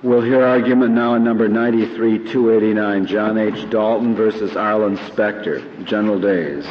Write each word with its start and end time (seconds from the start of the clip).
We'll 0.00 0.22
hear 0.22 0.44
argument 0.44 0.94
now 0.94 1.14
on 1.14 1.24
number 1.24 1.48
93-289, 1.48 3.06
John 3.06 3.36
H. 3.36 3.68
Dalton 3.68 4.14
versus 4.14 4.56
Arlen 4.56 4.96
Specter. 5.08 5.60
General 5.82 6.20
Days. 6.20 6.64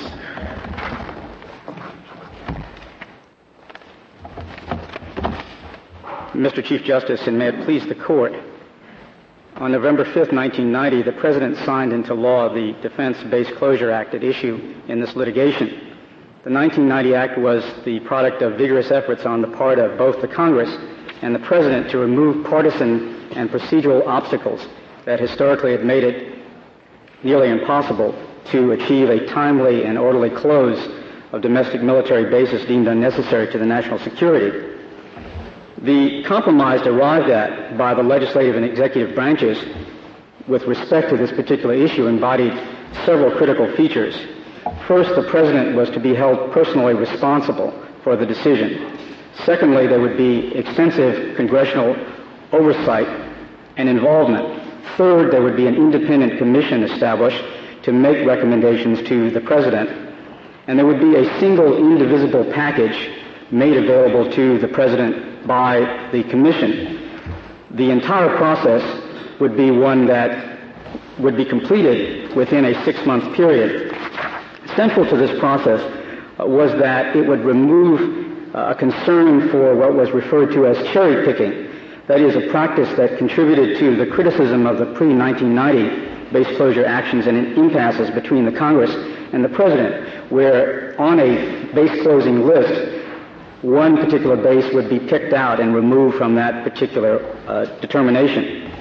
Mr. 6.32 6.63
Chief 6.63 6.82
Justice, 6.86 7.27
and 7.27 7.38
may 7.38 7.50
it 7.50 7.66
please 7.66 7.86
the 7.88 7.95
Court, 7.95 8.32
on 9.57 9.73
November 9.73 10.05
5, 10.05 10.32
1990, 10.32 11.02
the 11.02 11.12
President 11.12 11.57
signed 11.66 11.91
into 11.91 12.14
law 12.14 12.48
the 12.48 12.71
Defense 12.82 13.21
Base 13.23 13.52
Closure 13.57 13.91
Act 13.91 14.14
at 14.14 14.23
issue 14.23 14.73
in 14.88 15.02
this 15.02 15.18
litigation. 15.18 15.68
The 16.46 16.54
1990 16.54 17.14
Act 17.14 17.38
was 17.38 17.66
the 17.84 18.00
product 18.00 18.41
of 18.41 18.57
vigorous 18.57 18.89
efforts 18.89 19.25
on 19.25 19.41
the 19.41 19.50
part 19.50 19.80
of 19.80 19.98
both 19.98 20.21
the 20.21 20.30
Congress 20.30 20.70
and 21.21 21.36
the 21.36 21.39
President 21.39 21.89
to 21.89 21.98
remove 21.98 22.46
partisan 22.46 23.16
and 23.38 23.50
procedural 23.50 24.05
obstacles 24.05 24.68
that 25.05 25.20
historically 25.20 25.72
have 25.72 25.84
made 25.84 26.04
it 26.04 26.40
nearly 27.23 27.50
impossible 27.50 28.14
to 28.45 28.72
achieve 28.72 29.09
a 29.09 29.26
timely 29.28 29.84
and 29.86 29.98
orderly 29.98 30.30
close 30.30 30.78
of 31.32 31.42
domestic 31.42 31.81
military 31.81 32.30
bases 32.30 32.66
deemed 32.66 32.88
unnecessary 32.88 33.52
to 33.52 33.58
the 33.58 33.66
national 33.66 34.00
security. 34.00 34.76
The 35.81 36.23
compromise 36.23 36.86
arrived 36.88 37.30
at 37.30 37.78
by 37.78 37.94
the 37.94 38.04
legislative 38.04 38.55
and 38.55 38.66
executive 38.66 39.14
branches 39.14 39.64
with 40.48 40.64
respect 40.64 41.09
to 41.09 41.17
this 41.17 41.31
particular 41.31 41.76
issue 41.76 42.08
embodied 42.08 42.54
several 43.06 43.31
critical 43.38 43.72
features. 43.76 44.16
First, 44.88 45.14
the 45.16 45.28
president 45.30 45.76
was 45.76 45.90
to 45.92 46.00
be 46.00 46.16
held 46.16 46.52
personally 46.52 46.94
responsible 46.94 47.72
for 48.04 48.16
the 48.16 48.26
decision. 48.26 48.98
Secondly, 49.45 49.88
there 49.88 50.00
would 50.00 50.17
be 50.17 50.56
extensive 50.56 51.36
congressional 51.36 51.95
oversight 52.52 53.27
and 53.77 53.88
involvement. 53.88 54.63
Third, 54.98 55.31
there 55.31 55.42
would 55.42 55.56
be 55.56 55.67
an 55.67 55.75
independent 55.75 56.38
commission 56.38 56.83
established 56.83 57.44
to 57.83 57.92
make 57.92 58.25
recommendations 58.25 59.08
to 59.08 59.30
the 59.31 59.42
president. 59.42 59.89
And 60.67 60.78
there 60.78 60.86
would 60.86 61.00
be 61.00 61.16
a 61.16 61.39
single 61.39 61.78
indivisible 61.78 62.52
package 62.52 63.11
made 63.52 63.78
available 63.78 64.30
to 64.33 64.58
the 64.59 64.67
president 64.67 65.48
by 65.48 66.09
the 66.11 66.23
commission. 66.23 66.98
The 67.72 67.89
entire 67.92 68.36
process 68.38 68.81
would 69.39 69.55
be 69.55 69.72
one 69.72 70.05
that 70.08 70.58
would 71.20 71.38
be 71.38 71.45
completed 71.45 72.36
within 72.36 72.66
a 72.66 72.83
six-month 72.83 73.36
period. 73.36 73.95
Central 74.75 75.05
to 75.09 75.17
this 75.17 75.39
process 75.39 75.81
uh, 76.39 76.45
was 76.45 76.72
that 76.80 77.16
it 77.16 77.28
would 77.28 77.42
remove 77.42 78.55
uh, 78.55 78.70
a 78.70 78.75
concern 78.75 79.50
for 79.50 79.75
what 79.75 79.94
was 79.94 80.11
referred 80.11 80.52
to 80.52 80.67
as 80.67 80.78
cherry 80.92 81.25
picking. 81.25 81.67
That 82.08 82.22
is 82.22 82.36
a 82.36 82.50
practice 82.50 82.89
that 82.97 83.17
contributed 83.17 83.77
to 83.80 83.97
the 83.97 84.05
criticism 84.05 84.66
of 84.66 84.77
the 84.77 84.94
pre-1990 84.94 86.31
base 86.31 86.47
closure 86.55 86.86
actions 86.86 87.27
and 87.27 87.58
impasses 87.58 88.09
between 88.11 88.45
the 88.45 88.52
Congress 88.52 88.91
and 89.33 89.44
the 89.44 89.49
President, 89.49 90.31
where 90.31 90.99
on 90.99 91.19
a 91.19 91.69
base 91.73 92.02
closing 92.03 92.45
list, 92.45 93.05
one 93.61 93.97
particular 93.97 94.38
base 94.38 94.73
would 94.73 94.89
be 94.89 94.99
picked 94.99 95.33
out 95.33 95.59
and 95.59 95.75
removed 95.75 96.17
from 96.17 96.36
that 96.36 96.64
particular 96.64 97.25
uh, 97.47 97.66
determination. 97.81 98.71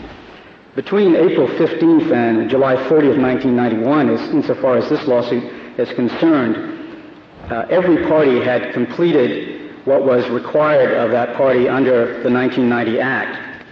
Between 0.76 1.16
April 1.16 1.48
15th 1.48 2.12
and 2.12 2.50
July 2.50 2.76
30th, 2.76 3.18
1991, 3.18 4.10
as, 4.10 4.20
insofar 4.30 4.76
as 4.76 4.88
this 4.88 5.04
lawsuit 5.08 5.42
is 5.78 5.92
concerned, 5.94 7.02
uh, 7.50 7.66
every 7.70 8.06
party 8.06 8.40
had 8.40 8.72
completed 8.72 9.55
what 9.86 10.04
was 10.04 10.28
required 10.28 10.94
of 10.98 11.12
that 11.12 11.36
party 11.36 11.68
under 11.68 12.22
the 12.22 12.30
1990 12.30 13.00
Act. 13.00 13.64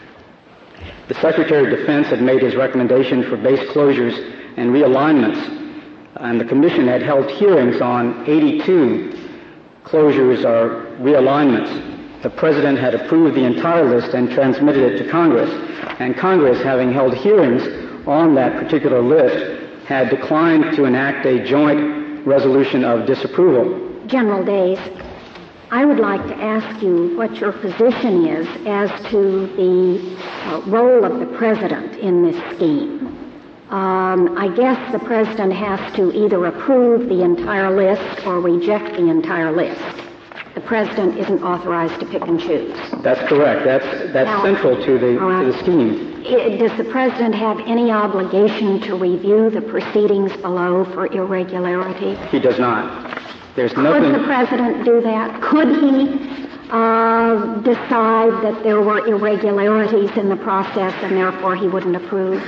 The 1.09 1.15
Secretary 1.15 1.71
of 1.71 1.79
Defense 1.79 2.07
had 2.07 2.23
made 2.23 2.41
his 2.41 2.55
recommendation 2.55 3.25
for 3.25 3.37
base 3.37 3.61
closures 3.71 4.17
and 4.57 4.71
realignments, 4.71 5.37
and 6.17 6.41
the 6.41 6.45
Commission 6.45 6.87
had 6.87 7.03
held 7.03 7.29
hearings 7.33 7.81
on 7.81 8.25
82 8.31 9.13
closures 9.85 10.45
or 10.45 10.97
realignments. 11.03 12.23
The 12.23 12.31
President 12.31 12.79
had 12.79 12.95
approved 12.95 13.37
the 13.37 13.45
entire 13.45 13.85
list 13.85 14.15
and 14.15 14.31
transmitted 14.31 14.95
it 14.95 15.05
to 15.05 15.11
Congress, 15.11 15.51
and 15.99 16.17
Congress, 16.17 16.63
having 16.63 16.93
held 16.93 17.15
hearings 17.15 18.07
on 18.07 18.35
that 18.37 18.57
particular 18.63 19.03
list, 19.03 19.85
had 19.87 20.11
declined 20.11 20.77
to 20.77 20.85
enact 20.85 21.27
a 21.27 21.45
joint 21.45 22.25
resolution 22.25 22.85
of 22.85 23.05
disapproval. 23.05 24.07
General 24.07 24.45
Days, 24.45 24.79
I 25.71 25.85
would 25.85 25.99
like 25.99 26.25
to 26.29 26.35
ask 26.37 26.83
you 26.83 27.17
what 27.17 27.37
your 27.37 27.53
position 27.53 28.27
is 28.27 28.47
as 28.67 28.91
to 29.11 29.47
the 29.57 30.17
uh, 30.21 30.61
role 30.67 31.05
of 31.05 31.19
the 31.19 31.27
President 31.37 31.97
in 31.97 32.23
this 32.23 32.37
scheme. 32.55 33.15
Um, 33.71 34.37
I 34.39 34.55
guess 34.55 34.93
the 34.93 34.99
President 34.99 35.53
has 35.53 35.93
to 35.97 36.13
either 36.13 36.45
approve 36.47 37.09
the 37.09 37.23
entire 37.23 37.75
list 37.75 38.27
or 38.27 38.41
reject 38.41 38.95
the 38.97 39.09
entire 39.09 39.51
list. 39.51 39.81
The 40.55 40.61
President 40.61 41.19
isn't 41.19 41.43
authorized 41.43 41.99
to 42.01 42.07
pick 42.07 42.23
and 42.23 42.39
choose. 42.39 42.79
That's 43.03 43.27
correct. 43.29 43.65
That's, 43.65 44.13
that's 44.13 44.27
now, 44.27 44.45
central 44.45 44.77
to 44.85 44.99
the, 44.99 45.19
right. 45.19 45.45
to 45.45 45.53
the 45.53 45.59
scheme. 45.59 46.23
Does 46.59 46.77
the 46.77 46.85
President 46.85 47.35
have 47.35 47.59
any 47.61 47.91
obligation 47.91 48.81
to 48.83 48.95
review 48.95 49.51
the 49.51 49.63
proceedings 49.63 50.33
below 50.37 50.85
for 50.85 51.07
irregularity? 51.13 52.15
He 52.29 52.39
does 52.39 52.59
not. 52.61 53.21
There's 53.57 53.73
Could 53.73 54.15
the 54.15 54.25
President 54.25 54.85
do 54.85 55.01
that? 55.03 55.41
Could 55.41 55.69
he 55.69 56.45
uh, 56.71 57.61
decide 57.61 58.33
that 58.43 58.63
there 58.65 58.81
were 58.81 59.07
irregularities 59.07 60.11
in 60.17 60.29
the 60.29 60.37
process 60.37 60.93
and 61.05 61.17
therefore 61.17 61.55
he 61.55 61.69
wouldn't 61.69 61.95
approve? 61.95 62.43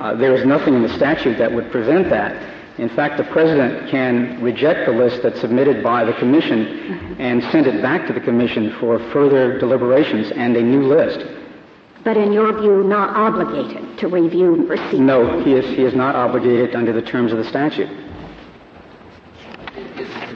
Uh, 0.00 0.14
there 0.14 0.34
is 0.34 0.44
nothing 0.44 0.74
in 0.74 0.82
the 0.82 0.88
statute 0.96 1.38
that 1.38 1.52
would 1.52 1.70
prevent 1.70 2.10
that. 2.10 2.50
In 2.78 2.88
fact, 2.88 3.18
the 3.18 3.24
President 3.24 3.90
can 3.90 4.42
reject 4.42 4.86
the 4.86 4.92
list 4.92 5.22
that's 5.22 5.40
submitted 5.40 5.84
by 5.84 6.04
the 6.04 6.14
Commission 6.14 7.16
and 7.20 7.42
send 7.52 7.66
it 7.66 7.80
back 7.82 8.06
to 8.08 8.12
the 8.12 8.20
Commission 8.20 8.74
for 8.80 8.98
further 9.12 9.58
deliberations 9.58 10.32
and 10.32 10.56
a 10.56 10.62
new 10.62 10.82
list. 10.82 11.26
But 12.02 12.16
in 12.16 12.32
your 12.32 12.58
view, 12.58 12.82
not 12.82 13.14
obligated 13.14 13.98
to 13.98 14.08
review 14.08 14.54
and 14.54 14.66
proceed? 14.66 15.00
No, 15.00 15.44
he 15.44 15.52
is, 15.52 15.66
he 15.76 15.84
is 15.84 15.94
not 15.94 16.16
obligated 16.16 16.74
under 16.74 16.92
the 16.92 17.02
terms 17.02 17.30
of 17.30 17.38
the 17.38 17.44
statute. 17.44 17.90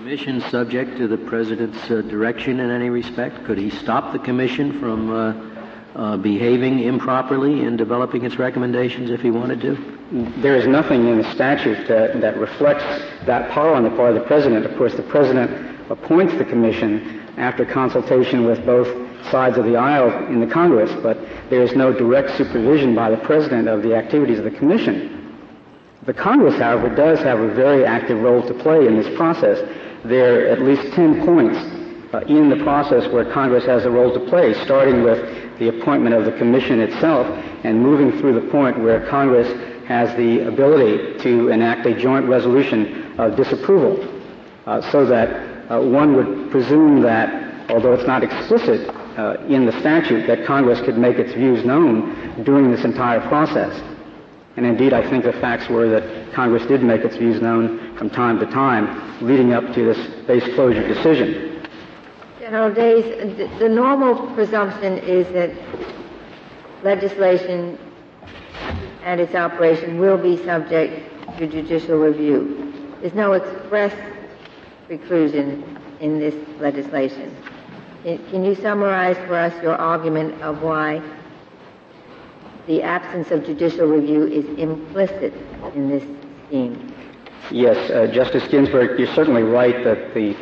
Commission 0.05 0.43
subject 0.51 0.99
to 0.99 1.09
the 1.09 1.17
President's 1.17 1.91
uh, 1.91 2.03
direction 2.03 2.61
in 2.61 2.71
any 2.71 2.91
respect? 2.91 3.43
Could 3.47 3.57
he 3.57 3.71
stop 3.71 4.13
the 4.13 4.19
Commission 4.19 4.79
from 4.79 5.11
uh, 5.11 5.99
uh, 5.99 6.17
behaving 6.19 6.81
improperly 6.81 7.63
in 7.63 7.79
developing 7.79 8.23
its 8.23 8.39
recommendations 8.39 9.09
if 9.09 9.23
he 9.23 9.31
wanted 9.31 9.63
to? 9.63 10.33
There 10.43 10.57
is 10.57 10.67
nothing 10.67 11.09
in 11.09 11.17
the 11.17 11.33
statute 11.33 11.89
that, 11.89 12.21
that 12.21 12.37
reflects 12.37 12.85
that 13.25 13.51
power 13.51 13.73
on 13.73 13.83
the 13.83 13.89
part 13.93 14.15
of 14.15 14.17
the 14.17 14.27
President. 14.27 14.67
Of 14.67 14.77
course, 14.77 14.93
the 14.93 15.05
President 15.05 15.81
appoints 15.91 16.35
the 16.35 16.45
Commission 16.45 17.27
after 17.39 17.65
consultation 17.65 18.45
with 18.45 18.63
both 18.67 18.89
sides 19.31 19.57
of 19.57 19.65
the 19.65 19.77
aisle 19.77 20.27
in 20.27 20.39
the 20.39 20.47
Congress, 20.47 20.93
but 21.03 21.17
there 21.49 21.63
is 21.63 21.75
no 21.75 21.95
direct 21.95 22.37
supervision 22.37 22.95
by 22.95 23.09
the 23.09 23.17
President 23.17 23.69
of 23.69 23.83
the 23.83 23.97
activities 23.97 24.37
of 24.37 24.45
the 24.45 24.51
Commission. 24.51 25.35
The 26.05 26.13
Congress, 26.13 26.57
however, 26.59 26.95
does 26.95 27.21
have 27.21 27.41
a 27.41 27.49
very 27.55 27.87
active 27.87 28.21
role 28.21 28.47
to 28.47 28.53
play 28.53 28.87
in 28.87 28.99
this 28.99 29.17
process. 29.17 29.67
There 30.05 30.45
are 30.45 30.49
at 30.49 30.61
least 30.61 30.93
10 30.95 31.25
points 31.25 31.57
uh, 32.13 32.21
in 32.29 32.51
the 32.51 32.63
process 32.63 33.11
where 33.11 33.25
Congress 33.33 33.65
has 33.65 33.87
a 33.87 33.91
role 33.91 34.13
to 34.13 34.21
play, 34.29 34.53
starting 34.65 35.03
with 35.03 35.59
the 35.59 35.69
appointment 35.81 36.15
of 36.15 36.27
the 36.27 36.33
commission 36.33 36.81
itself 36.81 37.27
and 37.65 37.81
moving 37.81 38.21
through 38.21 38.39
the 38.39 38.51
point 38.51 38.79
where 38.79 39.09
Congress 39.09 39.49
has 39.87 40.15
the 40.17 40.47
ability 40.47 41.19
to 41.23 41.49
enact 41.49 41.87
a 41.87 41.99
joint 41.99 42.27
resolution 42.27 43.19
of 43.19 43.37
disapproval 43.37 43.97
uh, 44.67 44.81
so 44.93 45.07
that 45.07 45.71
uh, 45.71 45.81
one 45.81 46.15
would 46.15 46.51
presume 46.51 47.01
that, 47.01 47.71
although 47.71 47.95
it's 47.95 48.07
not 48.07 48.23
explicit 48.23 48.89
uh, 49.19 49.37
in 49.49 49.65
the 49.65 49.73
statute, 49.81 50.27
that 50.27 50.45
Congress 50.45 50.81
could 50.81 50.99
make 50.99 51.17
its 51.17 51.33
views 51.33 51.65
known 51.65 52.45
during 52.45 52.71
this 52.71 52.85
entire 52.85 53.21
process. 53.29 53.73
And 54.57 54.65
indeed, 54.65 54.93
I 54.93 55.09
think 55.09 55.25
the 55.25 55.33
facts 55.33 55.69
were 55.69 55.89
that 55.89 56.33
Congress 56.33 56.65
did 56.67 56.83
make 56.83 57.03
its 57.03 57.17
views 57.17 57.41
known 57.41 57.97
from 57.97 58.09
time 58.09 58.39
to 58.39 58.47
time 58.47 59.27
leading 59.27 59.53
up 59.53 59.75
to 59.75 59.85
this 59.85 59.99
base 60.27 60.45
closure 60.55 60.87
decision. 60.87 61.67
General 62.39 62.73
Days, 62.73 63.37
the 63.59 63.69
normal 63.69 64.33
presumption 64.35 64.99
is 64.99 65.27
that 65.33 65.51
legislation 66.85 67.79
and 69.03 69.21
its 69.21 69.35
operation 69.35 69.99
will 69.99 70.19
be 70.19 70.37
subject 70.45 71.11
to 71.39 71.47
judicial 71.47 71.99
review. 71.99 72.73
There's 73.01 73.15
no 73.15 73.33
express 73.33 73.93
preclusion 74.89 75.81
in 76.01 76.19
this 76.19 76.35
legislation. 76.61 77.35
Can 78.05 78.45
you 78.45 78.55
summarize 78.55 79.17
for 79.27 79.35
us 79.35 79.53
your 79.63 79.75
argument 79.75 80.41
of 80.43 80.63
why 80.63 81.03
the 82.67 82.83
absence 82.83 83.31
of 83.31 83.45
judicial 83.45 83.87
review 83.87 84.27
is 84.27 84.47
implicit 84.59 85.33
in 85.75 85.89
this 85.89 86.03
scheme? 86.47 86.95
Yes, 87.51 87.91
uh, 87.91 88.07
Justice 88.07 88.47
Ginsburg, 88.49 88.99
you're 88.99 89.15
certainly 89.15 89.43
right 89.43 89.85
that 89.85 90.15
the 90.15 90.35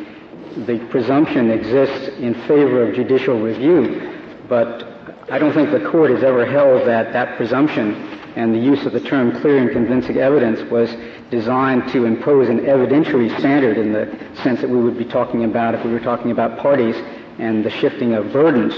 the 0.65 0.77
presumption 0.91 1.49
exists 1.49 2.09
in 2.19 2.35
favor 2.47 2.87
of 2.87 2.95
judicial 2.95 3.39
review, 3.39 4.19
but 4.47 4.83
I 5.31 5.39
don't 5.39 5.53
think 5.53 5.71
the 5.71 5.89
court 5.89 6.11
has 6.11 6.23
ever 6.23 6.45
held 6.45 6.87
that 6.87 7.11
that 7.13 7.37
presumption 7.37 7.95
and 8.35 8.53
the 8.53 8.59
use 8.59 8.85
of 8.85 8.93
the 8.93 8.99
term 8.99 9.39
clear 9.41 9.57
and 9.59 9.71
convincing 9.71 10.17
evidence 10.17 10.59
was 10.69 10.95
designed 11.29 11.87
to 11.91 12.05
impose 12.05 12.49
an 12.49 12.59
evidentiary 12.59 13.35
standard 13.39 13.77
in 13.77 13.93
the 13.93 14.05
sense 14.43 14.61
that 14.61 14.69
we 14.69 14.79
would 14.79 14.97
be 14.97 15.05
talking 15.05 15.43
about 15.43 15.73
if 15.75 15.83
we 15.83 15.91
were 15.91 15.99
talking 15.99 16.31
about 16.31 16.57
parties 16.59 16.95
and 17.39 17.63
the 17.63 17.69
shifting 17.69 18.13
of 18.13 18.31
burdens. 18.31 18.73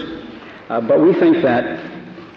Uh, 0.70 0.82
but 0.82 1.02
we 1.02 1.14
think 1.14 1.42
that 1.42 1.80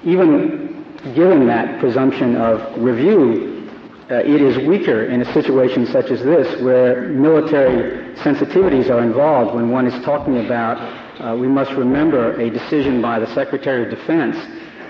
even 0.05 0.78
given 1.15 1.47
that 1.47 1.81
presumption 1.81 2.37
of 2.37 2.83
review, 2.83 3.69
uh, 4.11 4.17
it 4.17 4.41
is 4.41 4.57
weaker 4.67 5.05
in 5.05 5.21
a 5.21 5.33
situation 5.33 5.87
such 5.87 6.11
as 6.11 6.23
this 6.23 6.61
where 6.63 7.09
military 7.09 8.15
sensitivities 8.17 8.91
are 8.91 9.03
involved 9.03 9.55
when 9.55 9.71
one 9.71 9.87
is 9.87 10.05
talking 10.05 10.45
about, 10.45 10.79
uh, 11.21 11.37
we 11.37 11.47
must 11.47 11.71
remember 11.73 12.41
a 12.41 12.51
decision 12.51 13.03
by 13.03 13.19
the 13.19 13.27
Secretary 13.35 13.85
of 13.85 13.91
Defense 13.91 14.37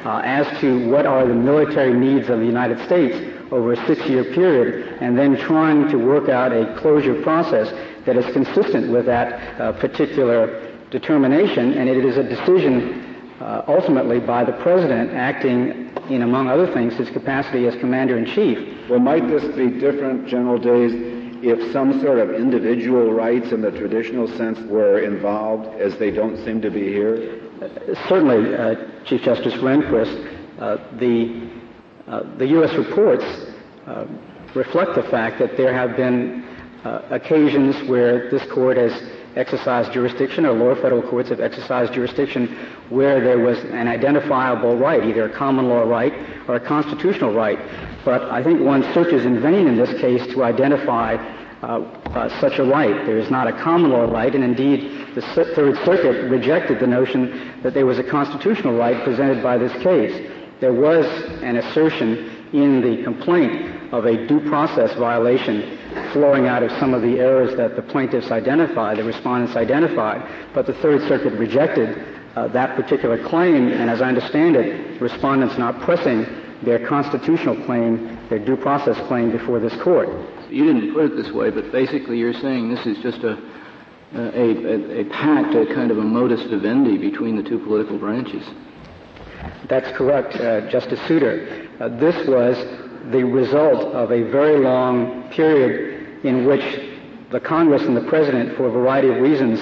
uh, 0.04 0.22
as 0.24 0.46
to 0.60 0.88
what 0.88 1.04
are 1.04 1.26
the 1.26 1.34
military 1.34 1.92
needs 1.92 2.28
of 2.28 2.38
the 2.38 2.46
United 2.46 2.78
States 2.86 3.16
over 3.50 3.72
a 3.72 3.86
six-year 3.86 4.24
period, 4.34 4.98
and 5.00 5.18
then 5.18 5.36
trying 5.36 5.88
to 5.88 5.96
work 5.96 6.28
out 6.28 6.52
a 6.52 6.76
closure 6.78 7.20
process 7.22 7.70
that 8.04 8.16
is 8.16 8.24
consistent 8.32 8.92
with 8.92 9.06
that 9.06 9.60
uh, 9.60 9.72
particular 9.80 10.76
determination, 10.90 11.72
and 11.72 11.88
it 11.88 12.04
is 12.04 12.16
a 12.16 12.22
decision 12.22 13.07
uh, 13.40 13.62
ultimately 13.68 14.18
by 14.18 14.44
the 14.44 14.52
president 14.52 15.12
acting 15.12 15.90
in, 16.10 16.22
among 16.22 16.48
other 16.48 16.72
things, 16.72 16.94
his 16.96 17.10
capacity 17.10 17.66
as 17.66 17.74
commander-in-chief. 17.76 18.90
Well, 18.90 18.98
might 18.98 19.28
this 19.28 19.44
be 19.56 19.78
different, 19.78 20.26
General 20.26 20.58
Days, 20.58 20.92
if 21.40 21.72
some 21.72 22.00
sort 22.00 22.18
of 22.18 22.34
individual 22.34 23.12
rights 23.12 23.52
in 23.52 23.62
the 23.62 23.70
traditional 23.70 24.26
sense 24.36 24.58
were 24.68 25.00
involved, 25.00 25.80
as 25.80 25.96
they 25.98 26.10
don't 26.10 26.36
seem 26.44 26.60
to 26.62 26.70
be 26.70 26.88
here? 26.88 27.40
Uh, 27.62 27.68
certainly, 28.08 28.54
uh, 28.56 28.74
Chief 29.04 29.22
Justice 29.22 29.54
Rehnquist, 29.54 30.58
uh, 30.58 30.76
the, 30.98 31.48
uh, 32.08 32.36
the 32.38 32.46
U.S. 32.48 32.74
reports 32.74 33.24
uh, 33.86 34.06
reflect 34.54 34.96
the 34.96 35.04
fact 35.04 35.38
that 35.38 35.56
there 35.56 35.72
have 35.72 35.96
been 35.96 36.44
occasions 37.10 37.86
where 37.86 38.30
this 38.30 38.42
court 38.50 38.78
has 38.78 38.92
exercised 39.38 39.92
jurisdiction 39.92 40.44
or 40.44 40.52
lower 40.52 40.74
federal 40.74 41.00
courts 41.08 41.28
have 41.28 41.40
exercised 41.40 41.92
jurisdiction 41.94 42.48
where 42.88 43.22
there 43.22 43.38
was 43.38 43.58
an 43.60 43.86
identifiable 43.86 44.76
right, 44.76 45.04
either 45.04 45.30
a 45.30 45.34
common 45.34 45.68
law 45.68 45.82
right 45.82 46.12
or 46.48 46.56
a 46.56 46.60
constitutional 46.60 47.32
right. 47.32 47.58
But 48.04 48.22
I 48.22 48.42
think 48.42 48.60
one 48.60 48.82
searches 48.92 49.24
in 49.24 49.40
vain 49.40 49.68
in 49.68 49.76
this 49.76 49.98
case 50.00 50.26
to 50.34 50.42
identify 50.42 51.14
uh, 51.62 51.66
uh, 51.66 52.40
such 52.40 52.58
a 52.58 52.64
right. 52.64 53.06
There 53.06 53.18
is 53.18 53.30
not 53.30 53.46
a 53.46 53.52
common 53.52 53.92
law 53.92 54.04
right, 54.04 54.34
and 54.34 54.42
indeed 54.42 55.14
the 55.14 55.22
Third 55.22 55.76
Circuit 55.84 56.28
rejected 56.28 56.80
the 56.80 56.86
notion 56.86 57.62
that 57.62 57.74
there 57.74 57.86
was 57.86 57.98
a 57.98 58.04
constitutional 58.04 58.76
right 58.76 59.02
presented 59.04 59.42
by 59.42 59.56
this 59.56 59.72
case. 59.82 60.30
There 60.60 60.72
was 60.72 61.06
an 61.42 61.56
assertion 61.56 62.48
in 62.52 62.80
the 62.80 63.04
complaint 63.04 63.92
of 63.92 64.04
a 64.04 64.26
due 64.26 64.40
process 64.48 64.96
violation 64.98 65.78
flowing 66.12 66.46
out 66.46 66.62
of 66.62 66.70
some 66.78 66.94
of 66.94 67.02
the 67.02 67.18
errors 67.18 67.56
that 67.56 67.76
the 67.76 67.82
plaintiffs 67.82 68.30
identified, 68.30 68.98
the 68.98 69.04
respondents 69.04 69.56
identified, 69.56 70.22
but 70.54 70.66
the 70.66 70.74
Third 70.74 71.00
Circuit 71.08 71.32
rejected 71.34 72.04
uh, 72.36 72.48
that 72.48 72.76
particular 72.76 73.22
claim, 73.28 73.68
and 73.68 73.90
as 73.90 74.00
I 74.00 74.08
understand 74.08 74.56
it, 74.56 75.00
respondents 75.00 75.58
not 75.58 75.80
pressing 75.80 76.26
their 76.62 76.86
constitutional 76.86 77.56
claim, 77.64 78.18
their 78.28 78.38
due 78.38 78.56
process 78.56 78.96
claim 79.06 79.30
before 79.30 79.60
this 79.60 79.74
court. 79.82 80.08
You 80.50 80.64
didn't 80.64 80.92
put 80.92 81.12
it 81.12 81.16
this 81.16 81.32
way, 81.32 81.50
but 81.50 81.70
basically 81.72 82.18
you're 82.18 82.32
saying 82.32 82.74
this 82.74 82.86
is 82.86 82.98
just 82.98 83.22
a 83.24 83.38
a, 84.14 84.20
a, 84.20 85.00
a 85.00 85.04
pact, 85.10 85.54
a 85.54 85.66
kind 85.74 85.90
of 85.90 85.98
a 85.98 86.02
modus 86.02 86.42
vivendi 86.44 86.96
between 86.96 87.36
the 87.36 87.42
two 87.42 87.58
political 87.58 87.98
branches. 87.98 88.42
That's 89.68 89.94
correct, 89.96 90.34
uh, 90.36 90.68
Justice 90.70 91.00
Souter. 91.06 91.68
Uh, 91.78 91.88
this 91.88 92.26
was 92.26 92.56
the 93.10 93.24
result 93.24 93.94
of 93.94 94.12
a 94.12 94.22
very 94.30 94.58
long 94.58 95.28
period 95.30 96.24
in 96.24 96.46
which 96.46 96.62
the 97.30 97.40
Congress 97.40 97.82
and 97.82 97.96
the 97.96 98.08
President, 98.08 98.56
for 98.56 98.66
a 98.66 98.70
variety 98.70 99.08
of 99.08 99.16
reasons, 99.16 99.60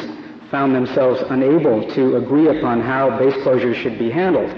found 0.51 0.75
themselves 0.75 1.23
unable 1.31 1.89
to 1.95 2.17
agree 2.17 2.49
upon 2.59 2.81
how 2.81 3.19
base 3.19 3.35
closures 3.45 3.75
should 3.75 3.99
be 3.99 4.11
handled. 4.11 4.51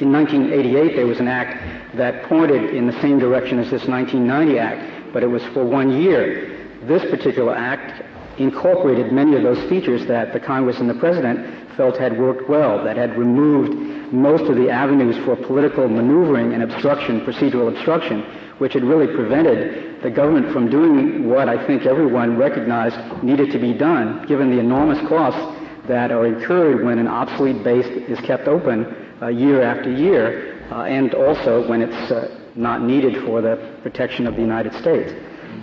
In 0.00 0.10
1988, 0.10 0.96
there 0.96 1.06
was 1.06 1.20
an 1.20 1.28
act 1.28 1.96
that 1.96 2.24
pointed 2.24 2.74
in 2.74 2.86
the 2.86 3.00
same 3.00 3.18
direction 3.18 3.58
as 3.58 3.70
this 3.70 3.86
1990 3.86 4.58
act, 4.58 5.12
but 5.12 5.22
it 5.22 5.28
was 5.28 5.42
for 5.52 5.64
one 5.64 6.02
year. 6.02 6.58
This 6.82 7.08
particular 7.10 7.54
act 7.54 8.02
incorporated 8.38 9.12
many 9.12 9.36
of 9.36 9.42
those 9.42 9.68
features 9.68 10.06
that 10.06 10.32
the 10.32 10.40
Congress 10.40 10.78
and 10.80 10.88
the 10.88 10.94
President 10.94 11.76
felt 11.76 11.96
had 11.96 12.18
worked 12.18 12.48
well, 12.48 12.82
that 12.84 12.96
had 12.96 13.16
removed 13.18 13.72
most 14.12 14.44
of 14.44 14.56
the 14.56 14.70
avenues 14.70 15.16
for 15.24 15.36
political 15.36 15.88
maneuvering 15.88 16.52
and 16.52 16.62
obstruction, 16.62 17.20
procedural 17.22 17.68
obstruction, 17.68 18.22
which 18.58 18.72
had 18.72 18.84
really 18.84 19.12
prevented 19.12 20.02
the 20.02 20.10
government 20.10 20.52
from 20.52 20.70
doing 20.70 21.28
what 21.28 21.48
I 21.48 21.66
think 21.66 21.86
everyone 21.86 22.36
recognized 22.36 23.22
needed 23.22 23.50
to 23.52 23.58
be 23.58 23.72
done, 23.72 24.26
given 24.26 24.50
the 24.50 24.60
enormous 24.60 25.00
costs 25.08 25.40
that 25.88 26.10
are 26.12 26.26
incurred 26.26 26.84
when 26.84 26.98
an 26.98 27.08
obsolete 27.08 27.64
base 27.64 27.86
is 27.86 28.20
kept 28.20 28.46
open 28.46 28.86
uh, 29.20 29.28
year 29.28 29.62
after 29.62 29.90
year, 29.90 30.62
uh, 30.70 30.84
and 30.84 31.14
also 31.14 31.66
when 31.68 31.82
it's 31.82 32.10
uh, 32.10 32.40
not 32.54 32.82
needed 32.82 33.24
for 33.24 33.40
the 33.40 33.78
protection 33.82 34.26
of 34.26 34.34
the 34.34 34.40
United 34.40 34.72
States. 34.74 35.12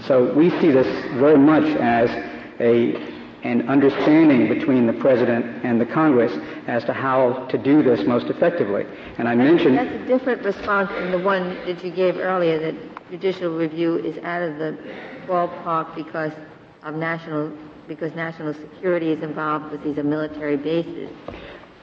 So 0.05 0.33
we 0.33 0.49
see 0.59 0.71
this 0.71 0.87
very 1.15 1.37
much 1.37 1.63
as 1.79 2.09
a 2.61 3.21
an 3.43 3.67
understanding 3.69 4.47
between 4.47 4.85
the 4.85 4.93
president 4.93 5.65
and 5.65 5.81
the 5.81 5.85
Congress 5.85 6.31
as 6.67 6.83
to 6.83 6.93
how 6.93 7.45
to 7.47 7.57
do 7.57 7.81
this 7.81 8.05
most 8.05 8.27
effectively. 8.27 8.85
And 9.17 9.27
I 9.27 9.35
mentioned 9.35 9.77
that's 9.77 9.95
a 9.95 10.05
different 10.05 10.43
response 10.43 10.89
than 10.91 11.11
the 11.11 11.19
one 11.19 11.55
that 11.65 11.83
you 11.83 11.91
gave 11.91 12.17
earlier 12.17 12.59
that 12.59 13.09
judicial 13.09 13.57
review 13.57 13.97
is 13.97 14.17
out 14.23 14.43
of 14.43 14.57
the 14.57 14.77
ballpark 15.25 15.95
because 15.95 16.33
of 16.83 16.95
national 16.95 17.51
because 17.87 18.13
national 18.13 18.53
security 18.53 19.11
is 19.11 19.23
involved 19.23 19.71
with 19.71 19.83
these 19.83 19.97
are 19.97 20.03
military 20.03 20.55
bases. 20.55 21.09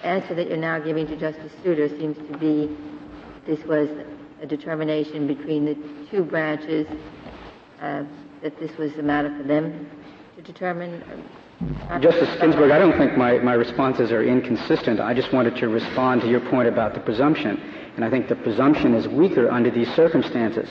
The 0.01 0.07
answer 0.07 0.35
that 0.35 0.49
you're 0.49 0.57
now 0.57 0.79
giving 0.79 1.09
to 1.09 1.17
Justice 1.17 1.53
Souter 1.65 1.89
seems 1.89 2.17
to 2.31 2.39
be 2.39 2.77
this 3.47 3.63
was 3.67 3.89
a 4.41 4.47
determination 4.47 5.27
between 5.27 5.65
the 5.65 5.77
two 6.09 6.23
branches 6.23 6.87
uh, 7.81 8.05
that 8.43 8.59
this 8.61 8.77
was 8.79 8.97
a 8.97 9.03
matter 9.03 9.37
for 9.37 9.43
them 9.43 9.91
determine? 10.49 11.03
Justice 12.01 12.41
Ginsburg, 12.41 12.71
I 12.71 12.79
don't 12.79 12.97
think 12.97 13.17
my, 13.17 13.39
my 13.39 13.55
responses 13.55 14.11
are 14.13 14.23
inconsistent. 14.23 15.01
I 15.01 15.13
just 15.13 15.33
wanted 15.33 15.57
to 15.57 15.69
respond 15.69 16.23
to 16.23 16.29
your 16.29 16.41
point 16.49 16.69
about 16.69 16.95
the 16.95 17.01
presumption. 17.01 17.61
And 17.97 18.05
I 18.05 18.11
think 18.11 18.29
the 18.29 18.37
presumption 18.37 18.95
is 18.95 19.09
weaker 19.09 19.51
under 19.51 19.71
these 19.71 19.93
circumstances. 19.95 20.71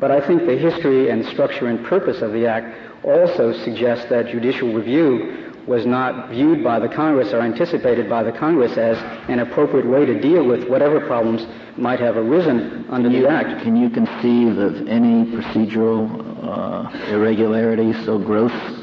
But 0.00 0.10
I 0.10 0.26
think 0.26 0.46
the 0.46 0.56
history 0.56 1.10
and 1.10 1.26
structure 1.26 1.66
and 1.66 1.84
purpose 1.84 2.22
of 2.22 2.32
the 2.32 2.46
Act 2.46 3.04
also 3.04 3.52
suggests 3.64 4.08
that 4.10 4.28
judicial 4.28 4.72
review 4.72 5.52
was 5.66 5.84
not 5.84 6.30
viewed 6.30 6.64
by 6.64 6.78
the 6.78 6.88
Congress 6.88 7.32
or 7.34 7.40
anticipated 7.40 8.08
by 8.08 8.22
the 8.22 8.32
Congress 8.32 8.78
as 8.78 8.96
an 9.28 9.40
appropriate 9.40 9.86
way 9.86 10.06
to 10.06 10.18
deal 10.20 10.46
with 10.46 10.66
whatever 10.68 11.00
problems 11.00 11.46
might 11.76 12.00
have 12.00 12.16
arisen 12.16 12.86
under 12.88 13.10
you, 13.10 13.22
the 13.22 13.28
Act. 13.28 13.62
Can 13.62 13.76
you 13.76 13.90
conceive 13.90 14.56
of 14.56 14.88
any 14.88 15.26
procedural 15.26 16.06
uh, 16.42 17.12
irregularity 17.12 17.92
so 18.04 18.18
gross 18.18 18.77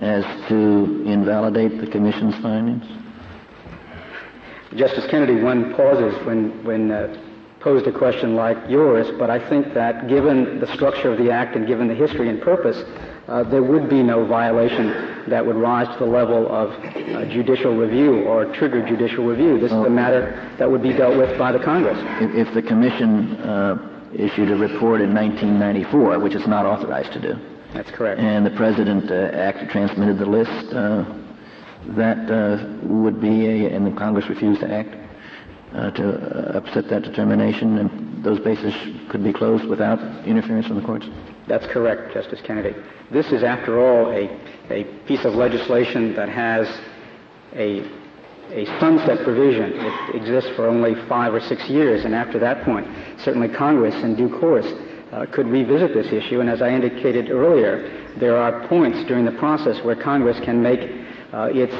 as 0.00 0.24
to 0.48 1.02
invalidate 1.06 1.80
the 1.80 1.86
Commission's 1.86 2.34
findings? 2.36 2.84
Justice 4.76 5.06
Kennedy, 5.10 5.40
one 5.42 5.74
pauses 5.74 6.14
when, 6.26 6.62
when 6.64 6.90
uh, 6.90 7.16
posed 7.60 7.86
a 7.86 7.92
question 7.92 8.36
like 8.36 8.56
yours, 8.68 9.08
but 9.18 9.30
I 9.30 9.48
think 9.48 9.74
that 9.74 10.08
given 10.08 10.60
the 10.60 10.72
structure 10.74 11.10
of 11.10 11.18
the 11.18 11.30
Act 11.30 11.56
and 11.56 11.66
given 11.66 11.88
the 11.88 11.94
history 11.94 12.28
and 12.28 12.40
purpose, 12.40 12.76
uh, 13.28 13.42
there 13.44 13.62
would 13.62 13.88
be 13.88 14.02
no 14.02 14.24
violation 14.26 15.28
that 15.28 15.44
would 15.44 15.56
rise 15.56 15.88
to 15.88 16.04
the 16.04 16.10
level 16.10 16.48
of 16.48 16.70
uh, 16.70 17.24
judicial 17.26 17.76
review 17.76 18.22
or 18.24 18.46
trigger 18.54 18.86
judicial 18.86 19.24
review. 19.24 19.58
This 19.58 19.72
is 19.72 19.78
a 19.78 19.90
matter 19.90 20.50
that 20.58 20.70
would 20.70 20.82
be 20.82 20.92
dealt 20.92 21.16
with 21.16 21.36
by 21.38 21.52
the 21.52 21.58
Congress. 21.58 21.98
If, 22.22 22.48
if 22.48 22.54
the 22.54 22.62
Commission 22.62 23.36
uh, 23.36 24.10
issued 24.14 24.50
a 24.50 24.56
report 24.56 25.00
in 25.00 25.14
1994, 25.14 26.18
which 26.20 26.34
it's 26.34 26.46
not 26.46 26.64
authorized 26.64 27.12
to 27.12 27.20
do, 27.20 27.57
that's 27.78 27.92
correct. 27.92 28.20
And 28.20 28.44
the 28.44 28.50
president 28.50 29.08
uh, 29.08 29.36
actually 29.38 29.68
transmitted 29.68 30.18
the 30.18 30.26
list. 30.26 30.74
Uh, 30.74 31.04
that 31.96 32.28
uh, 32.28 32.66
would 32.82 33.20
be 33.20 33.46
a, 33.46 33.70
and 33.70 33.86
the 33.86 33.96
Congress 33.96 34.28
refused 34.28 34.60
to 34.62 34.68
act 34.68 34.96
uh, 35.74 35.92
to 35.92 36.56
upset 36.56 36.88
that 36.88 37.02
determination, 37.02 37.78
and 37.78 38.24
those 38.24 38.40
bases 38.40 38.74
could 39.10 39.22
be 39.22 39.32
closed 39.32 39.64
without 39.64 40.00
interference 40.26 40.66
from 40.66 40.80
the 40.80 40.84
courts. 40.84 41.06
That's 41.46 41.66
correct, 41.68 42.12
Justice 42.12 42.40
Kennedy. 42.44 42.74
This 43.12 43.30
is, 43.30 43.44
after 43.44 43.78
all, 43.78 44.10
a, 44.10 44.26
a 44.70 44.82
piece 45.06 45.24
of 45.24 45.34
legislation 45.34 46.16
that 46.16 46.28
has 46.28 46.66
a 47.54 47.88
a 48.50 48.64
sunset 48.80 49.22
provision. 49.24 49.72
It 49.74 50.16
exists 50.16 50.50
for 50.56 50.66
only 50.66 50.94
five 51.06 51.34
or 51.34 51.40
six 51.40 51.68
years, 51.68 52.06
and 52.06 52.14
after 52.14 52.38
that 52.38 52.64
point, 52.64 52.88
certainly 53.18 53.48
Congress, 53.48 53.94
in 54.02 54.16
due 54.16 54.40
course, 54.40 54.66
uh, 55.12 55.26
could 55.32 55.46
revisit 55.46 55.94
this 55.94 56.12
issue. 56.12 56.40
And 56.40 56.50
as 56.50 56.62
I 56.62 56.68
indicated 56.68 57.30
earlier, 57.30 58.14
there 58.18 58.36
are 58.36 58.66
points 58.68 59.04
during 59.08 59.24
the 59.24 59.32
process 59.32 59.82
where 59.84 59.96
Congress 59.96 60.38
can 60.44 60.62
make 60.62 60.80
uh, 61.32 61.50
its 61.52 61.74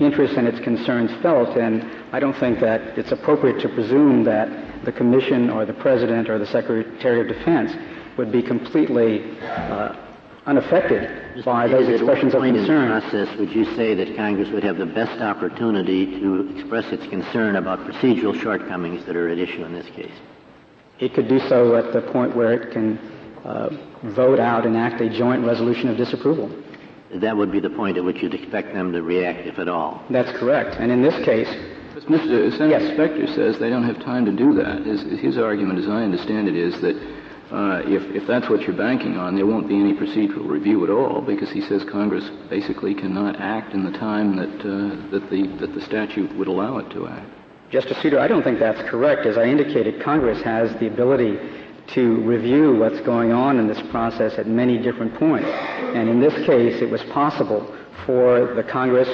interests 0.00 0.36
and 0.36 0.48
its 0.48 0.58
concerns 0.60 1.10
felt. 1.22 1.56
And 1.56 1.84
I 2.12 2.20
don't 2.20 2.38
think 2.38 2.60
that 2.60 2.98
it's 2.98 3.12
appropriate 3.12 3.60
to 3.62 3.68
presume 3.68 4.24
that 4.24 4.84
the 4.84 4.92
Commission 4.92 5.50
or 5.50 5.64
the 5.64 5.74
President 5.74 6.28
or 6.28 6.38
the 6.38 6.46
Secretary 6.46 7.20
of 7.20 7.28
Defense 7.28 7.72
would 8.18 8.32
be 8.32 8.42
completely 8.42 9.38
uh, 9.40 9.94
unaffected 10.46 11.44
by 11.44 11.68
those 11.68 11.88
expressions 11.88 12.34
of 12.34 12.42
concern. 12.42 13.00
Process, 13.00 13.38
would 13.38 13.50
you 13.50 13.64
say 13.76 13.94
that 13.94 14.16
Congress 14.16 14.48
would 14.50 14.64
have 14.64 14.76
the 14.76 14.86
best 14.86 15.20
opportunity 15.22 16.20
to 16.20 16.56
express 16.56 16.92
its 16.92 17.06
concern 17.08 17.56
about 17.56 17.78
procedural 17.80 18.38
shortcomings 18.40 19.04
that 19.06 19.16
are 19.16 19.28
at 19.28 19.38
issue 19.38 19.64
in 19.64 19.72
this 19.72 19.86
case? 19.94 20.12
It 21.02 21.14
could 21.14 21.26
do 21.28 21.40
so 21.48 21.74
at 21.74 21.92
the 21.92 22.00
point 22.12 22.36
where 22.36 22.52
it 22.52 22.70
can 22.70 22.96
uh, 23.44 23.70
vote 24.14 24.38
out 24.38 24.64
and 24.64 24.76
act 24.76 25.00
a 25.00 25.10
joint 25.10 25.44
resolution 25.44 25.88
of 25.88 25.96
disapproval. 25.96 26.48
That 27.16 27.36
would 27.36 27.50
be 27.50 27.58
the 27.58 27.70
point 27.70 27.96
at 27.96 28.04
which 28.04 28.22
you'd 28.22 28.34
expect 28.34 28.72
them 28.72 28.92
to 28.92 29.02
react, 29.02 29.44
if 29.44 29.58
at 29.58 29.68
all. 29.68 30.00
That's 30.10 30.30
correct. 30.38 30.76
And 30.78 30.92
in 30.92 31.02
this 31.02 31.16
case, 31.24 31.48
Mr. 32.06 32.56
Senator 32.56 32.78
yes. 32.78 32.94
Specter 32.94 33.26
says 33.34 33.58
they 33.58 33.68
don't 33.68 33.82
have 33.82 33.98
time 34.04 34.24
to 34.26 34.30
do 34.30 34.54
that. 34.54 34.86
His, 34.86 35.02
his 35.20 35.38
argument, 35.38 35.80
as 35.80 35.88
I 35.88 36.04
understand 36.04 36.46
it, 36.46 36.54
is 36.54 36.80
that 36.80 36.94
uh, 37.50 37.82
if, 37.84 38.02
if 38.14 38.24
that's 38.28 38.48
what 38.48 38.60
you're 38.62 38.76
banking 38.76 39.16
on, 39.16 39.34
there 39.34 39.44
won't 39.44 39.66
be 39.66 39.74
any 39.74 39.94
procedural 39.94 40.48
review 40.48 40.84
at 40.84 40.90
all 40.90 41.20
because 41.20 41.50
he 41.50 41.62
says 41.62 41.82
Congress 41.90 42.30
basically 42.48 42.94
cannot 42.94 43.40
act 43.40 43.74
in 43.74 43.82
the 43.84 43.98
time 43.98 44.36
that, 44.36 44.54
uh, 44.60 45.10
that, 45.10 45.28
the, 45.30 45.48
that 45.58 45.74
the 45.74 45.80
statute 45.80 46.32
would 46.36 46.46
allow 46.46 46.78
it 46.78 46.88
to 46.90 47.08
act. 47.08 47.41
Justice 47.72 48.02
Souter, 48.02 48.20
I 48.20 48.28
don't 48.28 48.42
think 48.42 48.58
that's 48.58 48.82
correct. 48.90 49.24
As 49.24 49.38
I 49.38 49.44
indicated, 49.44 50.02
Congress 50.02 50.42
has 50.42 50.78
the 50.78 50.88
ability 50.88 51.38
to 51.94 52.16
review 52.16 52.76
what's 52.76 53.00
going 53.00 53.32
on 53.32 53.58
in 53.58 53.66
this 53.66 53.80
process 53.90 54.34
at 54.38 54.46
many 54.46 54.76
different 54.76 55.14
points. 55.14 55.48
And 55.48 56.06
in 56.06 56.20
this 56.20 56.34
case, 56.44 56.82
it 56.82 56.90
was 56.90 57.02
possible 57.04 57.74
for 58.04 58.54
the 58.54 58.62
Congress 58.62 59.08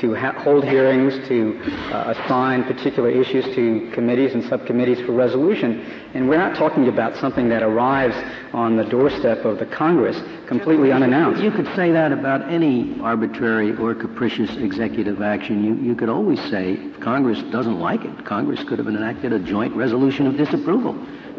to 0.00 0.14
ha- 0.14 0.32
hold 0.32 0.64
hearings, 0.64 1.14
to 1.28 1.60
uh, 1.92 2.14
assign 2.16 2.64
particular 2.64 3.10
issues 3.10 3.44
to 3.54 3.90
committees 3.92 4.34
and 4.34 4.44
subcommittees 4.44 5.00
for 5.04 5.12
resolution. 5.12 5.80
And 6.14 6.28
we're 6.28 6.38
not 6.38 6.56
talking 6.56 6.88
about 6.88 7.16
something 7.16 7.48
that 7.48 7.62
arrives 7.62 8.14
on 8.52 8.76
the 8.76 8.84
doorstep 8.84 9.44
of 9.44 9.58
the 9.58 9.66
Congress 9.66 10.16
completely 10.46 10.92
unannounced. 10.92 11.42
You 11.42 11.50
could 11.50 11.66
say 11.76 11.92
that 11.92 12.12
about 12.12 12.48
any 12.50 12.98
arbitrary 13.00 13.76
or 13.76 13.94
capricious 13.94 14.56
executive 14.56 15.20
action. 15.20 15.64
You, 15.64 15.74
you 15.74 15.94
could 15.94 16.08
always 16.08 16.40
say, 16.50 16.72
if 16.74 17.00
Congress 17.00 17.42
doesn't 17.50 17.78
like 17.78 18.04
it, 18.04 18.24
Congress 18.24 18.62
could 18.64 18.78
have 18.78 18.88
enacted 18.88 19.32
a 19.32 19.38
joint 19.38 19.74
resolution 19.74 20.26
of 20.26 20.36
disapproval, 20.36 20.94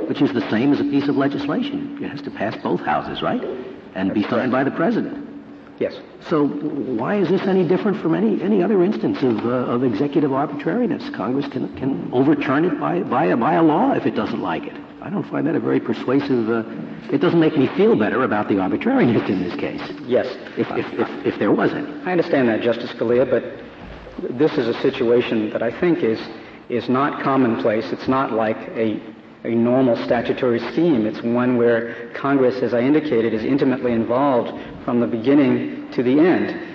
which 0.08 0.22
is 0.22 0.32
the 0.34 0.48
same 0.50 0.74
as 0.74 0.80
a 0.80 0.84
piece 0.84 1.08
of 1.08 1.16
legislation. 1.16 1.98
It 2.04 2.10
has 2.10 2.22
to 2.24 2.32
pass 2.32 2.56
both 2.62 2.82
houses, 2.82 3.22
right? 3.22 3.44
And 3.96 4.14
be 4.14 4.24
signed 4.24 4.52
by 4.52 4.64
the 4.64 4.72
President. 4.72 5.29
Yes. 5.80 5.98
So 6.28 6.46
why 6.46 7.16
is 7.16 7.30
this 7.30 7.42
any 7.44 7.66
different 7.66 8.02
from 8.02 8.14
any, 8.14 8.42
any 8.42 8.62
other 8.62 8.84
instance 8.84 9.24
of, 9.24 9.46
uh, 9.46 9.72
of 9.72 9.84
executive 9.84 10.34
arbitrariness? 10.34 11.10
Congress 11.16 11.48
can, 11.48 11.76
can 11.78 12.10
overturn 12.14 12.66
it 12.66 12.80
by, 12.80 13.00
by, 13.02 13.26
a, 13.26 13.38
by 13.38 13.54
a 13.54 13.64
law 13.64 13.94
if 13.94 14.06
it 14.06 14.14
doesn't 14.16 14.42
like 14.42 14.64
it. 14.66 14.76
I 15.02 15.10
don't 15.10 15.28
find 15.30 15.48
that 15.48 15.56
a 15.56 15.60
very 15.62 15.80
persuasive. 15.80 16.50
Uh, 16.50 16.64
it 17.12 17.20
doesn't 17.22 17.40
make 17.40 17.58
me 17.58 17.68
feel 17.78 17.96
better 17.96 18.24
about 18.24 18.50
the 18.50 18.60
arbitrariness 18.60 19.30
in 19.30 19.42
this 19.42 19.56
case. 19.56 19.82
Yes. 20.06 20.28
If, 20.58 20.68
if, 20.72 20.86
if, 21.00 21.26
if 21.26 21.40
there 21.40 21.54
was 21.54 21.72
any. 21.72 21.90
I 22.04 22.12
understand 22.12 22.50
that, 22.50 22.62
Justice 22.62 22.92
Scalia, 22.92 23.30
but 23.30 24.38
this 24.38 24.58
is 24.58 24.68
a 24.68 24.74
situation 24.82 25.50
that 25.52 25.64
I 25.64 25.78
think 25.80 26.00
is, 26.00 26.20
is 26.68 26.90
not 26.90 27.24
commonplace. 27.24 27.86
It's 27.94 28.10
not 28.10 28.34
like 28.34 28.58
a 28.76 29.02
a 29.44 29.50
normal 29.50 29.96
statutory 30.06 30.60
scheme. 30.72 31.06
It's 31.06 31.22
one 31.22 31.58
where 31.58 32.12
Congress, 32.14 32.62
as 32.62 32.74
I 32.74 32.82
indicated, 32.82 33.34
is 33.34 33.44
intimately 33.44 33.94
involved 33.94 34.52
from 34.84 35.00
the 35.00 35.08
beginning 35.08 35.92
to 35.92 36.04
the 36.04 36.20
end. 36.20 36.68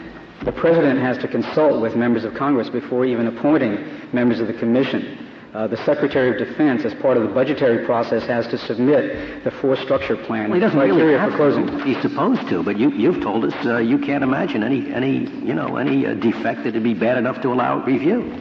The 0.44 0.52
President 0.52 0.98
has 0.98 1.18
to 1.18 1.28
consult 1.28 1.80
with 1.80 1.94
members 1.94 2.24
of 2.24 2.34
Congress 2.34 2.68
before 2.68 3.04
even 3.04 3.26
appointing 3.26 4.08
members 4.12 4.40
of 4.40 4.46
the 4.46 4.54
Commission. 4.54 5.20
Uh, 5.54 5.68
the 5.68 5.76
Secretary 5.84 6.30
of 6.30 6.48
Defense, 6.48 6.84
as 6.84 6.92
part 6.94 7.16
of 7.16 7.22
the 7.22 7.28
budgetary 7.28 7.86
process, 7.86 8.26
has 8.26 8.46
to 8.48 8.58
submit 8.58 9.44
the 9.44 9.52
force 9.52 9.80
structure 9.80 10.16
plan. 10.16 10.50
Well, 10.50 10.54
he 10.54 10.60
doesn't 10.60 10.78
really 10.78 11.16
have 11.16 11.30
for 11.30 11.36
closing. 11.36 11.66
To. 11.66 11.84
He's 11.84 12.00
supposed 12.02 12.48
to, 12.48 12.64
but 12.64 12.76
you, 12.76 13.12
have 13.12 13.22
told 13.22 13.44
us 13.44 13.54
uh, 13.64 13.78
you 13.78 13.98
can't 13.98 14.24
imagine 14.24 14.64
any, 14.64 14.92
any, 14.92 15.30
you 15.46 15.54
know, 15.54 15.76
any 15.76 16.06
uh, 16.06 16.14
defect 16.14 16.64
that'd 16.64 16.82
be 16.82 16.94
bad 16.94 17.18
enough 17.18 17.40
to 17.42 17.52
allow 17.52 17.84
review. 17.84 18.34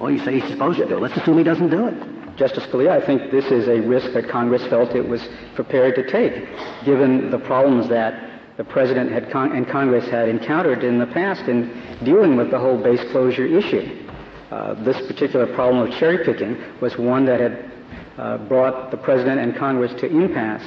Well, 0.00 0.12
you 0.12 0.24
say 0.24 0.38
he's 0.38 0.48
supposed 0.48 0.78
to. 0.78 0.96
Let's 0.96 1.16
assume 1.16 1.38
he 1.38 1.44
doesn't 1.44 1.70
do 1.70 1.88
it. 1.88 2.13
Justice 2.36 2.64
Scalia, 2.64 2.90
I 2.90 3.04
think 3.04 3.30
this 3.30 3.46
is 3.46 3.68
a 3.68 3.80
risk 3.80 4.12
that 4.12 4.28
Congress 4.28 4.66
felt 4.66 4.94
it 4.96 5.06
was 5.06 5.26
prepared 5.54 5.94
to 5.94 6.10
take, 6.10 6.48
given 6.84 7.30
the 7.30 7.38
problems 7.38 7.88
that 7.88 8.34
the 8.56 8.64
President 8.64 9.10
had 9.10 9.30
con- 9.30 9.52
and 9.52 9.68
Congress 9.68 10.08
had 10.08 10.28
encountered 10.28 10.84
in 10.84 10.98
the 10.98 11.06
past 11.06 11.42
in 11.48 11.70
dealing 12.04 12.36
with 12.36 12.50
the 12.50 12.58
whole 12.58 12.80
base 12.80 13.00
closure 13.10 13.46
issue. 13.46 14.08
Uh, 14.50 14.74
this 14.84 14.96
particular 15.06 15.52
problem 15.54 15.88
of 15.88 15.98
cherry 15.98 16.24
picking 16.24 16.56
was 16.80 16.96
one 16.96 17.24
that 17.24 17.40
had 17.40 17.70
uh, 18.18 18.38
brought 18.46 18.90
the 18.90 18.96
President 18.96 19.40
and 19.40 19.56
Congress 19.56 19.92
to 20.00 20.06
impasse 20.06 20.62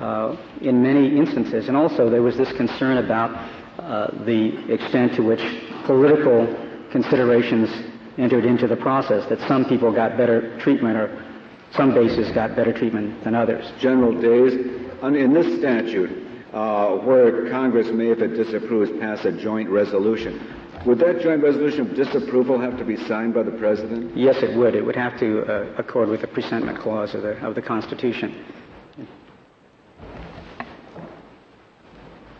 uh, 0.00 0.36
in 0.60 0.82
many 0.82 1.16
instances. 1.16 1.68
And 1.68 1.76
also 1.76 2.08
there 2.08 2.22
was 2.22 2.36
this 2.36 2.52
concern 2.52 2.98
about 2.98 3.30
uh, 3.78 4.24
the 4.24 4.72
extent 4.72 5.14
to 5.16 5.22
which 5.22 5.42
political 5.84 6.46
considerations 6.92 7.91
entered 8.18 8.44
into 8.44 8.66
the 8.66 8.76
process, 8.76 9.28
that 9.28 9.40
some 9.48 9.64
people 9.64 9.92
got 9.92 10.16
better 10.16 10.58
treatment 10.58 10.96
or 10.96 11.24
some 11.72 11.94
bases 11.94 12.30
got 12.32 12.54
better 12.54 12.72
treatment 12.72 13.24
than 13.24 13.34
others. 13.34 13.70
General 13.78 14.12
Days, 14.12 14.52
in 15.02 15.32
this 15.32 15.58
statute, 15.58 16.28
uh, 16.52 16.96
where 16.98 17.50
Congress 17.50 17.88
may, 17.90 18.10
if 18.10 18.18
it 18.18 18.34
disapproves, 18.34 18.90
pass 19.00 19.24
a 19.24 19.32
joint 19.32 19.70
resolution, 19.70 20.40
would 20.84 20.98
that 20.98 21.20
joint 21.20 21.42
resolution 21.42 21.82
of 21.82 21.94
disapproval 21.94 22.60
have 22.60 22.76
to 22.76 22.84
be 22.84 22.96
signed 22.96 23.34
by 23.34 23.42
the 23.42 23.52
President? 23.52 24.16
Yes, 24.16 24.42
it 24.42 24.56
would. 24.56 24.74
It 24.74 24.84
would 24.84 24.96
have 24.96 25.18
to 25.20 25.42
uh, 25.44 25.74
accord 25.78 26.08
with 26.08 26.20
the 26.20 26.26
presentment 26.26 26.78
clause 26.78 27.14
of 27.14 27.22
the, 27.22 27.38
of 27.46 27.54
the 27.54 27.62
Constitution. 27.62 28.44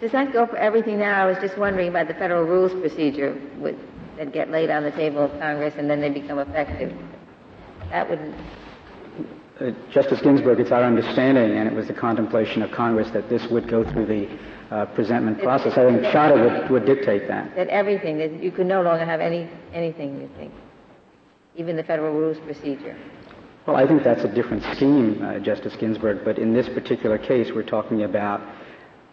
Does 0.01 0.11
that 0.11 0.33
go 0.33 0.47
for 0.47 0.57
everything 0.57 0.99
now? 0.99 1.23
I 1.23 1.27
was 1.27 1.39
just 1.39 1.57
wondering 1.57 1.89
about 1.89 2.09
the 2.09 2.15
federal 2.15 2.43
rules 2.43 2.73
procedure. 2.73 3.41
With, 3.59 3.77
that 4.17 4.33
get 4.33 4.51
laid 4.51 4.71
on 4.71 4.83
the 4.83 4.91
table 4.93 5.25
of 5.25 5.31
Congress 5.41 5.75
and 5.77 5.89
then 5.89 6.01
they 6.01 6.11
become 6.11 6.39
effective. 6.39 6.97
That 7.91 8.09
wouldn't. 8.09 8.35
Uh, 9.61 9.71
Justice 9.91 10.21
Ginsburg, 10.23 10.61
it's 10.61 10.73
our 10.73 10.83
understanding, 10.83 11.59
and 11.59 11.69
it 11.69 11.75
was 11.75 11.87
the 11.87 11.95
contemplation 11.95 12.63
of 12.63 12.71
Congress 12.71 13.11
that 13.11 13.29
this 13.29 13.47
would 13.49 13.69
go 13.69 13.85
through 13.93 14.07
the 14.07 14.39
uh, 14.75 14.87
presentment 14.87 15.41
process. 15.43 15.77
I 15.77 15.85
think 15.85 16.03
Chadha 16.03 16.63
would, 16.63 16.71
would 16.71 16.87
dictate 16.87 17.29
that. 17.29 17.55
That 17.55 17.69
everything, 17.69 18.19
that 18.19 18.43
you 18.43 18.51
could 18.51 18.67
no 18.67 18.83
longer 18.83 19.05
have 19.05 19.21
any 19.21 19.49
anything, 19.75 20.21
you 20.21 20.31
think, 20.37 20.53
even 21.55 21.77
the 21.77 21.85
federal 21.85 22.15
rules 22.15 22.39
procedure. 22.39 22.97
Well, 23.67 23.77
I 23.77 23.87
think 23.87 24.03
that's 24.03 24.25
a 24.25 24.29
different 24.29 24.65
scheme, 24.75 25.23
uh, 25.23 25.39
Justice 25.39 25.77
Ginsburg, 25.79 26.25
but 26.25 26.39
in 26.39 26.53
this 26.53 26.69
particular 26.69 27.17
case, 27.17 27.53
we're 27.55 27.63
talking 27.63 28.03
about 28.03 28.41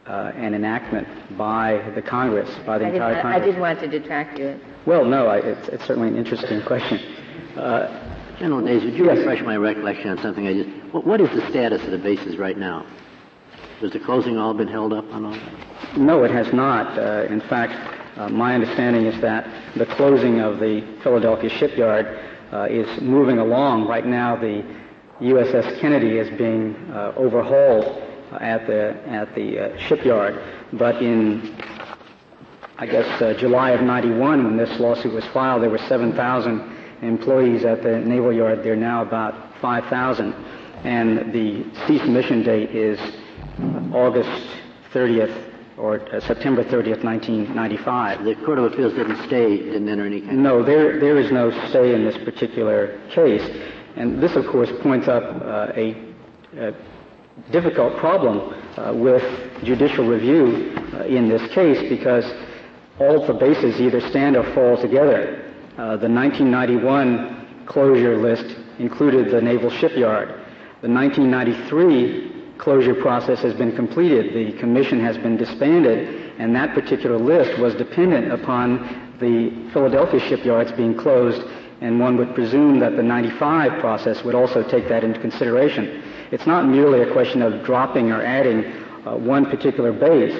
uh, 0.10 0.32
an 0.36 0.56
enactment 0.56 1.08
by 1.38 1.92
the 1.94 2.02
Congress, 2.02 2.50
by 2.66 2.80
the 2.80 2.86
I 2.86 2.90
entire 2.90 3.22
Congress. 3.22 3.42
I 3.42 3.46
didn't 3.46 3.62
want 3.62 3.80
to 3.82 3.88
detract 3.88 4.40
you. 4.40 4.60
Well, 4.86 5.06
no, 5.06 5.28
I, 5.28 5.38
it's, 5.38 5.68
it's, 5.70 5.86
certainly 5.86 6.10
an 6.10 6.18
interesting 6.18 6.64
question. 6.64 6.98
Uh, 7.56 8.38
General 8.40 8.66
Days, 8.66 8.84
would 8.84 8.96
you 8.96 9.06
yes. 9.06 9.20
refresh 9.20 9.44
my 9.44 9.56
recollection 9.56 10.10
on 10.10 10.18
something 10.18 10.48
I 10.48 10.54
just... 10.54 10.70
What, 10.94 11.06
what 11.06 11.22
is 11.22 11.30
the 11.30 11.48
status 11.50 11.84
of 11.84 11.92
the 11.92 12.00
bases 12.00 12.38
right 12.38 12.58
now? 12.58 12.88
Has 13.82 13.92
the 13.92 14.00
closing 14.00 14.38
all 14.38 14.54
been 14.54 14.68
held 14.68 14.94
up 14.94 15.06
on 15.12 15.26
all 15.26 15.34
that? 15.34 15.98
No, 15.98 16.24
it 16.24 16.32
has 16.32 16.52
not. 16.54 16.98
Uh, 16.98 17.26
in 17.30 17.42
fact, 17.42 18.18
uh, 18.18 18.30
my 18.30 18.56
understanding 18.56 19.06
is 19.06 19.22
that 19.22 19.46
the 19.78 19.86
closing 19.86 20.40
of 20.40 20.60
the 20.60 20.82
Philadelphia 21.04 21.50
shipyard 21.50 22.08
uh, 22.52 22.68
is 22.70 22.88
moving 23.00 23.38
along. 23.38 23.88
Right 23.88 24.06
now, 24.06 24.36
the 24.36 24.64
USS 25.22 25.80
Kennedy 25.80 26.18
is 26.18 26.36
being 26.38 26.76
uh, 26.92 27.14
overhauled 27.16 28.09
at 28.34 28.68
the 28.68 28.96
at 29.08 29.34
the 29.36 29.60
uh, 29.60 29.78
shipyard. 29.78 30.42
But 30.74 31.02
in 31.02 31.56
I 32.78 32.86
guess 32.86 33.22
uh, 33.22 33.34
July 33.34 33.72
of 33.72 33.82
'91, 33.82 34.44
when 34.44 34.58
this 34.58 34.80
lawsuit 34.80 35.14
was 35.14 35.26
filed, 35.28 35.62
there 35.64 35.70
were 35.70 35.78
7,000 35.78 36.78
employees 37.02 37.66
at 37.66 37.84
the 37.84 38.00
naval 38.00 38.32
yard. 38.32 38.64
There 38.64 38.74
are 38.74 38.78
now 38.78 39.02
about 39.02 39.60
5,000, 39.60 40.34
and 40.86 41.34
the 41.34 41.66
cease 41.88 42.04
mission 42.04 42.42
date 42.44 42.72
is 42.72 42.98
August 43.94 44.48
30th 44.94 45.50
or 45.78 46.02
uh, 46.14 46.20
September 46.20 46.64
30th, 46.64 47.04
1995. 47.04 48.26
The 48.26 48.36
Court 48.46 48.60
of 48.60 48.66
Appeals 48.66 48.94
didn't 48.94 49.26
stay, 49.28 49.58
didn't 49.58 49.88
enter 49.88 50.06
any 50.06 50.22
kind 50.22 50.44
No, 50.44 50.62
there, 50.62 51.00
there 51.00 51.18
is 51.18 51.32
no 51.32 51.52
stay 51.70 51.96
in 51.96 52.04
this 52.04 52.18
particular 52.18 53.00
case. 53.10 53.44
And 53.96 54.22
this, 54.22 54.36
of 54.36 54.46
course, 54.48 54.70
points 54.82 55.08
up 55.08 55.24
uh, 55.24 55.72
a, 55.76 56.14
a 56.58 56.76
difficult 57.52 57.98
problem 57.98 58.54
uh, 58.78 58.94
with 58.94 59.24
judicial 59.64 60.08
review 60.08 60.74
uh, 60.94 61.04
in 61.06 61.28
this 61.28 61.42
case 61.54 61.90
because 61.90 62.26
all 63.00 63.26
the 63.26 63.34
bases 63.34 63.80
either 63.80 64.02
stand 64.10 64.36
or 64.36 64.44
fall 64.54 64.78
together. 64.78 65.46
Uh, 65.78 65.96
the 65.98 66.10
1991 66.10 67.66
closure 67.66 68.18
list 68.18 68.58
included 68.80 69.32
the 69.32 69.42
naval 69.42 69.70
shipyard. 69.70 70.30
The 70.82 70.90
1993 70.90 72.58
closure 72.58 72.96
process 72.96 73.40
has 73.40 73.54
been 73.54 73.76
completed. 73.76 74.34
The 74.34 74.58
commission 74.60 75.00
has 75.00 75.18
been 75.18 75.38
disbanded, 75.38 76.34
and 76.40 76.56
that 76.56 76.74
particular 76.74 77.18
list 77.18 77.60
was 77.60 77.76
dependent 77.76 78.32
upon 78.32 79.18
the 79.20 79.70
Philadelphia 79.74 80.20
shipyards 80.20 80.72
being 80.74 80.96
closed 80.96 81.42
and 81.82 82.00
one 82.00 82.18
would 82.18 82.36
presume 82.36 82.80
that 82.80 82.96
the 82.96 83.04
95 83.04 83.80
process 83.80 84.24
would 84.24 84.36
also 84.36 84.68
take 84.68 84.90
that 84.90 85.04
into 85.04 85.20
consideration. 85.20 86.04
It's 86.32 86.46
not 86.46 86.68
merely 86.68 87.02
a 87.02 87.12
question 87.12 87.42
of 87.42 87.64
dropping 87.66 88.12
or 88.12 88.22
adding 88.24 88.66
uh, 89.06 89.16
one 89.16 89.46
particular 89.46 89.92
base. 89.92 90.36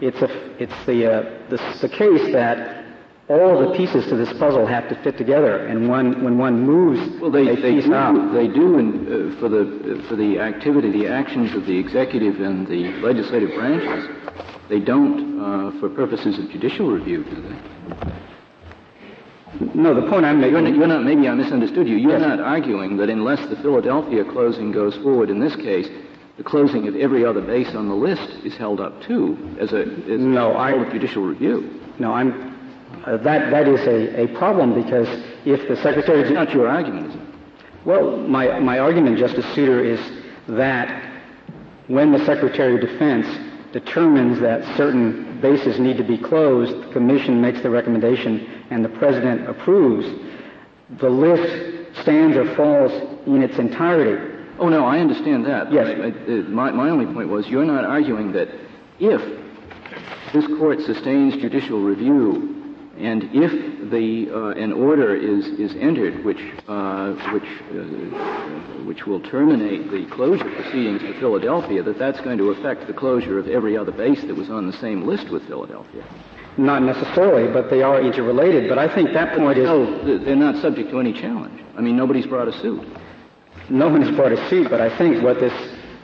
It's, 0.00 0.20
a, 0.22 0.62
it's 0.62 0.86
the, 0.86 1.06
uh, 1.06 1.48
the, 1.50 1.56
the 1.80 1.88
case 1.88 2.32
that 2.32 2.84
all 3.28 3.58
the 3.58 3.76
pieces 3.76 4.06
to 4.08 4.16
this 4.16 4.32
puzzle 4.38 4.66
have 4.66 4.88
to 4.90 5.02
fit 5.02 5.16
together, 5.16 5.66
and 5.66 5.88
one, 5.88 6.22
when 6.22 6.36
one 6.36 6.60
moves 6.60 7.20
well, 7.20 7.30
they, 7.30 7.56
they 7.56 7.74
piece 7.74 7.84
do, 7.84 7.94
out, 7.94 8.34
they 8.34 8.48
do 8.48 8.76
uh, 8.76 9.40
for 9.40 9.48
the 9.48 10.04
for 10.08 10.16
the 10.16 10.38
activity, 10.38 10.90
the 10.92 11.06
actions 11.06 11.54
of 11.54 11.64
the 11.64 11.78
executive 11.78 12.40
and 12.40 12.66
the 12.66 12.92
legislative 13.00 13.50
branches. 13.54 14.10
They 14.68 14.80
don't 14.80 15.40
uh, 15.40 15.80
for 15.80 15.88
purposes 15.88 16.38
of 16.38 16.50
judicial 16.50 16.90
review, 16.90 17.24
do 17.24 17.40
they? 17.40 18.33
No, 19.74 19.94
the 19.94 20.08
point 20.08 20.24
I'm 20.24 20.40
making. 20.40 20.52
You're 20.54 20.62
not, 20.62 20.74
you're 20.76 20.86
not, 20.86 21.04
maybe 21.04 21.28
I 21.28 21.34
misunderstood 21.34 21.86
you. 21.88 21.96
You're 21.96 22.18
Yes. 22.18 22.20
not 22.22 22.40
arguing 22.40 22.96
that 22.98 23.08
unless 23.08 23.44
the 23.48 23.56
Philadelphia 23.56 24.24
closing 24.24 24.72
goes 24.72 24.96
forward 24.96 25.30
in 25.30 25.38
this 25.40 25.54
case, 25.56 25.88
the 26.36 26.42
closing 26.42 26.88
of 26.88 26.96
every 26.96 27.24
other 27.24 27.40
base 27.40 27.74
on 27.74 27.88
the 27.88 27.94
list 27.94 28.28
is 28.44 28.56
held 28.56 28.80
up 28.80 29.00
too 29.02 29.36
as 29.60 29.72
a 29.72 29.82
as 29.82 30.20
No, 30.20 30.52
a 30.52 30.56
I- 30.58 30.70
whole 30.72 30.82
of 30.82 30.92
judicial 30.92 31.22
review. 31.22 31.80
No, 31.98 32.12
I'm. 32.12 32.52
Uh, 33.06 33.16
that 33.18 33.50
that 33.50 33.68
is 33.68 33.80
a, 33.86 34.22
a 34.24 34.28
problem 34.38 34.74
because 34.74 35.08
if 35.44 35.68
the 35.68 35.76
secretary 35.76 36.20
It's 36.22 36.30
not 36.30 36.52
your 36.52 36.66
argument, 36.68 37.08
is 37.10 37.14
it? 37.14 37.20
Well, 37.84 38.16
my, 38.16 38.58
my 38.60 38.78
argument, 38.78 39.18
Justice 39.18 39.44
Souter, 39.54 39.84
is 39.84 40.00
that 40.48 40.88
when 41.86 42.12
the 42.12 42.24
Secretary 42.24 42.74
of 42.76 42.80
Defense 42.80 43.26
determines 43.74 44.40
that 44.40 44.64
certain 44.76 45.40
bases 45.40 45.80
need 45.80 45.96
to 45.96 46.04
be 46.04 46.16
closed, 46.16 46.88
the 46.88 46.92
Commission 46.92 47.40
makes 47.42 47.60
the 47.60 47.68
recommendation 47.68 48.64
and 48.70 48.84
the 48.84 48.88
President 48.88 49.48
approves, 49.50 50.06
the 51.00 51.10
list 51.10 52.00
stands 52.02 52.36
or 52.36 52.54
falls 52.54 52.92
in 53.26 53.42
its 53.42 53.58
entirety. 53.58 54.32
Oh 54.60 54.68
no, 54.68 54.84
I 54.84 55.00
understand 55.00 55.44
that. 55.46 55.72
Yes. 55.72 55.88
I- 55.88 56.02
I- 56.02 56.08
uh, 56.38 56.42
my, 56.48 56.70
my 56.70 56.88
only 56.88 57.12
point 57.12 57.28
was 57.28 57.48
you're 57.48 57.64
not 57.64 57.84
arguing 57.84 58.30
that 58.32 58.48
if 59.00 59.20
this 60.32 60.46
court 60.58 60.80
sustains 60.82 61.34
judicial 61.36 61.80
review 61.80 62.53
and 62.98 63.24
if 63.32 63.90
the 63.90 64.30
uh, 64.32 64.48
an 64.50 64.72
order 64.72 65.14
is 65.16 65.46
is 65.58 65.74
entered 65.80 66.24
which 66.24 66.40
uh, 66.68 67.12
which 67.32 67.42
uh, 67.72 68.84
which 68.84 69.06
will 69.06 69.20
terminate 69.20 69.90
the 69.90 70.06
closure 70.14 70.44
proceedings 70.44 71.02
for 71.02 71.12
Philadelphia, 71.14 71.82
that 71.82 71.98
that's 71.98 72.20
going 72.20 72.38
to 72.38 72.50
affect 72.50 72.86
the 72.86 72.92
closure 72.92 73.38
of 73.38 73.48
every 73.48 73.76
other 73.76 73.90
base 73.90 74.20
that 74.22 74.34
was 74.34 74.48
on 74.48 74.66
the 74.66 74.72
same 74.74 75.06
list 75.06 75.28
with 75.30 75.44
Philadelphia. 75.48 76.04
Not 76.56 76.82
necessarily, 76.82 77.52
but 77.52 77.68
they 77.68 77.82
are 77.82 78.00
interrelated. 78.00 78.68
But 78.68 78.78
I 78.78 78.94
think 78.94 79.12
that 79.12 79.36
point 79.36 79.58
is 79.58 79.64
No, 79.64 80.18
they're 80.24 80.36
not 80.36 80.62
subject 80.62 80.90
to 80.90 81.00
any 81.00 81.12
challenge. 81.12 81.60
I 81.76 81.80
mean, 81.80 81.96
nobody's 81.96 82.26
brought 82.26 82.46
a 82.46 82.52
suit. 82.60 82.86
no 83.68 83.88
one 83.88 84.02
has 84.02 84.14
brought 84.14 84.30
a 84.30 84.48
suit, 84.48 84.70
but 84.70 84.80
I 84.80 84.96
think 84.96 85.20
what 85.22 85.40
this, 85.40 85.52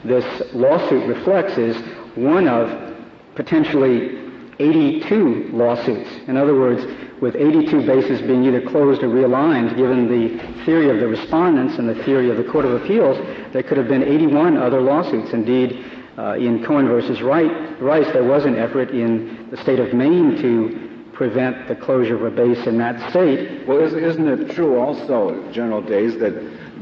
this 0.03 0.25
lawsuit 0.53 1.07
reflects 1.07 1.57
is 1.57 1.77
one 2.15 2.49
of 2.49 2.95
potentially 3.35 4.20
82 4.59 5.49
lawsuits. 5.53 6.09
In 6.27 6.37
other 6.37 6.55
words, 6.55 6.85
with 7.21 7.35
82 7.35 7.85
bases 7.85 8.21
being 8.21 8.43
either 8.45 8.61
closed 8.61 9.03
or 9.03 9.07
realigned, 9.07 9.75
given 9.77 10.07
the 10.07 10.63
theory 10.65 10.89
of 10.89 10.99
the 10.99 11.07
respondents 11.07 11.77
and 11.77 11.87
the 11.87 12.03
theory 12.03 12.29
of 12.29 12.37
the 12.37 12.43
Court 12.43 12.65
of 12.65 12.81
Appeals, 12.81 13.17
there 13.53 13.63
could 13.63 13.77
have 13.77 13.87
been 13.87 14.03
81 14.03 14.57
other 14.57 14.81
lawsuits. 14.81 15.31
Indeed, 15.31 15.85
uh, 16.17 16.33
in 16.33 16.63
Cohen 16.63 16.87
versus 16.87 17.21
Wright, 17.21 17.79
Rice, 17.81 18.11
there 18.13 18.23
was 18.23 18.45
an 18.45 18.55
effort 18.55 18.91
in 18.91 19.49
the 19.49 19.57
state 19.57 19.79
of 19.79 19.93
Maine 19.93 20.37
to 20.41 21.09
prevent 21.13 21.67
the 21.67 21.75
closure 21.75 22.15
of 22.15 22.23
a 22.23 22.31
base 22.31 22.65
in 22.65 22.77
that 22.79 23.09
state. 23.11 23.67
Well, 23.67 23.79
is- 23.79 23.93
isn't 23.93 24.27
it 24.27 24.49
true 24.51 24.77
also, 24.77 25.43
General 25.51 25.81
Days, 25.81 26.17
that 26.17 26.33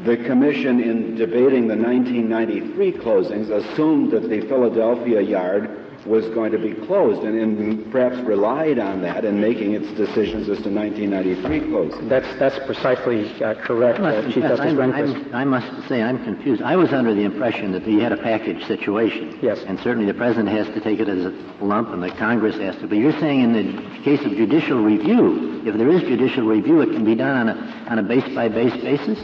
the 0.05 0.15
commission 0.15 0.79
in 0.79 1.15
debating 1.15 1.67
the 1.67 1.75
1993 1.75 2.93
closings 2.93 3.49
assumed 3.49 4.11
that 4.11 4.29
the 4.29 4.41
Philadelphia 4.41 5.19
yard 5.19 5.69
was 6.05 6.27
going 6.29 6.51
to 6.51 6.57
be 6.57 6.73
closed 6.85 7.23
and, 7.23 7.37
and 7.37 7.91
perhaps 7.91 8.17
relied 8.17 8.79
on 8.79 9.01
that 9.01 9.25
in 9.25 9.39
making 9.39 9.73
its 9.73 9.87
decisions 9.97 10.49
as 10.49 10.61
to 10.63 10.69
1993 10.69 11.59
closings? 11.71 12.09
That's, 12.09 12.39
that's 12.39 12.57
precisely 12.65 13.31
uh, 13.43 13.55
correct, 13.55 13.99
I 13.99 14.17
uh, 14.17 14.21
must 14.21 14.33
Chief 14.33 14.43
confess, 14.43 14.57
Justice 14.57 14.79
I'm, 14.79 14.93
I'm, 14.93 15.35
I 15.35 15.43
must 15.45 15.87
say 15.87 16.01
I'm 16.01 16.23
confused. 16.23 16.61
I 16.61 16.75
was 16.75 16.93
under 16.93 17.13
the 17.13 17.23
impression 17.23 17.71
that 17.73 17.85
you 17.87 17.99
had 17.99 18.11
a 18.11 18.17
package 18.17 18.65
situation. 18.65 19.39
Yes. 19.41 19.59
And 19.67 19.79
certainly 19.79 20.05
the 20.05 20.17
president 20.17 20.49
has 20.49 20.67
to 20.67 20.81
take 20.81 20.99
it 20.99 21.09
as 21.09 21.25
a 21.25 21.31
lump 21.61 21.89
and 21.89 22.01
the 22.01 22.09
Congress 22.11 22.57
has 22.57 22.75
to. 22.77 22.87
But 22.87 22.97
you're 22.97 23.19
saying 23.19 23.41
in 23.41 23.53
the 23.53 24.03
case 24.03 24.21
of 24.25 24.31
judicial 24.31 24.83
review, 24.83 25.63
if 25.65 25.75
there 25.77 25.89
is 25.89 26.01
judicial 26.01 26.45
review, 26.45 26.81
it 26.81 26.91
can 26.91 27.03
be 27.03 27.15
done 27.15 27.49
on 27.49 27.57
a, 27.57 27.85
on 27.89 27.99
a 27.99 28.03
base-by-base 28.03 28.81
basis? 28.81 29.19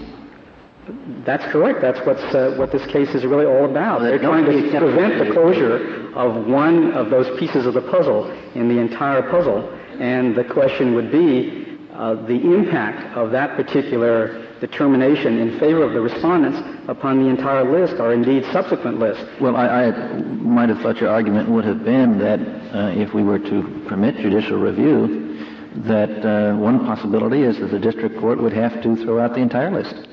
That's 1.26 1.44
correct. 1.52 1.82
That's 1.82 2.00
what's, 2.06 2.22
uh, 2.36 2.56
what 2.58 2.72
this 2.72 2.86
case 2.88 3.10
is 3.16 3.26
really 3.26 3.46
all 3.46 3.66
about. 3.66 4.02
Well, 4.02 4.10
They're 4.10 4.20
trying 4.20 4.46
to 4.46 4.80
prevent 4.80 5.18
the 5.18 5.34
closure 5.34 6.14
of 6.14 6.46
one 6.46 6.92
of 6.94 7.10
those 7.10 7.40
pieces 7.40 7.66
of 7.66 7.74
the 7.74 7.82
puzzle 7.82 8.30
in 8.54 8.68
the 8.68 8.80
entire 8.80 9.24
puzzle. 9.24 9.68
And 10.00 10.36
the 10.36 10.44
question 10.44 10.94
would 10.94 11.12
be 11.12 11.80
uh, 11.92 12.16
the 12.28 12.36
impact 12.36 13.18
of 13.18 13.32
that 13.32 13.56
particular 13.56 14.46
determination 14.60 15.40
in 15.40 15.60
favor 15.60 15.84
of 15.84 15.94
the 15.94 16.02
respondents 16.02 16.60
upon 16.88 17.24
the 17.24 17.30
entire 17.30 17.70
list 17.70 18.00
or 18.00 18.14
indeed 18.14 18.46
subsequent 18.54 19.00
lists. 19.00 19.24
Well, 19.42 19.56
I, 19.56 19.86
I 19.86 19.92
might 20.22 20.70
have 20.70 20.80
thought 20.82 20.98
your 20.98 21.10
argument 21.10 21.50
would 21.50 21.66
have 21.66 21.84
been 21.84 22.20
that 22.20 22.40
uh, 22.40 22.92
if 22.92 23.14
we 23.14 23.24
were 23.24 23.40
to 23.40 23.86
permit 23.88 24.18
judicial 24.18 24.58
review, 24.58 25.24
that 25.78 26.26
uh, 26.26 26.56
one 26.58 26.86
possibility 26.86 27.42
is 27.42 27.60
that 27.60 27.72
the 27.72 27.80
district 27.80 28.20
court 28.20 28.40
would 28.40 28.54
have 28.54 28.84
to 28.84 28.96
throw 28.98 29.20
out 29.20 29.34
the 29.34 29.42
entire 29.42 29.72
list 29.72 30.08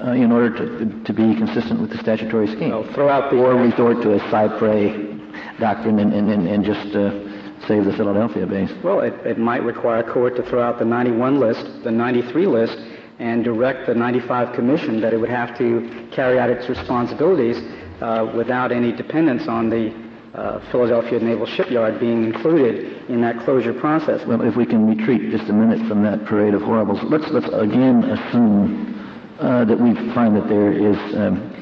uh, 0.00 0.12
in 0.12 0.32
order 0.32 0.50
to, 0.56 1.04
to 1.04 1.12
be 1.12 1.34
consistent 1.34 1.80
with 1.80 1.90
the 1.90 1.98
statutory 1.98 2.46
scheme. 2.48 2.70
Well, 2.70 2.92
throw 2.94 3.08
out 3.08 3.30
the- 3.30 3.38
or 3.38 3.54
resort 3.54 4.02
to 4.02 4.14
a 4.14 4.18
cy 4.30 4.48
pres 4.58 5.14
doctrine 5.58 5.98
and, 5.98 6.12
and, 6.12 6.30
and, 6.30 6.46
and 6.46 6.64
just 6.64 6.94
uh, 6.94 7.66
save 7.66 7.84
the 7.84 7.92
Philadelphia 7.92 8.46
base. 8.46 8.70
Well, 8.82 9.00
it, 9.00 9.14
it 9.26 9.38
might 9.38 9.62
require 9.62 10.00
a 10.00 10.12
court 10.12 10.36
to 10.36 10.42
throw 10.42 10.62
out 10.62 10.78
the 10.78 10.84
91 10.84 11.40
list, 11.40 11.82
the 11.84 11.90
93 11.90 12.46
list, 12.46 12.78
and 13.18 13.42
direct 13.42 13.86
the 13.86 13.94
95 13.94 14.54
commission 14.54 15.00
that 15.00 15.14
it 15.14 15.18
would 15.18 15.30
have 15.30 15.56
to 15.58 16.08
carry 16.12 16.38
out 16.38 16.50
its 16.50 16.68
responsibilities 16.68 17.56
uh, 18.02 18.30
without 18.36 18.72
any 18.72 18.92
dependence 18.92 19.48
on 19.48 19.70
the 19.70 19.94
uh, 20.34 20.60
Philadelphia 20.70 21.18
Naval 21.18 21.46
Shipyard 21.46 21.98
being 21.98 22.24
included 22.24 23.08
in 23.08 23.22
that 23.22 23.42
closure 23.44 23.72
process. 23.72 24.26
Well, 24.26 24.42
if 24.42 24.54
we 24.54 24.66
can 24.66 24.86
retreat 24.86 25.30
just 25.30 25.48
a 25.48 25.52
minute 25.54 25.86
from 25.88 26.02
that 26.02 26.26
parade 26.26 26.52
of 26.52 26.60
horribles, 26.60 27.00
let's 27.04 27.26
let's 27.30 27.48
again 27.54 28.04
assume 28.04 28.95
uh, 29.38 29.64
that 29.64 29.78
we 29.78 29.94
find 30.14 30.36
that 30.36 30.48
there 30.48 30.72
is 30.72 30.96
um, 31.14 31.52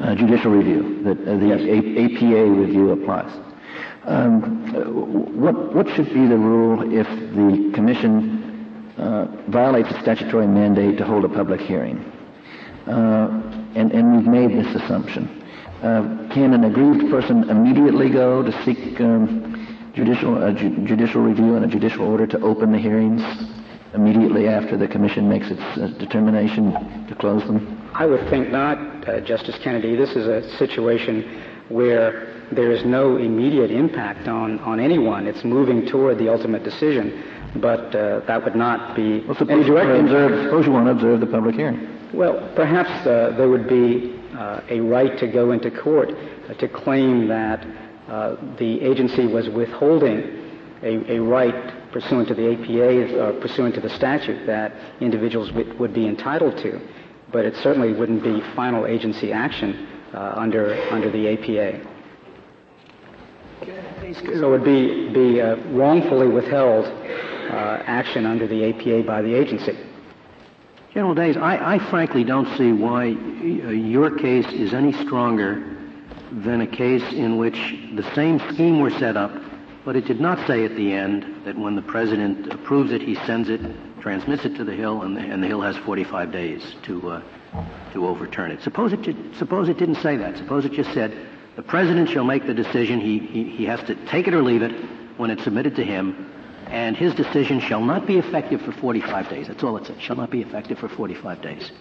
uh, 0.00 0.14
judicial 0.14 0.50
review, 0.50 1.02
that 1.04 1.18
uh, 1.20 1.36
the 1.38 1.52
A- 1.52 2.04
APA 2.04 2.50
review 2.50 2.90
applies. 2.90 3.30
Um, 4.04 5.40
what 5.40 5.74
what 5.74 5.88
should 5.90 6.12
be 6.12 6.26
the 6.26 6.36
rule 6.36 6.92
if 6.92 7.06
the 7.08 7.70
commission 7.72 8.92
uh, 8.98 9.26
violates 9.48 9.90
a 9.90 10.00
statutory 10.00 10.46
mandate 10.46 10.98
to 10.98 11.04
hold 11.04 11.24
a 11.24 11.28
public 11.28 11.60
hearing? 11.60 11.98
Uh, 12.86 13.28
and, 13.76 13.92
and 13.92 14.16
we've 14.16 14.26
made 14.26 14.50
this 14.50 14.74
assumption. 14.82 15.28
Uh, 15.82 16.28
can 16.32 16.52
an 16.52 16.64
aggrieved 16.64 17.10
person 17.10 17.48
immediately 17.48 18.10
go 18.10 18.42
to 18.42 18.52
seek 18.64 19.00
um, 19.00 19.90
judicial, 19.94 20.52
ju- 20.52 20.84
judicial 20.84 21.22
review 21.22 21.54
and 21.54 21.64
a 21.64 21.68
judicial 21.68 22.04
order 22.04 22.26
to 22.26 22.40
open 22.40 22.72
the 22.72 22.78
hearings 22.78 23.22
immediately 23.94 24.48
after 24.48 24.76
the 24.76 24.88
commission 24.88 25.28
makes 25.28 25.50
its 25.50 25.60
uh, 25.60 25.88
determination 25.98 26.72
to 27.08 27.14
close 27.14 27.42
them? 27.42 27.90
I 27.94 28.06
would 28.06 28.28
think 28.30 28.50
not, 28.50 29.08
uh, 29.08 29.20
Justice 29.20 29.58
Kennedy. 29.62 29.96
This 29.96 30.10
is 30.10 30.26
a 30.26 30.56
situation 30.56 31.42
where 31.68 32.46
there 32.52 32.70
is 32.70 32.84
no 32.84 33.16
immediate 33.16 33.70
impact 33.70 34.28
on, 34.28 34.58
on 34.60 34.80
anyone. 34.80 35.26
It's 35.26 35.44
moving 35.44 35.86
toward 35.86 36.18
the 36.18 36.30
ultimate 36.30 36.64
decision, 36.64 37.22
but 37.56 37.94
uh, 37.94 38.20
that 38.26 38.44
would 38.44 38.56
not 38.56 38.96
be 38.96 39.20
Well, 39.20 39.36
any 39.48 39.62
suppose, 39.62 39.66
you 39.66 39.74
direct 39.74 40.00
observe, 40.00 40.44
suppose 40.44 40.66
you 40.66 40.72
want 40.72 40.86
to 40.86 40.92
observe 40.92 41.20
the 41.20 41.26
public 41.26 41.54
hearing. 41.54 41.88
Well, 42.12 42.52
perhaps 42.54 42.90
uh, 43.06 43.34
there 43.36 43.48
would 43.48 43.68
be 43.68 44.18
uh, 44.34 44.60
a 44.68 44.80
right 44.80 45.18
to 45.18 45.26
go 45.26 45.52
into 45.52 45.70
court 45.70 46.10
uh, 46.10 46.54
to 46.54 46.68
claim 46.68 47.28
that 47.28 47.66
uh, 48.08 48.36
the 48.58 48.80
agency 48.82 49.26
was 49.26 49.48
withholding 49.48 50.41
a, 50.82 51.14
a 51.14 51.20
right 51.20 51.90
pursuant 51.92 52.28
to 52.28 52.34
the 52.34 52.52
APA 52.52 53.18
or 53.20 53.40
pursuant 53.40 53.74
to 53.74 53.80
the 53.80 53.90
statute 53.90 54.46
that 54.46 54.72
individuals 55.00 55.48
w- 55.48 55.74
would 55.78 55.94
be 55.94 56.06
entitled 56.06 56.56
to. 56.58 56.80
But 57.32 57.44
it 57.44 57.54
certainly 57.56 57.92
wouldn't 57.92 58.22
be 58.22 58.40
final 58.54 58.86
agency 58.86 59.32
action 59.32 59.86
uh, 60.12 60.34
under, 60.36 60.74
under 60.90 61.10
the 61.10 61.28
APA. 61.28 61.88
So 64.38 64.48
it 64.48 64.50
would 64.50 64.64
be, 64.64 65.08
be 65.12 65.40
uh, 65.40 65.56
wrongfully 65.70 66.28
withheld 66.28 66.86
uh, 66.86 67.82
action 67.86 68.26
under 68.26 68.46
the 68.46 68.70
APA 68.70 69.06
by 69.06 69.22
the 69.22 69.34
agency. 69.34 69.78
General 70.92 71.14
Days, 71.14 71.36
I, 71.36 71.76
I 71.76 71.90
frankly 71.90 72.22
don't 72.24 72.54
see 72.58 72.72
why 72.72 73.06
uh, 73.06 73.70
your 73.70 74.14
case 74.18 74.46
is 74.52 74.74
any 74.74 74.92
stronger 75.04 75.76
than 76.30 76.60
a 76.60 76.66
case 76.66 77.04
in 77.12 77.38
which 77.38 77.54
the 77.94 78.02
same 78.14 78.38
scheme 78.52 78.80
were 78.80 78.90
set 78.90 79.16
up 79.16 79.32
But 79.84 79.96
it 79.96 80.06
did 80.06 80.20
not 80.20 80.46
say 80.46 80.64
at 80.64 80.76
the 80.76 80.92
end 80.92 81.44
that 81.44 81.58
when 81.58 81.74
the 81.74 81.82
president 81.82 82.52
approves 82.52 82.92
it, 82.92 83.02
he 83.02 83.16
sends 83.26 83.48
it, 83.48 83.60
transmits 84.00 84.44
it 84.44 84.56
to 84.56 84.64
the 84.64 84.74
Hill, 84.74 85.02
and 85.02 85.16
the, 85.16 85.20
and 85.20 85.42
the 85.42 85.48
Hill 85.48 85.60
has 85.60 85.76
45 85.78 86.30
days 86.30 86.76
to 86.84 87.10
uh, 87.10 87.22
to 87.92 88.06
overturn 88.06 88.50
it. 88.50 88.62
Suppose 88.62 88.92
it 88.92 89.16
suppose 89.36 89.68
it 89.68 89.78
didn't 89.78 89.96
say 89.96 90.16
that. 90.16 90.38
Suppose 90.38 90.64
it 90.64 90.72
just 90.72 90.92
said 90.94 91.16
the 91.56 91.62
president 91.62 92.08
shall 92.08 92.24
make 92.24 92.46
the 92.46 92.54
decision. 92.54 93.00
He, 93.00 93.18
he 93.18 93.44
he 93.44 93.64
has 93.66 93.80
to 93.84 93.94
take 94.06 94.28
it 94.28 94.34
or 94.34 94.42
leave 94.42 94.62
it 94.62 94.72
when 95.16 95.30
it's 95.30 95.44
submitted 95.44 95.76
to 95.76 95.84
him, 95.84 96.30
and 96.68 96.96
his 96.96 97.14
decision 97.14 97.60
shall 97.60 97.82
not 97.82 98.06
be 98.06 98.18
effective 98.18 98.62
for 98.62 98.72
45 98.72 99.28
days. 99.28 99.48
That's 99.48 99.62
all 99.62 99.76
it 99.76 99.86
said. 99.86 100.00
Shall 100.00 100.16
not 100.16 100.30
be 100.30 100.42
effective 100.42 100.78
for 100.78 100.88
45 100.88 101.42
days. 101.42 101.72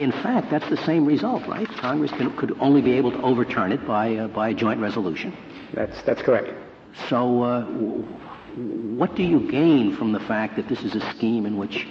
In 0.00 0.10
fact, 0.10 0.50
that's 0.50 0.68
the 0.70 0.78
same 0.78 1.04
result, 1.04 1.46
right? 1.46 1.68
Congress 1.68 2.10
can, 2.12 2.34
could 2.36 2.56
only 2.60 2.80
be 2.80 2.92
able 2.92 3.12
to 3.12 3.20
overturn 3.20 3.70
it 3.72 3.86
by 3.86 4.16
uh, 4.16 4.28
by 4.28 4.54
joint 4.54 4.80
resolution. 4.80 5.36
That's 5.74 6.02
that's 6.02 6.22
correct. 6.22 6.50
So, 7.08 7.42
uh, 7.42 7.64
what 7.64 9.14
do 9.14 9.22
you 9.22 9.50
gain 9.50 9.96
from 9.96 10.12
the 10.12 10.20
fact 10.20 10.56
that 10.56 10.68
this 10.68 10.82
is 10.82 10.94
a 10.94 11.10
scheme 11.12 11.46
in 11.46 11.56
which 11.56 11.86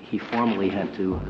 he 0.00 0.18
formally 0.18 0.68
had 0.68 0.94
to 0.94 1.20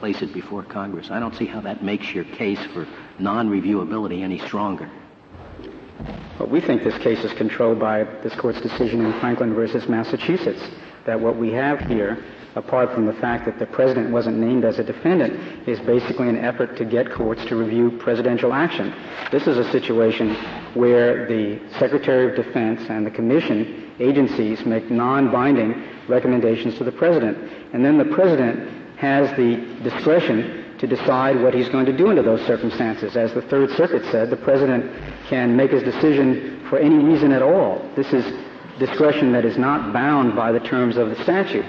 place 0.00 0.22
it 0.22 0.32
before 0.32 0.62
Congress? 0.62 1.10
I 1.10 1.20
don't 1.20 1.34
see 1.34 1.46
how 1.46 1.60
that 1.60 1.84
makes 1.84 2.12
your 2.14 2.24
case 2.24 2.64
for 2.72 2.86
non-reviewability 3.18 4.22
any 4.22 4.38
stronger. 4.38 4.90
Well, 6.38 6.48
we 6.48 6.60
think 6.60 6.82
this 6.82 6.98
case 6.98 7.22
is 7.24 7.32
controlled 7.34 7.78
by 7.78 8.04
this 8.22 8.34
court's 8.34 8.60
decision 8.60 9.04
in 9.04 9.12
Franklin 9.20 9.54
versus 9.54 9.88
Massachusetts. 9.88 10.62
That 11.06 11.20
what 11.20 11.36
we 11.36 11.52
have 11.52 11.80
here 11.80 12.24
apart 12.56 12.92
from 12.92 13.06
the 13.06 13.12
fact 13.14 13.44
that 13.46 13.58
the 13.58 13.66
president 13.66 14.10
wasn't 14.10 14.36
named 14.36 14.64
as 14.64 14.78
a 14.78 14.84
defendant, 14.84 15.68
is 15.68 15.80
basically 15.80 16.28
an 16.28 16.38
effort 16.38 16.76
to 16.76 16.84
get 16.84 17.10
courts 17.12 17.44
to 17.46 17.56
review 17.56 17.90
presidential 17.98 18.52
action. 18.52 18.94
This 19.30 19.46
is 19.46 19.58
a 19.58 19.70
situation 19.72 20.34
where 20.74 21.26
the 21.26 21.60
Secretary 21.78 22.30
of 22.30 22.36
Defense 22.36 22.80
and 22.88 23.06
the 23.06 23.10
Commission 23.10 23.92
agencies 23.98 24.64
make 24.64 24.90
non-binding 24.90 25.82
recommendations 26.08 26.76
to 26.78 26.84
the 26.84 26.92
president. 26.92 27.36
And 27.72 27.84
then 27.84 27.98
the 27.98 28.04
president 28.04 28.98
has 28.98 29.36
the 29.36 29.56
discretion 29.82 30.76
to 30.78 30.86
decide 30.86 31.40
what 31.40 31.54
he's 31.54 31.68
going 31.68 31.86
to 31.86 31.96
do 31.96 32.08
under 32.08 32.22
those 32.22 32.44
circumstances. 32.46 33.16
As 33.16 33.32
the 33.32 33.42
Third 33.42 33.70
Circuit 33.70 34.04
said, 34.10 34.30
the 34.30 34.36
president 34.36 34.90
can 35.28 35.56
make 35.56 35.70
his 35.70 35.82
decision 35.82 36.66
for 36.68 36.78
any 36.78 36.96
reason 36.96 37.32
at 37.32 37.42
all. 37.42 37.88
This 37.96 38.12
is 38.12 38.24
discretion 38.78 39.32
that 39.32 39.44
is 39.44 39.56
not 39.56 39.92
bound 39.92 40.34
by 40.34 40.52
the 40.52 40.60
terms 40.60 40.96
of 40.96 41.10
the 41.10 41.22
statute. 41.22 41.64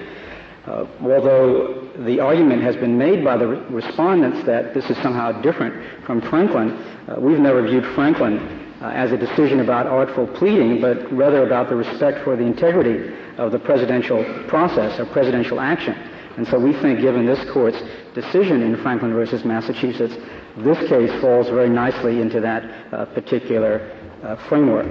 Uh, 0.66 0.84
although 1.02 1.88
the 2.04 2.18
argument 2.18 2.60
has 2.60 2.74
been 2.76 2.98
made 2.98 3.24
by 3.24 3.36
the 3.36 3.46
re- 3.46 3.58
respondents 3.70 4.44
that 4.44 4.74
this 4.74 4.90
is 4.90 4.96
somehow 4.98 5.30
different 5.40 6.04
from 6.04 6.20
Franklin, 6.20 6.70
uh, 6.72 7.14
we've 7.20 7.38
never 7.38 7.62
viewed 7.62 7.84
Franklin 7.94 8.38
uh, 8.82 8.88
as 8.88 9.12
a 9.12 9.16
decision 9.16 9.60
about 9.60 9.86
artful 9.86 10.26
pleading, 10.26 10.80
but 10.80 11.10
rather 11.12 11.46
about 11.46 11.68
the 11.68 11.76
respect 11.76 12.24
for 12.24 12.34
the 12.34 12.42
integrity 12.42 13.14
of 13.38 13.52
the 13.52 13.58
presidential 13.58 14.24
process 14.48 14.98
or 14.98 15.06
presidential 15.06 15.60
action. 15.60 15.94
And 16.36 16.46
so 16.48 16.58
we 16.58 16.72
think, 16.72 17.00
given 17.00 17.24
this 17.24 17.48
court's 17.52 17.80
decision 18.14 18.62
in 18.62 18.76
Franklin 18.82 19.12
versus 19.14 19.44
Massachusetts, 19.44 20.16
this 20.58 20.78
case 20.88 21.10
falls 21.20 21.48
very 21.48 21.70
nicely 21.70 22.20
into 22.20 22.40
that 22.40 22.92
uh, 22.92 23.06
particular 23.06 23.90
uh, 24.22 24.36
framework. 24.48 24.86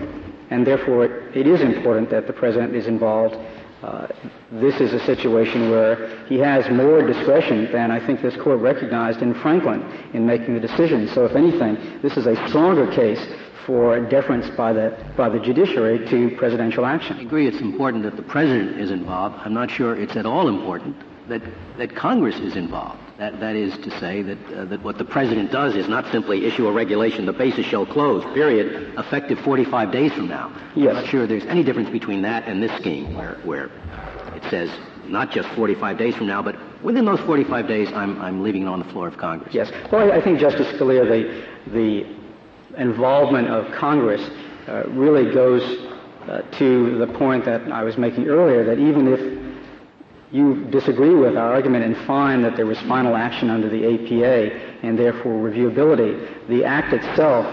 And 0.49 0.65
therefore, 0.65 1.05
it 1.05 1.47
is 1.47 1.61
important 1.61 2.09
that 2.11 2.27
the 2.27 2.33
president 2.33 2.75
is 2.75 2.87
involved 2.87 3.35
uh, 3.85 4.07
this 4.51 4.81
is 4.81 4.93
a 4.93 5.05
situation 5.05 5.69
where 5.69 6.25
he 6.25 6.39
has 6.39 6.67
more 6.71 7.05
discretion 7.05 7.71
than 7.71 7.91
I 7.91 8.03
think 8.03 8.19
this 8.19 8.35
court 8.35 8.59
recognized 8.59 9.21
in 9.21 9.35
Franklin 9.35 9.81
in 10.13 10.25
making 10.25 10.55
the 10.55 10.59
decision. 10.59 11.07
So, 11.13 11.25
if 11.25 11.35
anything, 11.35 12.01
this 12.01 12.17
is 12.17 12.25
a 12.25 12.35
stronger 12.47 12.91
case 12.91 13.23
for 13.67 13.99
deference 14.09 14.49
by 14.57 14.73
the 14.73 14.97
by 15.15 15.29
the 15.29 15.39
judiciary 15.39 15.99
to 16.09 16.35
presidential 16.35 16.83
action. 16.83 17.17
I 17.17 17.21
agree. 17.21 17.47
It's 17.47 17.61
important 17.61 18.03
that 18.05 18.15
the 18.15 18.23
president 18.23 18.79
is 18.79 18.89
involved. 18.89 19.35
I'm 19.45 19.53
not 19.53 19.69
sure 19.69 19.95
it's 19.95 20.15
at 20.15 20.25
all 20.25 20.47
important 20.47 20.95
that 21.29 21.43
that 21.77 21.95
Congress 21.95 22.39
is 22.39 22.55
involved. 22.55 23.04
That, 23.17 23.39
that 23.39 23.55
is 23.55 23.77
to 23.77 23.99
say 23.99 24.21
that, 24.23 24.53
uh, 24.53 24.65
that 24.65 24.83
what 24.83 24.97
the 24.97 25.05
president 25.05 25.49
does 25.49 25.73
is 25.75 25.87
not 25.87 26.11
simply 26.11 26.45
issue 26.45 26.67
a 26.67 26.71
regulation, 26.71 27.25
the 27.25 27.31
bases 27.31 27.65
shall 27.65 27.85
close, 27.85 28.23
period, 28.33 28.93
effective 28.97 29.39
45 29.39 29.91
days 29.91 30.11
from 30.11 30.27
now. 30.27 30.51
Yes. 30.75 30.89
I'm 30.89 31.03
not 31.03 31.09
sure 31.09 31.25
there's 31.25 31.45
any 31.45 31.63
difference 31.63 31.89
between 31.89 32.23
that 32.23 32.45
and 32.45 32.61
this 32.61 32.75
scheme 32.77 33.15
where, 33.15 33.35
where 33.45 33.71
it 34.35 34.43
says 34.49 34.69
not 35.05 35.31
just 35.31 35.47
45 35.49 35.97
days 35.97 36.15
from 36.15 36.27
now, 36.27 36.41
but 36.41 36.57
within 36.83 37.05
those 37.05 37.21
45 37.21 37.67
days, 37.67 37.89
I'm, 37.93 38.21
I'm 38.21 38.43
leaving 38.43 38.63
it 38.63 38.67
on 38.67 38.79
the 38.79 38.85
floor 38.85 39.07
of 39.07 39.17
Congress. 39.17 39.53
Yes. 39.53 39.71
Well, 39.91 40.11
I, 40.11 40.21
think, 40.21 40.39
Justice 40.39 40.67
Scalia, 40.73 41.07
the, 41.07 41.71
the 41.71 42.15
involvement 42.77 43.47
of 43.47 43.71
Congress 43.75 44.21
uh, 44.67 44.83
really 44.89 45.33
goes 45.33 45.61
uh, 46.27 46.41
to 46.57 46.97
the 46.97 47.07
point 47.07 47.45
that 47.45 47.71
I 47.71 47.83
was 47.83 47.97
making 47.97 48.27
earlier, 48.27 48.65
that 48.65 48.79
even 48.79 49.07
if 49.07 49.44
you 50.35 50.65
disagree 50.65 51.15
with 51.15 51.37
our 51.37 51.53
argument 51.53 51.85
and 51.85 51.95
find 52.05 52.43
that 52.43 52.57
there 52.57 52.65
was 52.65 52.77
final 52.81 53.15
action 53.15 53.49
under 53.49 53.69
the 53.69 53.85
APA 53.85 54.85
and 54.85 54.99
therefore 54.99 55.33
reviewability, 55.49 56.47
the 56.49 56.65
Act 56.65 56.93
itself 56.93 57.45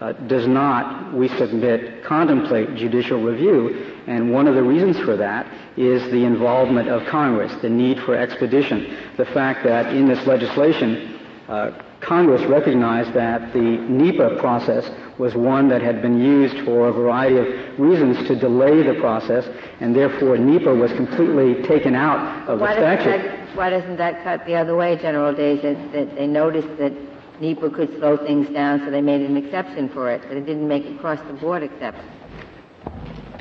uh, 0.00 0.12
does 0.26 0.46
not, 0.46 1.12
we 1.12 1.28
submit, 1.28 2.02
contemplate 2.02 2.74
judicial 2.76 3.22
review. 3.22 3.94
And 4.06 4.32
one 4.32 4.48
of 4.48 4.54
the 4.54 4.62
reasons 4.62 4.98
for 5.00 5.18
that 5.18 5.46
is 5.76 6.02
the 6.10 6.24
involvement 6.24 6.88
of 6.88 7.06
Congress, 7.08 7.52
the 7.60 7.68
need 7.68 7.98
for 8.06 8.16
expedition, 8.16 8.96
the 9.18 9.26
fact 9.26 9.62
that 9.64 9.94
in 9.94 10.08
this 10.08 10.26
legislation, 10.26 11.20
uh, 11.46 11.82
Congress 12.00 12.42
recognized 12.48 13.12
that 13.12 13.52
the 13.52 13.60
NEPA 13.60 14.36
process 14.40 14.90
was 15.18 15.34
one 15.34 15.68
that 15.68 15.82
had 15.82 16.00
been 16.00 16.18
used 16.18 16.64
for 16.64 16.88
a 16.88 16.92
variety 16.92 17.36
of 17.36 17.78
reasons 17.78 18.16
to 18.26 18.34
delay 18.34 18.82
the 18.82 18.94
process, 19.00 19.46
and 19.80 19.94
therefore 19.94 20.38
NEPA 20.38 20.74
was 20.74 20.90
completely 20.92 21.62
taken 21.66 21.94
out 21.94 22.48
of 22.48 22.60
why 22.60 22.74
the 22.74 22.80
statute. 22.80 23.22
That, 23.22 23.56
why 23.56 23.70
doesn't 23.70 23.96
that 23.98 24.24
cut 24.24 24.46
the 24.46 24.54
other 24.54 24.76
way, 24.76 24.96
General 24.96 25.34
Days, 25.34 25.60
that, 25.62 25.92
that 25.92 26.14
they 26.14 26.26
noticed 26.26 26.76
that 26.78 26.92
NEPA 27.40 27.70
could 27.70 27.96
slow 27.98 28.16
things 28.16 28.48
down, 28.48 28.80
so 28.80 28.90
they 28.90 29.02
made 29.02 29.20
an 29.20 29.36
exception 29.36 29.88
for 29.90 30.10
it, 30.10 30.22
but 30.26 30.36
it 30.36 30.46
didn't 30.46 30.68
make 30.68 30.84
it 30.84 30.96
across-the-board 30.96 31.62
exception? 31.62 32.04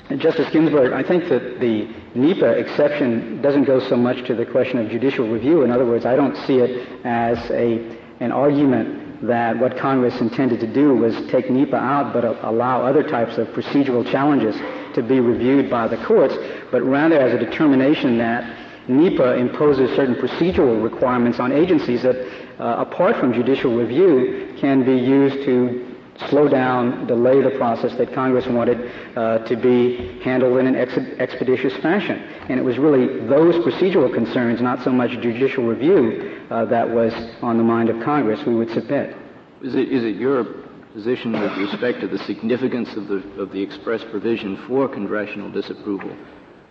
And 0.09 0.19
Justice 0.19 0.49
Ginsburg, 0.51 0.91
I 0.91 1.03
think 1.03 1.29
that 1.29 1.59
the 1.59 1.87
NEPA 2.15 2.57
exception 2.57 3.41
doesn't 3.41 3.65
go 3.65 3.79
so 3.79 3.95
much 3.95 4.25
to 4.25 4.33
the 4.33 4.45
question 4.45 4.79
of 4.79 4.89
judicial 4.89 5.27
review. 5.27 5.63
In 5.63 5.69
other 5.69 5.85
words, 5.85 6.05
I 6.05 6.15
don't 6.15 6.35
see 6.47 6.57
it 6.57 7.05
as 7.05 7.37
a, 7.51 7.98
an 8.19 8.31
argument 8.31 9.25
that 9.27 9.57
what 9.57 9.77
Congress 9.77 10.19
intended 10.21 10.59
to 10.59 10.67
do 10.67 10.95
was 10.95 11.15
take 11.29 11.49
NEPA 11.49 11.75
out 11.75 12.13
but 12.13 12.23
allow 12.43 12.85
other 12.85 13.03
types 13.03 13.37
of 13.37 13.47
procedural 13.49 14.09
challenges 14.09 14.55
to 14.95 15.03
be 15.03 15.19
reviewed 15.19 15.69
by 15.69 15.87
the 15.87 15.97
courts, 16.05 16.35
but 16.71 16.81
rather 16.81 17.19
as 17.19 17.33
a 17.33 17.37
determination 17.37 18.17
that 18.17 18.57
NEPA 18.87 19.35
imposes 19.35 19.95
certain 19.95 20.15
procedural 20.15 20.81
requirements 20.81 21.39
on 21.39 21.51
agencies 21.51 22.01
that, 22.01 22.15
uh, 22.59 22.75
apart 22.79 23.17
from 23.17 23.33
judicial 23.33 23.75
review, 23.75 24.55
can 24.57 24.83
be 24.83 24.95
used 24.95 25.45
to 25.45 25.88
slow 26.27 26.47
down, 26.47 27.07
delay 27.07 27.41
the 27.41 27.51
process 27.51 27.95
that 27.97 28.13
Congress 28.13 28.45
wanted 28.47 28.91
uh, 29.15 29.39
to 29.39 29.55
be 29.55 30.19
handled 30.21 30.57
in 30.59 30.67
an 30.67 30.75
ex- 30.75 30.97
expeditious 31.19 31.75
fashion. 31.77 32.17
And 32.49 32.59
it 32.59 32.63
was 32.63 32.77
really 32.77 33.25
those 33.27 33.55
procedural 33.65 34.13
concerns, 34.13 34.61
not 34.61 34.83
so 34.83 34.91
much 34.91 35.11
judicial 35.11 35.65
review, 35.65 36.45
uh, 36.49 36.65
that 36.65 36.89
was 36.89 37.13
on 37.41 37.57
the 37.57 37.63
mind 37.63 37.89
of 37.89 38.03
Congress 38.03 38.45
we 38.45 38.55
would 38.55 38.69
submit. 38.71 39.15
Is 39.61 39.75
it, 39.75 39.91
is 39.91 40.03
it 40.03 40.15
your 40.15 40.45
position 40.93 41.33
with 41.33 41.55
respect 41.57 42.01
to 42.01 42.07
the 42.07 42.17
significance 42.19 42.95
of 42.95 43.07
the, 43.07 43.17
of 43.39 43.51
the 43.51 43.61
express 43.61 44.03
provision 44.03 44.57
for 44.67 44.87
congressional 44.87 45.51
disapproval 45.51 46.15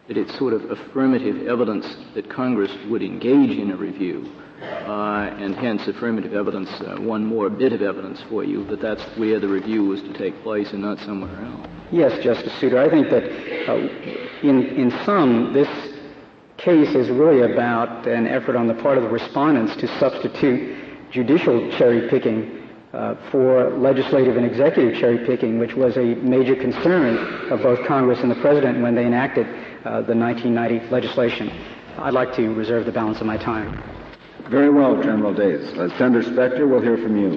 that 0.08 0.16
it's 0.16 0.37
sort 0.38 0.54
of 0.54 0.70
affirmative 0.70 1.46
evidence 1.46 1.87
that 2.14 2.28
Congress 2.30 2.74
would 2.88 3.02
engage 3.02 3.56
in 3.58 3.70
a 3.70 3.76
review, 3.76 4.32
uh, 4.60 5.36
and 5.38 5.54
hence 5.54 5.86
affirmative 5.86 6.34
evidence, 6.34 6.68
uh, 6.80 6.96
one 7.00 7.24
more 7.24 7.48
bit 7.48 7.72
of 7.72 7.82
evidence 7.82 8.20
for 8.28 8.42
you 8.44 8.64
that 8.64 8.80
that's 8.80 9.02
where 9.16 9.38
the 9.38 9.48
review 9.48 9.84
was 9.84 10.02
to 10.02 10.12
take 10.14 10.42
place 10.42 10.72
and 10.72 10.82
not 10.82 10.98
somewhere 11.00 11.44
else. 11.44 11.66
Yes, 11.90 12.22
Justice 12.22 12.52
Souter. 12.60 12.78
I 12.78 12.90
think 12.90 13.08
that 13.10 13.24
uh, 13.68 13.76
in, 14.42 14.66
in 14.66 14.90
sum, 15.04 15.52
this 15.52 15.68
case 16.56 16.94
is 16.94 17.08
really 17.08 17.52
about 17.52 18.06
an 18.06 18.26
effort 18.26 18.56
on 18.56 18.66
the 18.66 18.74
part 18.74 18.98
of 18.98 19.04
the 19.04 19.10
respondents 19.10 19.76
to 19.76 19.86
substitute 19.98 20.76
judicial 21.10 21.70
cherry 21.72 22.08
picking 22.08 22.68
uh, 22.92 23.14
for 23.30 23.70
legislative 23.78 24.36
and 24.36 24.44
executive 24.44 24.98
cherry 24.98 25.24
picking, 25.26 25.58
which 25.58 25.74
was 25.74 25.96
a 25.96 26.14
major 26.16 26.56
concern 26.56 27.16
of 27.52 27.62
both 27.62 27.86
Congress 27.86 28.20
and 28.20 28.30
the 28.30 28.40
President 28.40 28.80
when 28.82 28.94
they 28.94 29.06
enacted 29.06 29.46
uh, 29.84 30.02
the 30.02 30.14
1990 30.14 30.90
legislation. 30.90 31.48
I'd 31.98 32.14
like 32.14 32.34
to 32.36 32.54
reserve 32.54 32.86
the 32.86 32.92
balance 32.92 33.20
of 33.20 33.26
my 33.26 33.36
time. 33.36 33.97
Very 34.48 34.70
well, 34.70 35.02
General 35.02 35.34
Days. 35.34 35.68
Senator 35.98 36.22
Specter, 36.22 36.66
we'll 36.66 36.80
hear 36.80 36.96
from 36.96 37.18
you. 37.18 37.37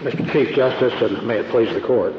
Mr. 0.00 0.32
Chief 0.32 0.54
Justice, 0.54 0.94
and 1.02 1.26
may 1.26 1.38
it 1.38 1.50
please 1.50 1.74
the 1.74 1.80
Court. 1.80 2.14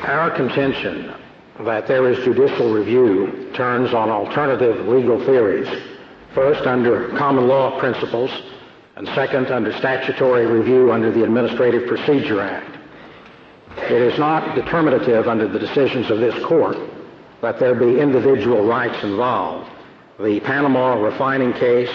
Our 0.00 0.30
contention 0.30 1.12
that 1.60 1.86
there 1.86 2.10
is 2.10 2.24
judicial 2.24 2.72
review 2.72 3.50
turns 3.54 3.92
on 3.92 4.08
alternative 4.08 4.88
legal 4.88 5.22
theories. 5.26 5.68
First, 6.34 6.66
under 6.66 7.10
common 7.18 7.46
law 7.46 7.78
principles, 7.78 8.30
and 8.96 9.06
second, 9.08 9.48
under 9.48 9.70
statutory 9.74 10.46
review 10.46 10.92
under 10.92 11.12
the 11.12 11.24
Administrative 11.24 11.86
Procedure 11.88 12.40
Act. 12.40 12.78
It 13.76 14.00
is 14.00 14.18
not 14.18 14.54
determinative 14.54 15.28
under 15.28 15.46
the 15.46 15.58
decisions 15.58 16.10
of 16.10 16.20
this 16.20 16.42
court 16.44 16.78
that 17.42 17.60
there 17.60 17.74
be 17.74 18.00
individual 18.00 18.64
rights 18.64 19.04
involved. 19.04 19.68
The 20.20 20.40
Panama 20.40 20.94
refining 20.94 21.54
case, 21.54 21.90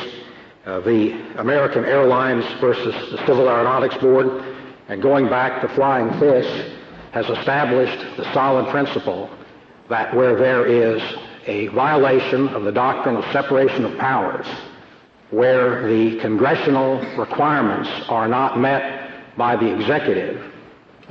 uh, 0.65 0.80
the 0.80 1.12
American 1.39 1.86
Airlines 1.86 2.43
versus 2.60 2.93
the 3.12 3.17
Civil 3.27 3.47
Aeronautics 3.47 3.95
Board, 3.97 4.43
and 4.88 5.01
going 5.01 5.30
back 5.30 5.62
to 5.62 5.67
flying 5.75 6.10
fish, 6.19 6.73
has 7.12 7.30
established 7.30 8.17
the 8.17 8.34
solid 8.34 8.69
principle 8.69 9.30
that 9.89 10.15
where 10.15 10.36
there 10.36 10.65
is 10.65 11.01
a 11.45 11.67
violation 11.67 12.47
of 12.49 12.63
the 12.63 12.71
doctrine 12.71 13.15
of 13.15 13.23
separation 13.32 13.86
of 13.86 13.97
powers, 13.99 14.47
where 15.30 15.88
the 15.88 16.17
congressional 16.19 16.99
requirements 17.17 17.89
are 18.10 18.27
not 18.27 18.60
met 18.60 19.12
by 19.38 19.56
the 19.56 19.73
executive, 19.75 20.51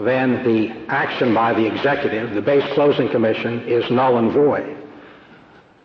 then 0.00 0.42
the 0.42 0.70
action 0.88 1.32
by 1.32 1.54
the 1.54 1.64
executive, 1.64 2.34
the 2.34 2.42
base 2.42 2.64
closing 2.74 3.08
commission, 3.08 3.60
is 3.68 3.88
null 3.92 4.18
and 4.18 4.32
void. 4.32 4.85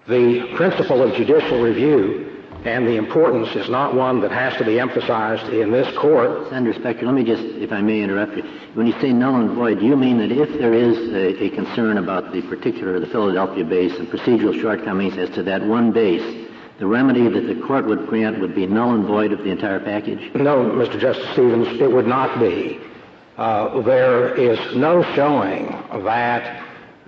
The 0.08 0.54
principle 0.56 1.04
of 1.04 1.16
judicial 1.16 1.62
review 1.62 2.32
and 2.66 2.88
the 2.88 2.98
importance 2.98 3.56
is 3.56 3.70
not 3.70 3.96
one 3.96 4.22
that 4.22 4.32
has 4.32 4.56
to 4.58 4.66
be 4.66 4.80
emphasized 4.80 5.52
in 5.52 5.72
this 5.72 5.96
court. 5.98 6.50
Senator 6.50 6.80
Specter, 6.80 7.06
let 7.06 7.16
me 7.16 7.24
just, 7.24 7.42
if 7.42 7.72
I 7.72 7.82
may 7.82 8.02
interrupt 8.02 8.38
you. 8.38 8.44
When 8.74 8.88
you 8.88 8.94
say 9.02 9.12
null 9.14 9.36
and 9.36 9.52
void, 9.52 9.80
do 9.80 9.86
you 9.86 9.96
mean 9.96 10.20
that 10.20 10.32
if 10.32 10.60
there 10.60 10.74
is 10.74 10.98
a, 11.14 11.44
a 11.44 11.50
concern 11.50 11.98
about 11.98 12.32
the 12.32 12.42
particular, 12.44 13.00
the 13.00 13.08
Philadelphia 13.08 13.64
base 13.64 13.98
and 13.98 14.08
procedural 14.08 14.60
shortcomings 14.60 15.18
as 15.18 15.30
to 15.32 15.44
that 15.44 15.64
one 15.64 15.92
base, 15.92 16.48
the 16.80 16.86
remedy 16.86 17.28
that 17.28 17.42
the 17.42 17.62
court 17.66 17.86
would 17.86 18.08
grant 18.08 18.40
would 18.40 18.56
be 18.56 18.68
null 18.68 18.94
and 18.94 19.06
void 19.06 19.32
of 19.32 19.40
the 19.40 19.50
entire 19.50 19.80
package? 19.80 20.34
No, 20.36 20.66
Mr. 20.66 21.00
Justice 21.00 21.30
Stevens, 21.34 21.68
it 21.80 21.92
would 21.92 22.08
not 22.08 22.40
be. 22.40 22.80
Uh, 23.38 23.82
there 23.82 24.36
is 24.36 24.76
no 24.76 25.04
showing 25.16 25.70
that 26.04 26.64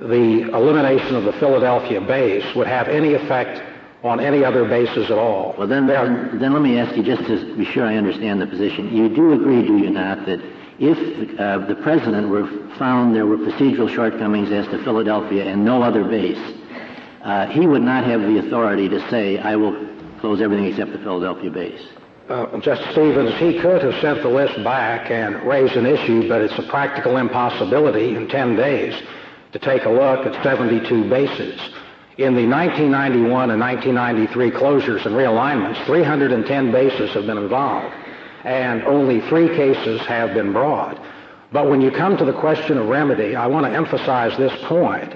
the 0.09 0.41
elimination 0.53 1.15
of 1.15 1.23
the 1.23 1.33
Philadelphia 1.33 2.01
base 2.01 2.43
would 2.55 2.67
have 2.67 2.89
any 2.89 3.13
effect 3.13 3.61
on 4.03 4.19
any 4.19 4.43
other 4.43 4.65
bases 4.65 5.09
at 5.09 5.17
all. 5.17 5.55
Well, 5.57 5.67
then, 5.67 5.87
then, 5.87 6.39
then, 6.39 6.51
let 6.51 6.61
me 6.61 6.77
ask 6.77 6.95
you, 6.97 7.03
just 7.03 7.25
to 7.25 7.55
be 7.55 7.63
sure 7.63 7.85
I 7.85 7.95
understand 7.95 8.41
the 8.41 8.47
position. 8.47 8.93
You 8.93 9.07
do 9.07 9.31
agree, 9.31 9.65
do 9.65 9.77
you 9.77 9.89
not, 9.89 10.25
that 10.25 10.41
if 10.77 11.39
uh, 11.39 11.59
the 11.59 11.75
president 11.75 12.27
were 12.27 12.45
found 12.77 13.15
there 13.15 13.25
were 13.25 13.37
procedural 13.37 13.89
shortcomings 13.89 14.51
as 14.51 14.67
to 14.67 14.83
Philadelphia 14.83 15.45
and 15.45 15.63
no 15.63 15.81
other 15.81 16.03
base, 16.03 16.59
uh, 17.21 17.47
he 17.47 17.65
would 17.65 17.81
not 17.81 18.03
have 18.03 18.21
the 18.21 18.39
authority 18.39 18.89
to 18.89 19.09
say, 19.09 19.37
I 19.37 19.55
will 19.55 19.87
close 20.19 20.41
everything 20.41 20.65
except 20.65 20.91
the 20.91 20.99
Philadelphia 20.99 21.49
base. 21.49 21.81
Uh, 22.27 22.57
Justice 22.59 22.91
Stevens, 22.91 23.33
he 23.35 23.59
could 23.59 23.81
have 23.83 24.01
sent 24.01 24.21
the 24.21 24.29
list 24.29 24.61
back 24.65 25.11
and 25.11 25.43
raised 25.43 25.75
an 25.75 25.85
issue, 25.85 26.27
but 26.27 26.41
it's 26.41 26.57
a 26.57 26.63
practical 26.63 27.17
impossibility 27.17 28.15
in 28.15 28.27
10 28.27 28.57
days 28.57 29.01
to 29.53 29.59
take 29.59 29.85
a 29.85 29.89
look 29.89 30.25
at 30.25 30.43
72 30.43 31.09
bases. 31.09 31.59
In 32.17 32.35
the 32.35 32.45
1991 32.45 33.51
and 33.51 33.59
1993 33.59 34.51
closures 34.51 35.05
and 35.05 35.15
realignments, 35.15 35.83
310 35.85 36.71
bases 36.71 37.11
have 37.13 37.25
been 37.25 37.37
involved, 37.37 37.93
and 38.43 38.83
only 38.83 39.21
three 39.21 39.47
cases 39.47 40.01
have 40.01 40.33
been 40.33 40.53
brought. 40.53 40.99
But 41.51 41.69
when 41.69 41.81
you 41.81 41.91
come 41.91 42.17
to 42.17 42.25
the 42.25 42.33
question 42.33 42.77
of 42.77 42.87
remedy, 42.87 43.35
I 43.35 43.47
want 43.47 43.65
to 43.65 43.71
emphasize 43.71 44.37
this 44.37 44.53
point 44.65 45.13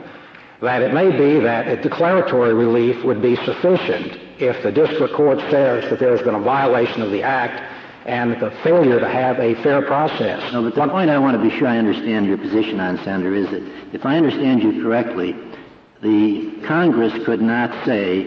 that 0.62 0.82
it 0.82 0.94
may 0.94 1.12
be 1.12 1.40
that 1.42 1.68
a 1.68 1.82
declaratory 1.82 2.54
relief 2.54 3.04
would 3.04 3.22
be 3.22 3.36
sufficient 3.38 4.20
if 4.40 4.62
the 4.64 4.72
district 4.72 5.14
court 5.14 5.40
says 5.52 5.90
that 5.90 6.00
there 6.00 6.16
has 6.16 6.22
been 6.22 6.36
a 6.36 6.40
violation 6.40 7.02
of 7.02 7.12
the 7.12 7.24
act 7.24 7.62
and 8.08 8.42
the 8.42 8.52
failure 8.64 9.00
to 9.02 9.08
have 9.08 9.38
a 9.40 9.54
fair 9.62 9.82
process. 9.82 10.54
No, 10.54 10.64
but 10.64 10.74
the 10.74 10.88
point 10.88 11.10
I 11.10 11.20
want 11.20 11.36
to 11.36 11.44
be 11.44 11.56
sure 11.58 11.68
I 11.68 11.78
understand 11.78 12.26
your 12.26 12.38
position 12.38 12.80
on, 12.80 12.98
Senator, 13.04 13.36
is 13.36 13.50
that 13.52 13.62
if 13.94 14.06
I 14.06 14.16
understand 14.16 14.64
you 14.64 14.82
correctly, 14.82 15.36
the 16.02 16.62
Congress 16.66 17.14
could 17.26 17.42
not 17.42 17.86
say, 17.86 18.24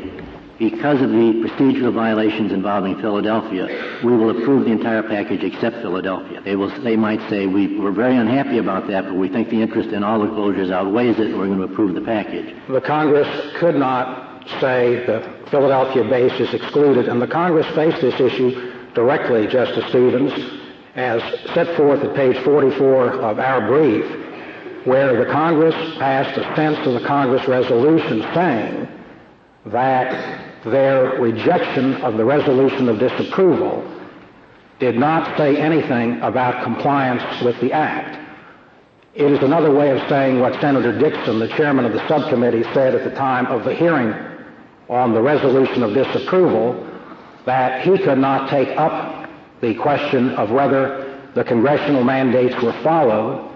because 0.58 1.00
of 1.00 1.08
the 1.08 1.42
procedural 1.42 1.94
violations 1.94 2.52
involving 2.52 3.00
Philadelphia, 3.00 4.00
we 4.04 4.14
will 4.14 4.38
approve 4.38 4.66
the 4.66 4.70
entire 4.70 5.02
package 5.02 5.42
except 5.44 5.76
Philadelphia. 5.76 6.42
They, 6.42 6.56
will, 6.56 6.68
they 6.82 6.96
might 6.96 7.26
say, 7.30 7.46
we, 7.46 7.78
we're 7.78 7.90
very 7.90 8.16
unhappy 8.16 8.58
about 8.58 8.86
that, 8.88 9.04
but 9.04 9.14
we 9.14 9.30
think 9.30 9.48
the 9.48 9.62
interest 9.62 9.90
in 9.90 10.04
all 10.04 10.20
the 10.20 10.26
closures 10.26 10.70
outweighs 10.70 11.18
it, 11.18 11.28
and 11.28 11.38
we're 11.38 11.46
going 11.46 11.58
to 11.58 11.64
approve 11.64 11.94
the 11.94 12.02
package. 12.02 12.54
The 12.68 12.82
Congress 12.82 13.56
could 13.56 13.76
not 13.76 14.46
say 14.60 15.06
the 15.06 15.46
Philadelphia 15.50 16.04
base 16.04 16.38
is 16.38 16.52
excluded, 16.52 17.08
and 17.08 17.22
the 17.22 17.28
Congress 17.28 17.66
faced 17.74 18.02
this 18.02 18.20
issue 18.20 18.79
directly, 18.94 19.46
Justice 19.46 19.88
Stevens, 19.88 20.32
as 20.94 21.22
set 21.54 21.76
forth 21.76 22.02
at 22.02 22.14
page 22.14 22.36
44 22.44 23.12
of 23.12 23.38
our 23.38 23.66
brief, 23.66 24.04
where 24.86 25.16
the 25.22 25.30
Congress 25.30 25.74
passed 25.98 26.36
a 26.38 26.56
sense 26.56 26.78
of 26.86 26.94
the 26.94 27.06
Congress 27.06 27.46
resolution 27.46 28.22
saying 28.34 28.88
that 29.66 30.62
their 30.64 31.20
rejection 31.20 31.94
of 31.96 32.16
the 32.16 32.24
resolution 32.24 32.88
of 32.88 32.98
disapproval 32.98 33.86
did 34.78 34.96
not 34.96 35.36
say 35.36 35.56
anything 35.56 36.20
about 36.22 36.64
compliance 36.64 37.42
with 37.42 37.58
the 37.60 37.72
Act. 37.72 38.16
It 39.14 39.30
is 39.30 39.42
another 39.42 39.70
way 39.70 39.90
of 39.90 40.08
saying 40.08 40.40
what 40.40 40.58
Senator 40.60 40.98
Dixon, 40.98 41.38
the 41.38 41.48
chairman 41.48 41.84
of 41.84 41.92
the 41.92 42.06
subcommittee, 42.08 42.62
said 42.72 42.94
at 42.94 43.04
the 43.04 43.14
time 43.16 43.46
of 43.46 43.64
the 43.64 43.74
hearing 43.74 44.14
on 44.88 45.12
the 45.12 45.20
resolution 45.20 45.82
of 45.82 45.92
disapproval 45.92 46.89
that 47.46 47.82
he 47.82 47.98
could 47.98 48.18
not 48.18 48.50
take 48.50 48.68
up 48.76 49.28
the 49.60 49.74
question 49.76 50.30
of 50.30 50.50
whether 50.50 51.30
the 51.34 51.44
congressional 51.44 52.04
mandates 52.04 52.60
were 52.62 52.72
followed 52.82 53.46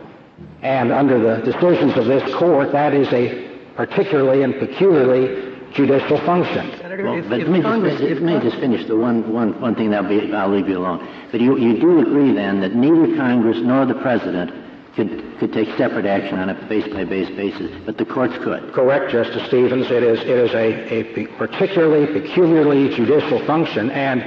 and 0.63 0.93
under 0.93 1.19
the 1.19 1.43
decisions 1.45 1.97
of 1.97 2.07
this 2.07 2.35
court, 2.35 2.73
that 2.73 2.95
is 2.95 3.13
a 3.13 3.51
particularly 3.77 4.43
and 4.43 4.55
peculiarly 4.59 5.55
judicial 5.75 6.19
function. 6.25 6.71
Senator, 6.79 7.05
well, 7.05 7.19
if, 7.19 7.29
but 7.29 7.41
if 7.41 7.49
let 7.49 7.57
me, 7.57 7.63
Congress, 7.63 7.99
just, 7.99 8.05
if, 8.05 8.21
let 8.21 8.43
me 8.43 8.49
just 8.49 8.61
finish 8.61 8.87
the 8.87 8.97
one, 8.97 9.33
one, 9.33 9.61
one 9.61 9.75
thing 9.75 9.91
that'll 9.91 10.09
be, 10.09 10.33
I'll 10.33 10.49
leave 10.49 10.69
you 10.69 10.79
alone. 10.79 11.07
But 11.33 11.41
you, 11.41 11.59
you 11.59 11.81
do 11.81 12.01
agree 12.01 12.33
then 12.33 12.61
that 12.61 12.75
neither 12.75 13.17
Congress 13.17 13.59
nor 13.61 13.85
the 13.85 13.95
President 13.95 14.53
could, 14.95 15.24
could 15.39 15.53
take 15.53 15.69
separate 15.77 16.07
action 16.07 16.39
on 16.39 16.49
a 16.51 16.55
base-by-base 16.69 17.31
basis, 17.37 17.71
but 17.85 17.99
the 17.99 18.05
courts 18.05 18.35
could. 18.43 18.73
Correct, 18.73 19.11
Justice 19.11 19.47
Stevens. 19.49 19.91
It 19.91 20.03
is, 20.03 20.21
it 20.21 20.29
is 20.29 20.53
a, 20.55 20.93
a 20.93 21.27
particularly, 21.37 22.07
peculiarly 22.07 22.95
judicial 22.95 23.45
function, 23.47 23.91
and, 23.91 24.23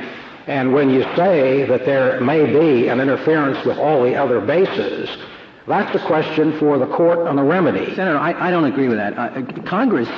and 0.48 0.74
when 0.74 0.90
you 0.90 1.04
say 1.16 1.66
that 1.66 1.86
there 1.86 2.20
may 2.22 2.46
be 2.46 2.88
an 2.90 3.00
interference 3.00 3.66
with 3.66 3.78
all 3.78 4.04
the 4.04 4.16
other 4.16 4.42
bases, 4.42 5.10
that's 5.68 5.94
a 5.96 6.06
question 6.08 6.58
for 6.60 6.78
the 6.78 6.88
court 6.88 7.28
on 7.28 7.36
the 7.36 7.44
remedy. 7.44 7.94
Senator, 7.96 8.18
I, 8.18 8.48
I 8.48 8.52
don't 8.52 8.66
agree 8.66 8.88
with 8.88 8.98
that. 8.98 9.18
Uh, 9.18 9.42
Congress, 9.64 10.10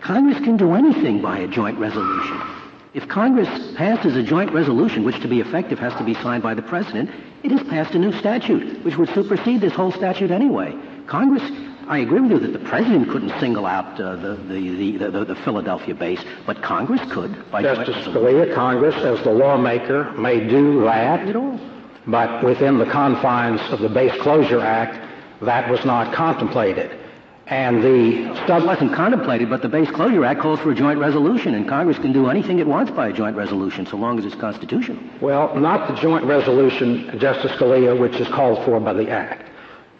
Congress 0.00 0.38
can 0.44 0.56
do 0.56 0.74
anything 0.74 1.22
by 1.22 1.38
a 1.38 1.46
joint 1.46 1.78
resolution. 1.78 2.57
If 2.94 3.06
Congress 3.08 3.48
passes 3.76 4.16
a 4.16 4.22
joint 4.22 4.52
resolution, 4.52 5.04
which 5.04 5.20
to 5.20 5.28
be 5.28 5.40
effective 5.40 5.78
has 5.78 5.94
to 5.96 6.04
be 6.04 6.14
signed 6.14 6.42
by 6.42 6.54
the 6.54 6.62
President, 6.62 7.10
it 7.42 7.50
has 7.50 7.62
passed 7.68 7.94
a 7.94 7.98
new 7.98 8.12
statute, 8.12 8.82
which 8.82 8.96
would 8.96 9.10
supersede 9.10 9.60
this 9.60 9.74
whole 9.74 9.92
statute 9.92 10.30
anyway. 10.30 10.74
Congress, 11.06 11.42
I 11.86 11.98
agree 11.98 12.20
with 12.20 12.30
you 12.30 12.38
that 12.38 12.52
the 12.52 12.66
President 12.66 13.10
couldn't 13.10 13.38
single 13.40 13.66
out 13.66 14.00
uh, 14.00 14.16
the, 14.16 14.34
the, 14.34 14.96
the, 14.96 15.10
the, 15.10 15.24
the 15.26 15.34
Philadelphia 15.36 15.94
base, 15.94 16.22
but 16.46 16.62
Congress 16.62 17.00
could. 17.12 17.50
By 17.50 17.62
Justice 17.62 18.06
Scalia, 18.06 18.54
Congress, 18.54 18.94
as 18.96 19.22
the 19.22 19.32
lawmaker, 19.32 20.12
may 20.12 20.48
do 20.48 20.82
that. 20.84 21.28
At 21.28 21.36
all. 21.36 21.60
But 22.06 22.42
within 22.42 22.78
the 22.78 22.86
confines 22.86 23.60
of 23.70 23.80
the 23.80 23.88
Base 23.90 24.18
Closure 24.22 24.60
Act, 24.60 24.98
that 25.42 25.70
was 25.70 25.84
not 25.84 26.14
contemplated. 26.14 26.98
And 27.50 27.82
the 27.82 28.34
stuff 28.44 28.62
wasn't 28.64 28.92
contemplated, 28.92 29.48
but 29.48 29.62
the 29.62 29.70
Base 29.70 29.90
Closure 29.90 30.22
Act 30.22 30.40
calls 30.40 30.60
for 30.60 30.70
a 30.70 30.74
joint 30.74 30.98
resolution, 30.98 31.54
and 31.54 31.66
Congress 31.66 31.98
can 31.98 32.12
do 32.12 32.28
anything 32.28 32.58
it 32.58 32.66
wants 32.66 32.90
by 32.90 33.08
a 33.08 33.12
joint 33.12 33.36
resolution, 33.36 33.86
so 33.86 33.96
long 33.96 34.18
as 34.18 34.26
it's 34.26 34.34
constitutional. 34.34 35.02
Well, 35.22 35.56
not 35.56 35.88
the 35.88 35.94
joint 35.94 36.26
resolution, 36.26 37.18
Justice 37.18 37.52
Scalia, 37.52 37.98
which 37.98 38.16
is 38.16 38.28
called 38.28 38.62
for 38.66 38.78
by 38.80 38.92
the 38.92 39.08
Act. 39.08 39.50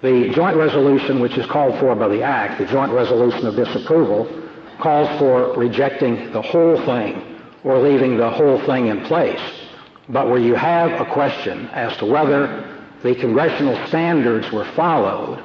The 0.02 0.28
joint 0.28 0.58
resolution, 0.58 1.20
which 1.20 1.38
is 1.38 1.46
called 1.46 1.78
for 1.80 1.94
by 1.94 2.08
the 2.08 2.22
Act, 2.22 2.58
the 2.58 2.66
joint 2.66 2.92
resolution 2.92 3.46
of 3.46 3.56
disapproval, 3.56 4.28
calls 4.78 5.08
for 5.18 5.54
rejecting 5.54 6.30
the 6.32 6.42
whole 6.42 6.76
thing 6.84 7.40
or 7.64 7.78
leaving 7.78 8.18
the 8.18 8.30
whole 8.30 8.60
thing 8.66 8.88
in 8.88 9.00
place. 9.06 9.40
But 10.10 10.28
where 10.28 10.38
you 10.38 10.54
have 10.54 11.00
a 11.00 11.10
question 11.12 11.68
as 11.68 11.96
to 11.96 12.04
whether 12.04 12.78
the 13.02 13.14
congressional 13.14 13.86
standards 13.86 14.52
were 14.52 14.66
followed, 14.72 15.42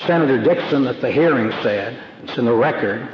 Senator 0.00 0.42
Dixon 0.42 0.86
at 0.86 1.00
the 1.00 1.10
hearing 1.10 1.50
said, 1.62 2.02
it's 2.22 2.36
in 2.36 2.44
the 2.44 2.54
record, 2.54 3.08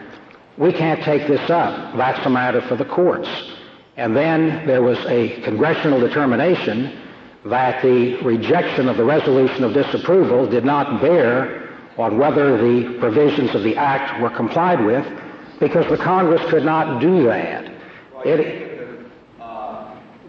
we 0.57 0.73
can't 0.73 1.03
take 1.03 1.27
this 1.27 1.51
up. 1.51 1.97
That's 1.97 2.25
a 2.27 2.31
matter 2.31 2.61
for 2.63 2.77
the 2.77 2.85
courts. 2.85 3.29
And 3.97 4.17
then 4.17 4.67
there 4.67 4.83
was 4.83 4.99
a 5.07 5.41
congressional 5.43 6.01
determination 6.01 6.99
that 7.45 7.83
the 7.83 8.17
rejection 8.23 8.89
of 8.89 8.97
the 8.97 9.05
resolution 9.05 9.65
of 9.65 9.73
disapproval 9.73 10.49
did 10.49 10.65
not 10.65 11.01
bear 11.01 11.69
on 11.99 12.19
whether 12.19 12.57
the 12.57 12.99
provisions 12.99 13.55
of 13.55 13.63
the 13.63 13.77
act 13.77 14.21
were 14.21 14.31
complied 14.31 14.85
with 14.85 15.07
because 15.59 15.87
the 15.89 15.97
Congress 15.97 16.43
could 16.51 16.65
not 16.65 17.01
do 17.01 17.25
that. 17.25 17.73
It, 18.25 18.71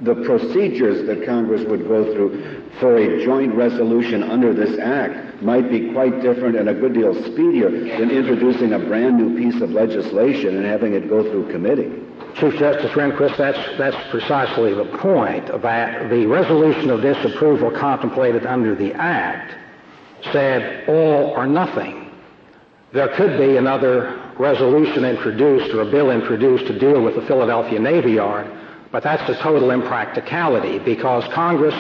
the 0.02 0.16
procedures 0.26 1.06
that 1.08 1.26
Congress 1.26 1.64
would 1.68 1.88
go 1.88 2.12
through 2.14 2.64
for 2.80 2.98
a 2.98 3.24
joint 3.24 3.54
resolution 3.54 4.24
under 4.24 4.54
this 4.54 4.80
act 4.80 5.31
might 5.42 5.70
be 5.70 5.92
quite 5.92 6.22
different 6.22 6.56
and 6.56 6.70
a 6.70 6.74
good 6.74 6.94
deal 6.94 7.14
speedier 7.14 7.70
than 7.70 8.12
introducing 8.12 8.74
a 8.74 8.80
brand 8.80 9.18
new 9.18 9.38
piece 9.38 9.62
of 9.62 9.72
legislation 9.72 10.58
and 10.58 10.66
having 10.66 10.94
it 10.94 11.10
go 11.10 11.24
through 11.24 11.52
committee. 11.52 11.92
Chief 12.36 12.58
Justice 12.58 12.92
Rehnquist, 12.92 13.38
that's, 13.38 13.78
that's 13.78 14.10
precisely 14.10 14.74
the 14.74 14.86
point, 14.98 15.48
that 15.62 16.10
the 16.10 16.26
resolution 16.26 16.90
of 16.90 17.02
disapproval 17.02 17.72
contemplated 17.72 18.46
under 18.46 18.76
the 18.76 18.94
Act 18.94 19.56
said 20.32 20.88
all 20.88 21.32
or 21.32 21.48
nothing. 21.48 22.12
There 22.94 23.10
could 23.10 23.38
be 23.38 23.58
another 23.58 24.22
resolution 24.38 25.06
introduced 25.06 25.74
or 25.74 25.82
a 25.82 25.86
bill 25.86 26.12
introduced 26.12 26.68
to 26.68 26.78
deal 26.78 27.02
with 27.02 27.16
the 27.16 27.22
Philadelphia 27.22 27.80
Navy 27.80 28.14
Yard, 28.14 28.52
but 28.92 29.04
that's 29.04 29.30
a 29.30 29.36
total 29.42 29.72
impracticality 29.72 30.80
because 30.80 31.24
Congress 31.34 31.76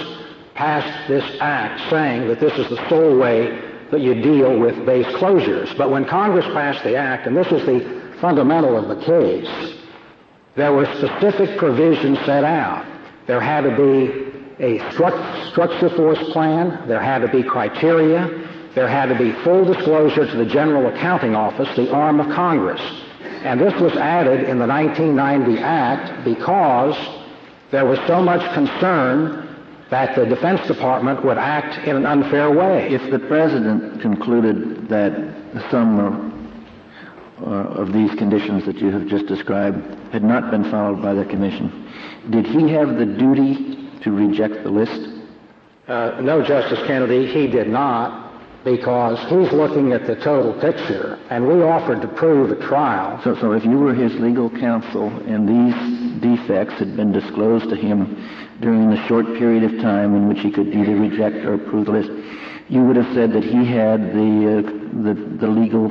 passed 0.53 1.07
this 1.07 1.37
act 1.39 1.89
saying 1.89 2.27
that 2.27 2.39
this 2.39 2.53
is 2.57 2.69
the 2.69 2.89
sole 2.89 3.17
way 3.17 3.59
that 3.91 4.01
you 4.01 4.15
deal 4.21 4.57
with 4.59 4.85
base 4.85 5.05
closures. 5.17 5.75
But 5.77 5.91
when 5.91 6.05
Congress 6.05 6.45
passed 6.53 6.83
the 6.83 6.95
act, 6.95 7.27
and 7.27 7.35
this 7.35 7.51
is 7.51 7.65
the 7.65 8.17
fundamental 8.21 8.77
of 8.77 8.87
the 8.87 9.03
case, 9.03 9.77
there 10.55 10.73
were 10.73 10.85
specific 10.97 11.57
provisions 11.57 12.19
set 12.25 12.43
out. 12.43 12.85
There 13.27 13.41
had 13.41 13.61
to 13.61 13.75
be 13.75 14.31
a 14.63 14.79
stru- 14.91 15.51
structure 15.51 15.89
force 15.89 16.19
plan. 16.31 16.87
There 16.87 17.01
had 17.01 17.19
to 17.19 17.27
be 17.27 17.43
criteria. 17.43 18.47
There 18.75 18.87
had 18.87 19.07
to 19.07 19.17
be 19.17 19.31
full 19.43 19.65
disclosure 19.65 20.29
to 20.29 20.37
the 20.37 20.45
General 20.45 20.87
Accounting 20.87 21.35
Office, 21.35 21.73
the 21.75 21.91
arm 21.91 22.19
of 22.19 22.27
Congress. 22.33 22.81
And 23.43 23.59
this 23.59 23.73
was 23.81 23.93
added 23.93 24.47
in 24.47 24.59
the 24.59 24.67
1990 24.67 25.61
Act 25.61 26.23
because 26.23 26.95
there 27.71 27.85
was 27.85 27.99
so 28.07 28.21
much 28.21 28.41
concern 28.53 29.40
that 29.91 30.15
the 30.15 30.25
Defense 30.25 30.65
Department 30.67 31.23
would 31.25 31.37
act 31.37 31.85
in 31.85 31.97
an 31.97 32.05
unfair 32.05 32.49
way. 32.49 32.87
If 32.93 33.11
the 33.11 33.19
President 33.19 34.01
concluded 34.01 34.87
that 34.87 35.11
some 35.69 36.31
uh, 37.39 37.45
of 37.45 37.91
these 37.91 38.09
conditions 38.15 38.65
that 38.65 38.77
you 38.77 38.89
have 38.89 39.05
just 39.07 39.27
described 39.27 39.77
had 40.13 40.23
not 40.23 40.49
been 40.49 40.63
followed 40.71 41.01
by 41.01 41.13
the 41.13 41.25
Commission, 41.25 41.89
did 42.29 42.47
he 42.47 42.71
have 42.71 42.97
the 42.97 43.05
duty 43.05 43.89
to 44.03 44.11
reject 44.11 44.63
the 44.63 44.69
list? 44.69 45.09
Uh, 45.89 46.21
no, 46.21 46.41
Justice 46.41 46.79
Kennedy, 46.87 47.27
he 47.27 47.47
did 47.47 47.67
not 47.67 48.31
because 48.63 49.19
he's 49.27 49.51
looking 49.51 49.91
at 49.91 50.07
the 50.07 50.15
total 50.15 50.53
picture, 50.61 51.19
and 51.29 51.45
we 51.45 51.63
offered 51.63 51.99
to 52.01 52.07
prove 52.07 52.51
at 52.51 52.61
trial. 52.61 53.19
So, 53.23 53.35
so 53.35 53.51
if 53.53 53.65
you 53.65 53.77
were 53.77 53.93
his 53.93 54.13
legal 54.21 54.49
counsel 54.49 55.09
and 55.27 55.49
these 55.49 56.21
defects 56.21 56.75
had 56.75 56.95
been 56.95 57.11
disclosed 57.11 57.69
to 57.71 57.75
him 57.75 58.15
during 58.61 58.89
the 58.89 59.07
short 59.07 59.25
period 59.37 59.63
of 59.63 59.81
time 59.81 60.15
in 60.15 60.27
which 60.27 60.39
he 60.39 60.51
could 60.51 60.67
either 60.67 60.95
reject 60.95 61.37
or 61.37 61.55
approve 61.55 61.85
the 61.85 61.91
list, 61.91 62.11
you 62.69 62.83
would 62.83 62.95
have 62.95 63.13
said 63.13 63.33
that 63.33 63.43
he 63.43 63.65
had 63.65 64.13
the, 64.13 64.59
uh, 64.59 65.03
the, 65.03 65.13
the 65.39 65.47
legal 65.47 65.89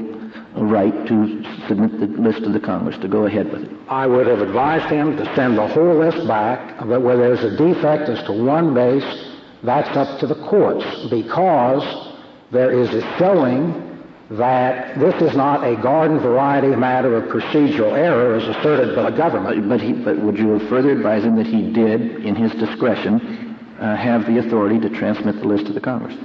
right 0.55 1.07
to 1.07 1.43
submit 1.69 1.99
the 2.01 2.07
list 2.21 2.43
to 2.43 2.51
the 2.51 2.61
Congress, 2.61 2.97
to 2.99 3.09
go 3.09 3.27
ahead 3.27 3.51
with 3.53 3.65
it. 3.65 3.71
I 3.89 4.07
would 4.07 4.27
have 4.27 4.41
advised 4.41 4.91
him 4.91 5.17
to 5.17 5.35
send 5.35 5.59
the 5.59 5.67
whole 5.67 5.99
list 5.99 6.27
back, 6.27 6.79
but 6.79 7.03
where 7.03 7.17
there's 7.17 7.45
a 7.45 7.57
defect 7.57 8.09
as 8.09 8.23
to 8.25 8.33
one 8.33 8.75
base, 8.75 9.05
that's 9.63 9.95
up 9.97 10.21
to 10.21 10.27
the 10.27 10.35
courts 10.49 10.85
because 11.11 11.85
there 12.51 12.73
is 12.73 12.89
a 12.95 13.19
showing 13.19 13.90
that 14.31 14.97
this 14.99 15.15
is 15.21 15.37
not 15.37 15.65
a 15.65 15.75
garden 15.83 16.21
variety 16.21 16.69
matter 16.77 17.17
of 17.17 17.25
procedural 17.25 17.93
error 17.93 18.37
as 18.37 18.45
asserted 18.57 18.95
by 18.95 19.11
the 19.11 19.17
government. 19.17 19.69
But, 19.69 19.81
he, 19.81 19.93
but 19.93 20.19
would 20.19 20.39
you 20.39 20.59
further 20.69 20.93
advise 20.93 21.25
him 21.25 21.37
that 21.37 21.47
he 21.47 21.73
did, 21.73 22.25
in 22.25 22.37
his 22.37 22.53
discretion, 22.53 23.59
uh, 23.81 23.97
have 23.97 24.27
the 24.27 24.39
authority 24.39 24.79
to 24.81 24.91
transmit 24.91 25.41
the 25.41 25.47
list 25.47 25.67
to 25.67 25.73
the 25.73 25.81
Congress? 25.81 26.17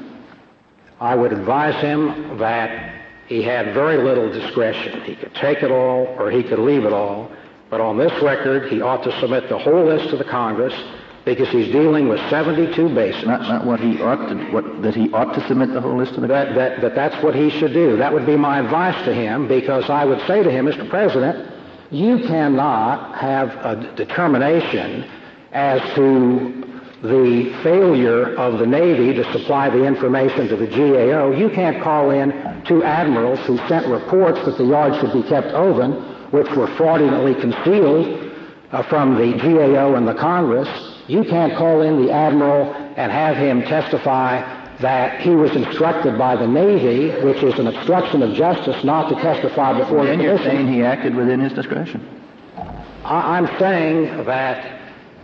I 0.99 1.15
would 1.15 1.33
advise 1.33 1.81
him 1.81 2.37
that 2.37 2.93
he 3.27 3.41
had 3.41 3.73
very 3.73 3.97
little 3.97 4.31
discretion. 4.31 5.01
He 5.01 5.15
could 5.15 5.33
take 5.33 5.63
it 5.63 5.71
all 5.71 6.05
or 6.19 6.29
he 6.29 6.43
could 6.43 6.59
leave 6.59 6.85
it 6.85 6.93
all. 6.93 7.31
But 7.71 7.81
on 7.81 7.97
this 7.97 8.13
record, 8.21 8.71
he 8.71 8.81
ought 8.81 9.03
to 9.03 9.19
submit 9.19 9.49
the 9.49 9.57
whole 9.57 9.83
list 9.83 10.11
to 10.11 10.17
the 10.17 10.23
Congress 10.23 10.73
because 11.25 11.49
he's 11.49 11.71
dealing 11.71 12.07
with 12.07 12.19
72 12.29 12.93
bases. 12.93 13.25
Not, 13.25 13.41
not 13.41 13.65
what 13.65 13.79
he 13.79 13.99
ought 13.99 14.27
to, 14.29 14.35
what, 14.51 14.83
that 14.83 14.95
he 14.95 15.11
ought 15.11 15.33
to 15.33 15.45
submit 15.47 15.73
the 15.73 15.81
whole 15.81 15.97
list 15.97 16.13
to 16.13 16.21
the 16.21 16.27
that, 16.27 16.53
that, 16.53 16.81
that 16.81 16.95
that's 16.95 17.21
what 17.23 17.33
he 17.33 17.49
should 17.49 17.73
do. 17.73 17.97
That 17.97 18.13
would 18.13 18.27
be 18.27 18.37
my 18.37 18.59
advice 18.59 19.03
to 19.05 19.13
him 19.13 19.47
because 19.47 19.89
I 19.89 20.05
would 20.05 20.19
say 20.27 20.43
to 20.43 20.51
him, 20.51 20.65
Mr. 20.67 20.87
President, 20.87 21.51
you 21.89 22.19
cannot 22.19 23.17
have 23.17 23.49
a 23.49 23.95
determination 23.95 25.09
as 25.51 25.81
to 25.95 26.61
the 27.01 27.53
failure 27.63 28.35
of 28.35 28.59
the 28.59 28.65
Navy 28.65 29.13
to 29.13 29.31
supply 29.31 29.69
the 29.69 29.83
information 29.83 30.47
to 30.47 30.55
the 30.55 30.67
GAO. 30.67 31.31
You 31.31 31.49
can't 31.49 31.81
call 31.81 32.11
in 32.11 32.63
two 32.67 32.83
admirals 32.83 33.39
who 33.41 33.57
sent 33.67 33.87
reports 33.87 34.43
that 34.45 34.57
the 34.57 34.65
yard 34.65 34.99
should 34.99 35.13
be 35.13 35.27
kept 35.27 35.47
open, 35.47 35.93
which 36.31 36.49
were 36.51 36.67
fraudulently 36.75 37.35
concealed 37.35 38.31
uh, 38.71 38.83
from 38.83 39.15
the 39.15 39.37
GAO 39.37 39.95
and 39.95 40.07
the 40.07 40.15
Congress 40.15 40.94
you 41.07 41.23
can't 41.23 41.55
call 41.57 41.81
in 41.81 42.05
the 42.05 42.11
admiral 42.11 42.73
and 42.97 43.11
have 43.11 43.37
him 43.37 43.61
testify 43.63 44.41
that 44.79 45.21
he 45.21 45.29
was 45.29 45.55
instructed 45.55 46.17
by 46.17 46.35
the 46.35 46.47
Navy, 46.47 47.09
which 47.23 47.41
is 47.43 47.57
an 47.59 47.67
obstruction 47.67 48.21
of 48.21 48.33
justice, 48.35 48.83
not 48.83 49.09
to 49.09 49.15
testify 49.15 49.77
before 49.77 50.05
the 50.05 50.11
commission. 50.11 50.21
You're 50.21 50.37
saying 50.39 50.67
he 50.67 50.81
acted 50.83 51.15
within 51.15 51.39
his 51.39 51.53
discretion. 51.53 52.05
I, 53.03 53.37
am 53.37 53.47
saying 53.59 54.25
that 54.25 54.81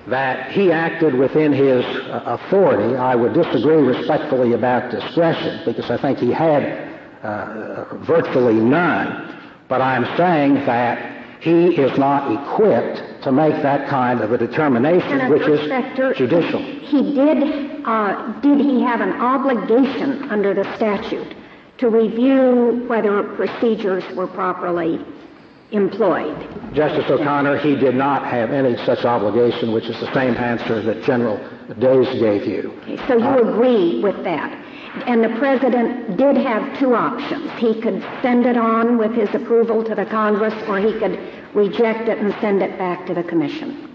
that 0.08 0.52
he 0.52 0.72
acted 0.72 1.14
within 1.14 1.52
his 1.54 1.86
uh, 1.86 2.24
authority. 2.26 2.96
I 2.96 3.16
would 3.16 3.34
disagree 3.34 3.76
respectfully 3.76 4.54
about 4.54 4.92
discretion 4.92 5.62
because 5.66 5.92
I 5.92 5.98
think 5.98 6.18
he 6.18 6.32
had 6.32 6.64
uh, 7.24 7.86
virtually 7.98 8.56
none. 8.56 9.38
But 9.68 9.82
I'm 9.82 10.06
saying 10.18 10.56
that 10.66 11.42
he 11.42 11.76
is 11.76 11.98
not 11.98 12.32
equipped 12.32 13.11
to 13.24 13.32
make 13.32 13.62
that 13.62 13.88
kind 13.88 14.22
of 14.22 14.32
a 14.32 14.38
determination, 14.38 15.30
which 15.30 15.48
is 15.48 16.18
judicial. 16.18 16.62
He 16.62 17.14
did. 17.14 17.86
Uh, 17.86 18.40
did 18.42 18.60
he 18.60 18.82
have 18.82 19.02
an 19.02 19.14
obligation 19.14 20.30
under 20.30 20.54
the 20.54 20.64
statute 20.76 21.36
to 21.78 21.90
review 21.90 22.86
whether 22.88 23.24
procedures 23.24 24.04
were 24.16 24.28
properly 24.28 25.04
employed? 25.72 26.38
Justice 26.74 27.10
O'Connor, 27.10 27.58
he 27.60 27.76
did 27.76 27.96
not 27.96 28.24
have 28.26 28.52
any 28.52 28.76
such 28.86 29.06
obligation, 29.06 29.72
which 29.72 29.86
is 29.86 30.00
the 30.00 30.14
same 30.14 30.36
answer 30.36 30.82
that 30.82 31.04
General 31.04 31.38
Days 31.80 32.08
gave 32.20 32.46
you. 32.46 32.72
Okay, 32.84 32.98
so 33.08 33.18
you 33.18 33.26
uh, 33.26 33.38
agree 33.38 34.02
with 34.02 34.24
that? 34.24 34.61
And 34.94 35.24
the 35.24 35.30
president 35.40 36.18
did 36.18 36.36
have 36.38 36.78
two 36.78 36.94
options. 36.96 37.50
He 37.54 37.80
could 37.80 38.02
send 38.22 38.46
it 38.46 38.58
on 38.58 38.98
with 38.98 39.14
his 39.14 39.34
approval 39.34 39.84
to 39.86 39.96
the 39.96 40.06
Congress, 40.06 40.54
or 40.68 40.80
he 40.80 40.92
could 41.00 41.18
reject 41.54 42.10
it 42.10 42.18
and 42.18 42.34
send 42.42 42.62
it 42.62 42.78
back 42.78 43.06
to 43.08 43.14
the 43.14 43.24
commission. 43.24 43.88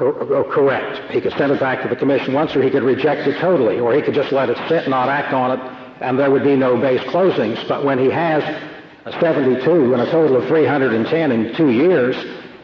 Oh, 0.00 0.48
correct. 0.50 1.10
He 1.10 1.20
could 1.20 1.32
send 1.32 1.52
it 1.52 1.60
back 1.60 1.82
to 1.82 1.88
the 1.88 1.96
commission 1.96 2.32
once, 2.32 2.54
or 2.56 2.62
he 2.62 2.70
could 2.70 2.82
reject 2.82 3.26
it 3.26 3.38
totally, 3.40 3.78
or 3.78 3.92
he 3.94 4.00
could 4.00 4.14
just 4.14 4.32
let 4.32 4.48
it 4.48 4.56
sit, 4.68 4.88
not 4.88 5.08
act 5.08 5.34
on 5.34 5.58
it, 5.58 5.60
and 6.00 6.18
there 6.18 6.30
would 6.30 6.44
be 6.44 6.56
no 6.56 6.76
base 6.80 7.02
closings. 7.02 7.66
But 7.68 7.84
when 7.84 7.98
he 7.98 8.08
has 8.08 8.42
72 9.20 9.92
and 9.92 10.02
a 10.02 10.10
total 10.10 10.36
of 10.36 10.46
310 10.46 11.32
in 11.32 11.54
two 11.56 11.70
years, 11.70 12.16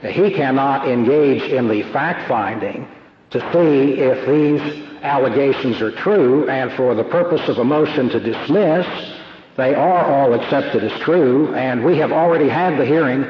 he 0.03 0.33
cannot 0.33 0.89
engage 0.89 1.43
in 1.43 1.69
the 1.69 1.83
fact 1.93 2.29
finding 2.29 2.89
to 3.31 3.41
see 3.53 4.01
if 4.01 4.27
these 4.29 4.94
allegations 5.05 5.81
are 5.83 5.93
true, 5.93 6.49
and 6.49 6.73
for 6.73 6.95
the 6.95 7.05
purpose 7.05 7.47
of 7.49 7.59
a 7.59 7.65
motion 7.65 8.09
to 8.09 8.19
dismiss, 8.19 8.87
they 9.57 9.75
are 9.75 10.05
all 10.05 10.35
accepted 10.35 10.83
as 10.83 11.01
true, 11.01 11.55
and 11.55 11.85
we 11.85 11.97
have 11.99 12.11
already 12.11 12.49
had 12.49 12.79
the 12.79 12.87
hearing 12.87 13.25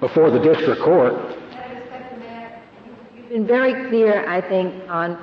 before 0.00 0.30
the 0.30 0.38
district 0.38 0.80
court. 0.80 1.14
You've 3.16 3.28
been 3.28 3.46
very 3.46 3.88
clear, 3.88 4.26
I 4.28 4.40
think, 4.40 4.88
on 4.88 5.18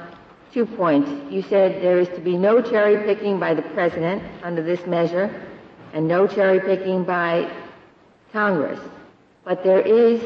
two 0.53 0.65
points. 0.65 1.09
You 1.31 1.41
said 1.41 1.81
there 1.81 1.99
is 1.99 2.09
to 2.09 2.19
be 2.19 2.37
no 2.37 2.61
cherry 2.61 3.03
picking 3.05 3.39
by 3.39 3.53
the 3.53 3.61
president 3.61 4.21
under 4.43 4.61
this 4.61 4.85
measure 4.85 5.33
and 5.93 6.07
no 6.07 6.27
cherry 6.27 6.59
picking 6.59 7.05
by 7.05 7.49
Congress. 8.33 8.79
But 9.45 9.63
there 9.63 9.79
is 9.79 10.21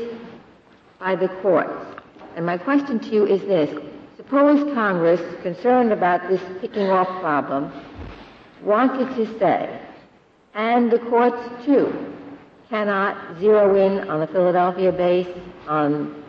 by 0.99 1.15
the 1.15 1.27
courts. 1.27 2.01
And 2.35 2.45
my 2.45 2.57
question 2.57 2.99
to 2.99 3.09
you 3.09 3.25
is 3.25 3.41
this. 3.41 3.69
Suppose 4.27 4.73
Congress, 4.73 5.21
concerned 5.41 5.93
about 5.93 6.27
this 6.27 6.41
picking 6.59 6.89
off 6.89 7.07
problem, 7.21 7.71
wanted 8.61 9.15
to 9.15 9.39
say, 9.39 9.79
and 10.53 10.91
the 10.91 10.99
courts 10.99 11.41
too, 11.63 12.13
cannot 12.69 13.39
zero 13.39 13.75
in 13.75 14.09
on 14.09 14.19
the 14.19 14.27
Philadelphia 14.27 14.91
base, 14.91 15.29
on 15.69 16.21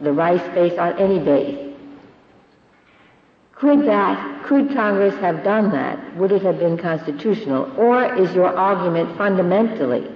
the 0.00 0.12
Rice 0.12 0.54
base, 0.54 0.78
on 0.78 0.96
any 1.00 1.18
base. 1.18 1.74
Could 3.56 3.86
that, 3.86 4.44
could 4.44 4.72
Congress 4.72 5.16
have 5.16 5.42
done 5.42 5.72
that? 5.72 6.16
Would 6.16 6.30
it 6.30 6.42
have 6.42 6.60
been 6.60 6.78
constitutional? 6.78 7.72
Or 7.76 8.14
is 8.14 8.32
your 8.36 8.56
argument 8.56 9.18
fundamentally 9.18 10.08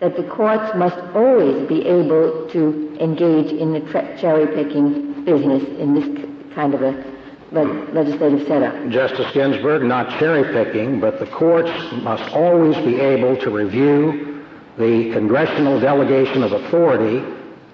that 0.00 0.16
the 0.16 0.24
courts 0.24 0.74
must 0.74 0.98
always 1.14 1.68
be 1.68 1.86
able 1.86 2.48
to 2.50 2.96
engage 2.98 3.52
in 3.52 3.72
the 3.72 3.80
cherry 4.20 4.48
picking 4.48 5.24
business 5.24 5.62
in 5.78 5.94
this 5.94 6.33
kind 6.54 6.74
of 6.74 6.82
a 6.82 7.04
le- 7.52 7.92
legislative 7.92 8.46
setup. 8.46 8.88
Justice 8.90 9.30
Ginsburg, 9.32 9.82
not 9.82 10.18
cherry 10.18 10.44
picking, 10.52 11.00
but 11.00 11.18
the 11.18 11.26
courts 11.26 11.70
must 12.02 12.32
always 12.32 12.76
be 12.84 13.00
able 13.00 13.36
to 13.38 13.50
review 13.50 14.44
the 14.78 15.12
congressional 15.12 15.78
delegation 15.80 16.42
of 16.42 16.52
authority 16.52 17.22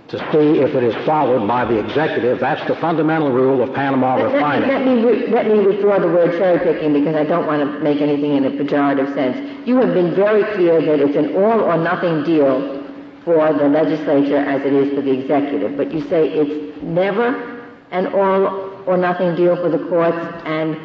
to 0.08 0.18
see 0.32 0.58
if 0.58 0.74
it 0.74 0.82
is 0.82 0.94
followed 1.06 1.46
by 1.46 1.64
the 1.64 1.78
executive. 1.78 2.40
That's 2.40 2.66
the 2.66 2.74
fundamental 2.76 3.30
rule 3.30 3.62
of 3.62 3.72
Panama 3.72 4.16
Let, 4.16 4.34
refining. 4.34 4.68
let, 4.68 4.84
me, 4.84 5.28
let 5.28 5.46
me 5.46 5.60
withdraw 5.64 6.00
the 6.00 6.08
word 6.08 6.32
cherry 6.32 6.58
picking 6.58 6.92
because 6.92 7.14
I 7.14 7.22
don't 7.24 7.46
want 7.46 7.62
to 7.62 7.78
make 7.78 8.00
anything 8.00 8.36
in 8.36 8.44
a 8.44 8.50
pejorative 8.50 9.14
sense. 9.14 9.66
You 9.68 9.76
have 9.76 9.94
been 9.94 10.14
very 10.16 10.42
clear 10.54 10.80
that 10.82 10.98
it's 10.98 11.16
an 11.16 11.36
all 11.36 11.60
or 11.60 11.76
nothing 11.78 12.24
deal 12.24 12.84
for 13.24 13.52
the 13.52 13.68
legislature 13.68 14.38
as 14.38 14.62
it 14.62 14.72
is 14.72 14.92
for 14.94 15.00
the 15.02 15.12
executive, 15.12 15.76
but 15.76 15.92
you 15.92 16.00
say 16.08 16.28
it's 16.28 16.82
never 16.82 17.60
an 17.92 18.08
all 18.08 18.69
or 18.90 18.96
nothing 18.96 19.36
deal 19.36 19.54
for 19.54 19.68
the 19.68 19.78
courts 19.88 20.18
and 20.44 20.76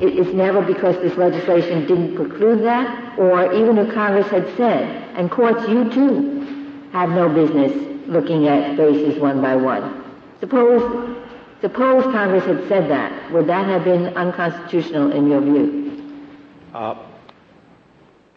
it 0.00 0.18
is 0.18 0.34
never 0.34 0.60
because 0.60 0.96
this 0.96 1.16
legislation 1.16 1.86
didn't 1.86 2.16
preclude 2.16 2.62
that, 2.64 3.16
or 3.18 3.52
even 3.54 3.78
if 3.78 3.94
Congress 3.94 4.26
had 4.26 4.44
said, 4.56 4.82
and 5.16 5.30
courts, 5.30 5.66
you 5.68 5.88
too, 5.90 6.88
have 6.92 7.10
no 7.10 7.28
business 7.28 7.72
looking 8.08 8.48
at 8.48 8.76
bases 8.76 9.20
one 9.20 9.40
by 9.40 9.54
one. 9.54 10.04
Suppose, 10.40 11.16
suppose 11.60 12.02
Congress 12.04 12.44
had 12.44 12.68
said 12.68 12.90
that. 12.90 13.32
Would 13.32 13.46
that 13.46 13.66
have 13.66 13.84
been 13.84 14.08
unconstitutional 14.16 15.12
in 15.12 15.30
your 15.30 15.40
view? 15.40 16.20
Uh, 16.74 17.06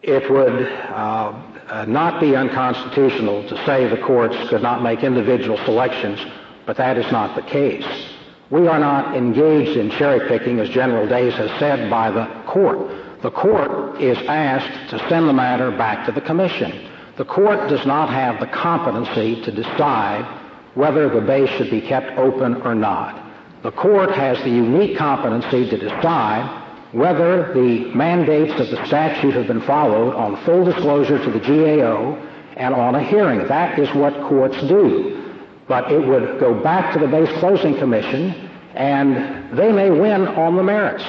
it 0.02 0.30
would 0.30 0.62
uh, 0.62 1.42
uh, 1.68 1.84
not 1.86 2.20
be 2.20 2.36
unconstitutional 2.36 3.48
to 3.48 3.66
say 3.66 3.88
the 3.88 4.00
courts 4.00 4.36
could 4.48 4.62
not 4.62 4.80
make 4.82 5.02
individual 5.02 5.58
selections, 5.64 6.24
but 6.66 6.76
that 6.76 6.96
is 6.96 7.10
not 7.10 7.34
the 7.34 7.42
case. 7.42 8.14
We 8.50 8.66
are 8.66 8.78
not 8.78 9.14
engaged 9.14 9.76
in 9.76 9.90
cherry 9.90 10.26
picking, 10.26 10.58
as 10.58 10.70
General 10.70 11.06
Days 11.06 11.34
has 11.34 11.50
said, 11.58 11.90
by 11.90 12.10
the 12.10 12.26
court. 12.46 12.78
The 13.20 13.30
court 13.30 14.00
is 14.00 14.16
asked 14.26 14.90
to 14.90 15.08
send 15.08 15.28
the 15.28 15.34
matter 15.34 15.70
back 15.70 16.06
to 16.06 16.12
the 16.12 16.22
commission. 16.22 16.88
The 17.18 17.26
court 17.26 17.68
does 17.68 17.84
not 17.84 18.08
have 18.08 18.40
the 18.40 18.46
competency 18.46 19.42
to 19.42 19.52
decide 19.52 20.24
whether 20.74 21.08
the 21.10 21.20
base 21.20 21.50
should 21.58 21.70
be 21.70 21.80
kept 21.80 22.16
open 22.16 22.62
or 22.62 22.74
not. 22.74 23.22
The 23.62 23.72
court 23.72 24.12
has 24.12 24.38
the 24.38 24.50
unique 24.50 24.96
competency 24.96 25.68
to 25.68 25.76
decide 25.76 26.48
whether 26.92 27.52
the 27.52 27.92
mandates 27.94 28.58
of 28.58 28.70
the 28.70 28.86
statute 28.86 29.34
have 29.34 29.48
been 29.48 29.60
followed 29.62 30.14
on 30.14 30.42
full 30.44 30.64
disclosure 30.64 31.22
to 31.22 31.30
the 31.30 31.40
GAO 31.40 32.14
and 32.56 32.74
on 32.74 32.94
a 32.94 33.02
hearing. 33.02 33.46
That 33.46 33.78
is 33.78 33.92
what 33.94 34.14
courts 34.28 34.58
do. 34.62 35.17
But 35.68 35.92
it 35.92 36.06
would 36.06 36.40
go 36.40 36.54
back 36.54 36.94
to 36.94 36.98
the 36.98 37.06
base 37.06 37.30
closing 37.38 37.76
commission 37.76 38.48
and 38.74 39.56
they 39.56 39.70
may 39.70 39.90
win 39.90 40.26
on 40.26 40.56
the 40.56 40.62
merits. 40.62 41.04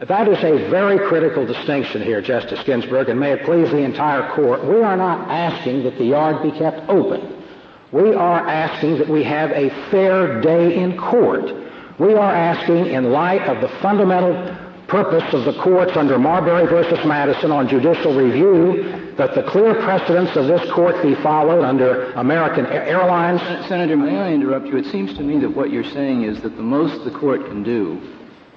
That 0.00 0.28
is 0.28 0.38
a 0.38 0.70
very 0.70 0.98
critical 1.08 1.44
distinction 1.44 2.02
here, 2.02 2.20
Justice 2.20 2.62
Ginsburg, 2.64 3.08
and 3.08 3.18
may 3.18 3.32
it 3.32 3.44
please 3.44 3.70
the 3.70 3.78
entire 3.78 4.32
court. 4.34 4.64
We 4.64 4.80
are 4.82 4.96
not 4.96 5.28
asking 5.28 5.84
that 5.84 5.98
the 5.98 6.04
yard 6.04 6.42
be 6.42 6.56
kept 6.56 6.88
open. 6.88 7.42
We 7.90 8.14
are 8.14 8.46
asking 8.46 8.98
that 8.98 9.08
we 9.08 9.24
have 9.24 9.50
a 9.50 9.70
fair 9.90 10.40
day 10.40 10.76
in 10.76 10.96
court. 10.96 11.52
We 11.98 12.14
are 12.14 12.32
asking, 12.32 12.86
in 12.86 13.10
light 13.10 13.42
of 13.48 13.60
the 13.60 13.68
fundamental 13.80 14.56
purpose 14.86 15.24
of 15.34 15.44
the 15.44 15.60
courts 15.60 15.96
under 15.96 16.16
Marbury 16.18 16.66
versus 16.66 17.04
Madison 17.04 17.50
on 17.50 17.68
judicial 17.68 18.16
review 18.16 19.07
that 19.18 19.34
the 19.34 19.42
clear 19.42 19.74
precedents 19.74 20.36
of 20.36 20.46
this 20.46 20.70
court 20.70 21.02
be 21.02 21.16
followed 21.16 21.64
under 21.64 22.12
American 22.12 22.66
Airlines. 22.66 23.40
Senator, 23.66 23.96
may 23.96 24.16
I 24.16 24.32
interrupt 24.32 24.66
you? 24.66 24.76
It 24.76 24.86
seems 24.86 25.12
to 25.14 25.22
me 25.22 25.40
that 25.40 25.50
what 25.50 25.70
you're 25.70 25.82
saying 25.82 26.22
is 26.22 26.40
that 26.42 26.56
the 26.56 26.62
most 26.62 27.04
the 27.04 27.18
court 27.18 27.44
can 27.46 27.64
do 27.64 28.00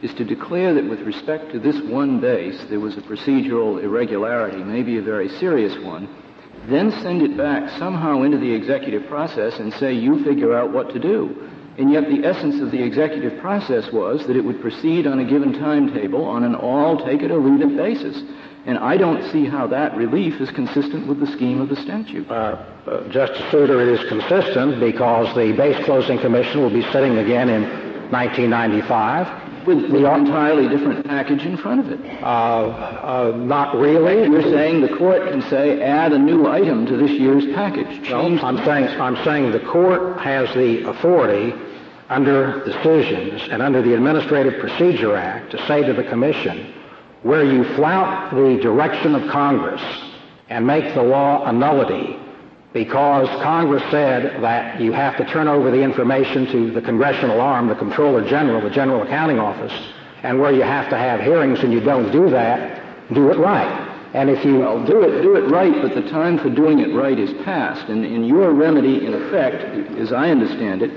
is 0.03 0.13
to 0.13 0.23
declare 0.23 0.75
that 0.75 0.87
with 0.87 1.01
respect 1.01 1.51
to 1.51 1.59
this 1.59 1.81
one 1.89 2.21
base 2.21 2.63
there 2.69 2.79
was 2.79 2.95
a 2.95 3.01
procedural 3.01 3.81
irregularity, 3.83 4.63
maybe 4.63 4.99
a 4.99 5.01
very 5.01 5.29
serious 5.39 5.83
one, 5.83 6.07
then 6.69 6.91
send 7.01 7.23
it 7.23 7.35
back 7.35 7.67
somehow 7.79 8.21
into 8.21 8.37
the 8.37 8.53
executive 8.53 9.07
process 9.07 9.57
and 9.57 9.73
say 9.73 9.91
you 9.93 10.23
figure 10.23 10.55
out 10.55 10.71
what 10.71 10.93
to 10.93 10.99
do. 10.99 11.49
And 11.79 11.91
yet 11.91 12.03
the 12.07 12.23
essence 12.23 12.61
of 12.61 12.69
the 12.69 12.83
executive 12.83 13.39
process 13.39 13.91
was 13.91 14.27
that 14.27 14.35
it 14.35 14.45
would 14.45 14.61
proceed 14.61 15.07
on 15.07 15.17
a 15.17 15.25
given 15.25 15.53
timetable 15.53 16.23
on 16.23 16.43
an 16.43 16.53
all 16.53 17.03
take 17.03 17.23
it 17.23 17.31
or 17.31 17.39
leave 17.39 17.61
it 17.61 17.75
basis. 17.75 18.21
And 18.65 18.77
I 18.77 18.95
don't 18.95 19.31
see 19.31 19.45
how 19.45 19.67
that 19.67 19.97
relief 19.97 20.39
is 20.39 20.51
consistent 20.51 21.07
with 21.07 21.19
the 21.19 21.27
scheme 21.27 21.61
of 21.61 21.69
the 21.69 21.75
statute. 21.75 22.29
Uh, 22.29 22.63
uh, 22.85 23.07
Justice 23.09 23.49
Souter, 23.51 23.81
it 23.81 23.99
is 23.99 24.07
consistent 24.07 24.79
because 24.79 25.33
the 25.35 25.51
base 25.53 25.83
closing 25.85 26.19
commission 26.19 26.61
will 26.61 26.69
be 26.69 26.83
sitting 26.91 27.17
again 27.17 27.49
in 27.49 27.63
1995. 28.11 29.65
With, 29.65 29.91
with 29.91 30.03
an 30.03 30.25
entirely 30.25 30.67
different 30.67 31.05
package 31.05 31.45
in 31.45 31.55
front 31.55 31.81
of 31.81 31.91
it. 31.91 32.23
Uh, 32.23 33.31
not 33.35 33.75
really. 33.75 34.27
You're 34.27 34.41
saying 34.41 34.81
the 34.81 34.97
court 34.97 35.29
can 35.29 35.43
say 35.43 35.79
add 35.81 36.13
a 36.13 36.17
new 36.17 36.47
item 36.47 36.87
to 36.87 36.97
this 36.97 37.11
year's 37.11 37.45
package. 37.53 38.09
No, 38.09 38.21
I'm 38.21 38.57
saying 38.65 38.87
I'm 38.99 39.23
saying 39.23 39.51
the 39.51 39.59
court 39.59 40.19
has 40.19 40.51
the 40.55 40.89
authority 40.89 41.53
under 42.09 42.65
decisions 42.65 43.43
and 43.51 43.61
under 43.61 43.83
the 43.83 43.93
Administrative 43.93 44.59
Procedure 44.59 45.15
Act 45.15 45.51
to 45.51 45.67
say 45.67 45.83
to 45.83 45.93
the 45.93 46.03
Commission, 46.03 46.73
where 47.23 47.43
you 47.43 47.63
flout 47.75 48.31
the 48.33 48.59
direction 48.61 49.15
of 49.15 49.29
Congress 49.29 49.81
and 50.49 50.65
make 50.65 50.93
the 50.93 51.03
law 51.03 51.45
a 51.45 51.51
nullity 51.51 52.17
because 52.73 53.27
Congress 53.43 53.83
said 53.91 54.41
that 54.41 54.79
you 54.79 54.91
have 54.91 55.17
to 55.17 55.25
turn 55.25 55.47
over 55.47 55.71
the 55.71 55.81
information 55.81 56.45
to 56.47 56.71
the 56.71 56.81
congressional 56.81 57.41
arm, 57.41 57.67
the 57.67 57.75
Comptroller 57.75 58.27
General, 58.27 58.61
the 58.61 58.69
General 58.69 59.03
Accounting 59.03 59.39
Office, 59.39 59.73
and 60.23 60.39
where 60.39 60.53
you 60.53 60.61
have 60.61 60.89
to 60.89 60.97
have 60.97 61.19
hearings 61.19 61.59
and 61.59 61.73
you 61.73 61.81
don't 61.81 62.11
do 62.11 62.29
that, 62.29 62.81
do 63.13 63.29
it 63.29 63.37
right. 63.37 63.89
And 64.13 64.29
if 64.29 64.43
you 64.45 64.59
well, 64.59 64.85
do 64.85 65.03
it, 65.03 65.21
do 65.21 65.35
it 65.35 65.49
right, 65.49 65.81
but 65.81 65.95
the 65.95 66.09
time 66.09 66.37
for 66.37 66.49
doing 66.49 66.79
it 66.79 66.93
right 66.93 67.17
is 67.17 67.31
past. 67.43 67.89
And, 67.89 68.05
and 68.05 68.27
your 68.27 68.53
remedy, 68.53 69.05
in 69.05 69.13
effect, 69.13 69.63
as 69.97 70.11
I 70.11 70.29
understand 70.29 70.81
it, 70.81 70.91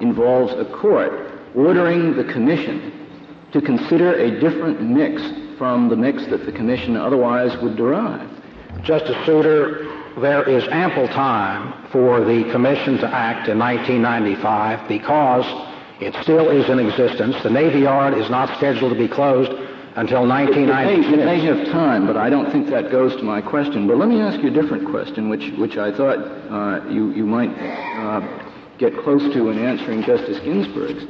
involves 0.00 0.52
a 0.54 0.64
court 0.76 1.12
ordering 1.54 2.16
the 2.16 2.24
commission 2.24 3.08
to 3.52 3.60
consider 3.60 4.14
a 4.14 4.38
different 4.40 4.82
mix 4.82 5.22
from 5.58 5.88
the 5.88 5.96
mix 5.96 6.24
that 6.26 6.46
the 6.46 6.52
commission 6.52 6.96
otherwise 6.96 7.56
would 7.60 7.76
derive. 7.76 8.30
Justice 8.84 9.16
Souter, 9.26 9.84
there 10.20 10.48
is 10.48 10.66
ample 10.70 11.08
time 11.08 11.88
for 11.90 12.24
the 12.24 12.44
commission 12.50 12.96
to 12.98 13.06
act 13.06 13.48
in 13.48 13.58
1995 13.58 14.88
because 14.88 15.44
it 16.00 16.14
still 16.22 16.48
is 16.50 16.68
in 16.70 16.78
existence. 16.78 17.36
The 17.42 17.50
Navy 17.50 17.80
Yard 17.80 18.14
is 18.14 18.30
not 18.30 18.56
scheduled 18.56 18.92
to 18.92 18.98
be 18.98 19.08
closed 19.08 19.50
until 19.96 20.26
1996. 20.28 21.08
It 21.08 21.16
may, 21.16 21.22
it 21.22 21.26
may 21.26 21.40
have 21.46 21.72
time, 21.72 22.06
but 22.06 22.16
I 22.16 22.30
don't 22.30 22.52
think 22.52 22.68
that 22.68 22.90
goes 22.90 23.16
to 23.16 23.22
my 23.22 23.40
question. 23.40 23.88
But 23.88 23.96
let 23.96 24.08
me 24.08 24.20
ask 24.20 24.40
you 24.40 24.48
a 24.48 24.52
different 24.52 24.88
question, 24.88 25.28
which, 25.28 25.50
which 25.58 25.76
I 25.76 25.90
thought 25.90 26.18
uh, 26.18 26.88
you, 26.88 27.10
you 27.12 27.26
might 27.26 27.50
uh, 27.50 28.20
get 28.78 28.96
close 28.98 29.22
to 29.34 29.48
in 29.50 29.58
answering 29.58 30.04
Justice 30.04 30.38
Ginsburg's. 30.38 31.02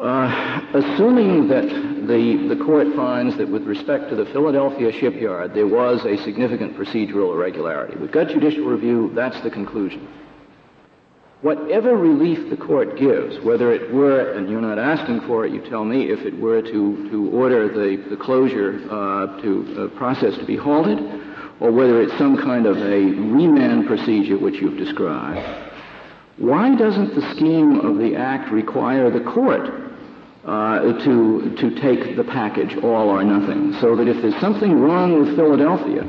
Uh, 0.00 0.62
assuming 0.72 1.46
that 1.46 1.68
the, 2.08 2.46
the 2.48 2.64
court 2.64 2.86
finds 2.96 3.36
that 3.36 3.46
with 3.46 3.64
respect 3.64 4.08
to 4.08 4.16
the 4.16 4.24
Philadelphia 4.26 4.90
shipyard 4.92 5.52
there 5.52 5.66
was 5.66 6.02
a 6.06 6.16
significant 6.24 6.74
procedural 6.74 7.34
irregularity, 7.34 7.94
we've 7.98 8.10
got 8.10 8.28
judicial 8.28 8.64
review, 8.64 9.12
that's 9.14 9.38
the 9.42 9.50
conclusion. 9.50 10.08
Whatever 11.42 11.98
relief 11.98 12.48
the 12.48 12.56
court 12.56 12.98
gives, 12.98 13.44
whether 13.44 13.74
it 13.74 13.92
were, 13.92 14.32
and 14.32 14.48
you're 14.48 14.62
not 14.62 14.78
asking 14.78 15.20
for 15.26 15.44
it, 15.44 15.52
you 15.52 15.60
tell 15.68 15.84
me, 15.84 16.10
if 16.10 16.20
it 16.20 16.34
were 16.38 16.62
to, 16.62 17.10
to 17.10 17.30
order 17.30 17.68
the, 17.68 18.02
the 18.08 18.16
closure 18.16 18.80
uh, 18.90 19.38
to 19.42 19.84
uh, 19.84 19.98
process 19.98 20.34
to 20.38 20.46
be 20.46 20.56
halted, 20.56 20.98
or 21.60 21.72
whether 21.72 22.00
it's 22.00 22.16
some 22.16 22.38
kind 22.38 22.64
of 22.64 22.78
a 22.78 23.00
remand 23.00 23.86
procedure 23.86 24.38
which 24.38 24.54
you've 24.62 24.78
described, 24.78 25.46
why 26.38 26.74
doesn't 26.74 27.14
the 27.14 27.34
scheme 27.34 27.80
of 27.80 27.98
the 27.98 28.16
Act 28.16 28.50
require 28.50 29.10
the 29.10 29.20
court 29.30 29.89
uh, 30.50 30.98
to, 31.04 31.54
to 31.56 31.80
take 31.80 32.16
the 32.16 32.24
package 32.24 32.76
all 32.82 33.08
or 33.08 33.22
nothing? 33.22 33.72
So 33.80 33.94
that 33.94 34.08
if 34.08 34.20
there's 34.20 34.38
something 34.40 34.80
wrong 34.80 35.20
with 35.20 35.36
Philadelphia, 35.36 36.02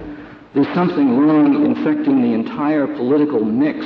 there's 0.54 0.74
something 0.74 1.18
wrong 1.18 1.64
infecting 1.64 2.22
the 2.22 2.34
entire 2.34 2.88
political 2.88 3.46
mix 3.46 3.86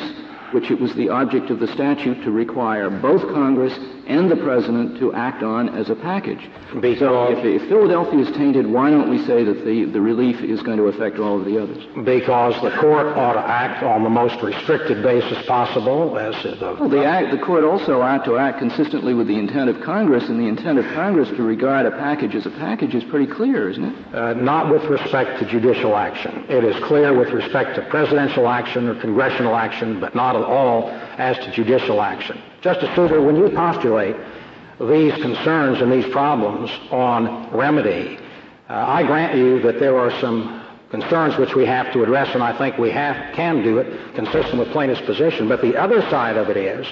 which 0.54 0.72
it 0.72 0.80
was 0.80 0.94
the 0.96 1.10
object 1.10 1.50
of 1.50 1.60
the 1.60 1.68
statute 1.68 2.24
to 2.24 2.32
require 2.32 2.90
both 2.90 3.22
Congress 3.34 3.78
and 4.08 4.30
the 4.30 4.36
President 4.36 5.00
to 5.00 5.14
act 5.14 5.44
on 5.44 5.70
as 5.70 5.90
a 5.90 5.96
package. 5.96 6.50
Because 6.80 7.00
so 7.00 7.32
if, 7.32 7.44
if, 7.44 7.68
Philadelphia 7.70 8.20
is 8.20 8.36
tainted, 8.36 8.68
why 8.68 8.90
don't 8.90 9.10
we 9.10 9.24
say 9.26 9.44
that 9.44 9.66
the, 9.66 9.86
the 9.86 10.02
relief 10.02 10.42
is 10.42 10.62
going 10.62 10.78
to 10.78 10.86
affect 10.86 11.20
all 11.20 11.40
of 11.40 11.46
the 11.46 11.62
others? 11.62 11.84
Because 12.04 12.54
the 12.62 12.76
court 12.80 13.08
ought 13.18 13.34
to 13.34 13.48
act 13.48 13.84
on 13.84 14.04
the 14.04 14.10
most 14.10 14.42
restricted 14.42 15.02
basis 15.02 15.46
possible. 15.46 16.18
As 16.18 16.36
the, 16.44 16.78
well, 16.80 16.90
the, 16.90 17.04
act, 17.04 17.32
the 17.32 17.44
court 17.44 17.64
also 17.64 18.02
ought 18.02 18.26
to 18.26 18.38
act 18.38 18.60
consistently 18.60 19.14
with 19.14 19.28
the 19.28 19.38
intent 19.38 19.70
of 19.70 19.82
Congress, 19.82 20.28
and 20.30 20.40
the 20.40 20.48
intent 20.48 20.80
of 20.80 20.86
Congress 20.94 21.30
to 21.30 21.44
regard 21.44 21.86
a 21.86 21.92
package 21.92 22.36
as 22.36 22.46
a 22.46 22.52
package 22.52 22.94
is 22.94 23.04
pretty 23.06 23.32
clear, 23.32 23.70
isn't 23.70 23.84
it? 23.84 24.16
Uh, 24.16 24.34
not 24.34 24.72
with 24.72 24.84
respect 24.86 25.40
to 25.40 25.46
judicial 25.46 25.96
action. 25.96 26.46
It 26.50 26.64
is 26.64 26.76
clear 26.84 27.18
with 27.18 27.30
respect 27.30 27.76
to 27.76 27.82
presidential 27.90 28.48
action 28.48 28.88
or 28.88 29.00
congressional 29.00 29.56
action, 29.56 30.00
but 30.00 30.16
not 30.16 30.36
at 30.36 30.44
all 30.44 30.90
as 31.18 31.38
to 31.40 31.52
judicial 31.52 32.02
action. 32.02 32.42
Justice 32.62 32.94
Souter, 32.96 33.22
when 33.22 33.36
you 33.36 33.50
postulate 33.50 34.16
these 34.80 35.14
concerns 35.22 35.82
and 35.82 35.92
these 35.92 36.12
problems 36.12 36.70
on 36.92 37.50
remedy. 37.56 38.18
Uh, 38.70 38.74
I 38.74 39.04
grant 39.04 39.38
you 39.38 39.62
that 39.62 39.80
there 39.80 39.98
are 39.98 40.12
some 40.20 40.66
concerns 40.90 41.38
which 41.38 41.56
we 41.56 41.66
have 41.66 41.92
to 41.94 42.04
address, 42.04 42.34
and 42.34 42.44
I 42.44 42.58
think 42.58 42.78
we 42.78 42.92
have, 42.92 43.34
can 43.36 43.64
do 43.64 43.78
it 43.78 44.16
consistent 44.16 44.58
with 44.58 44.72
plaintiff's 44.72 45.02
position. 45.02 45.48
But 45.48 45.62
the 45.62 45.78
other 45.78 46.02
side 46.10 46.38
of 46.38 46.50
it 46.50 46.58
is 46.58 46.86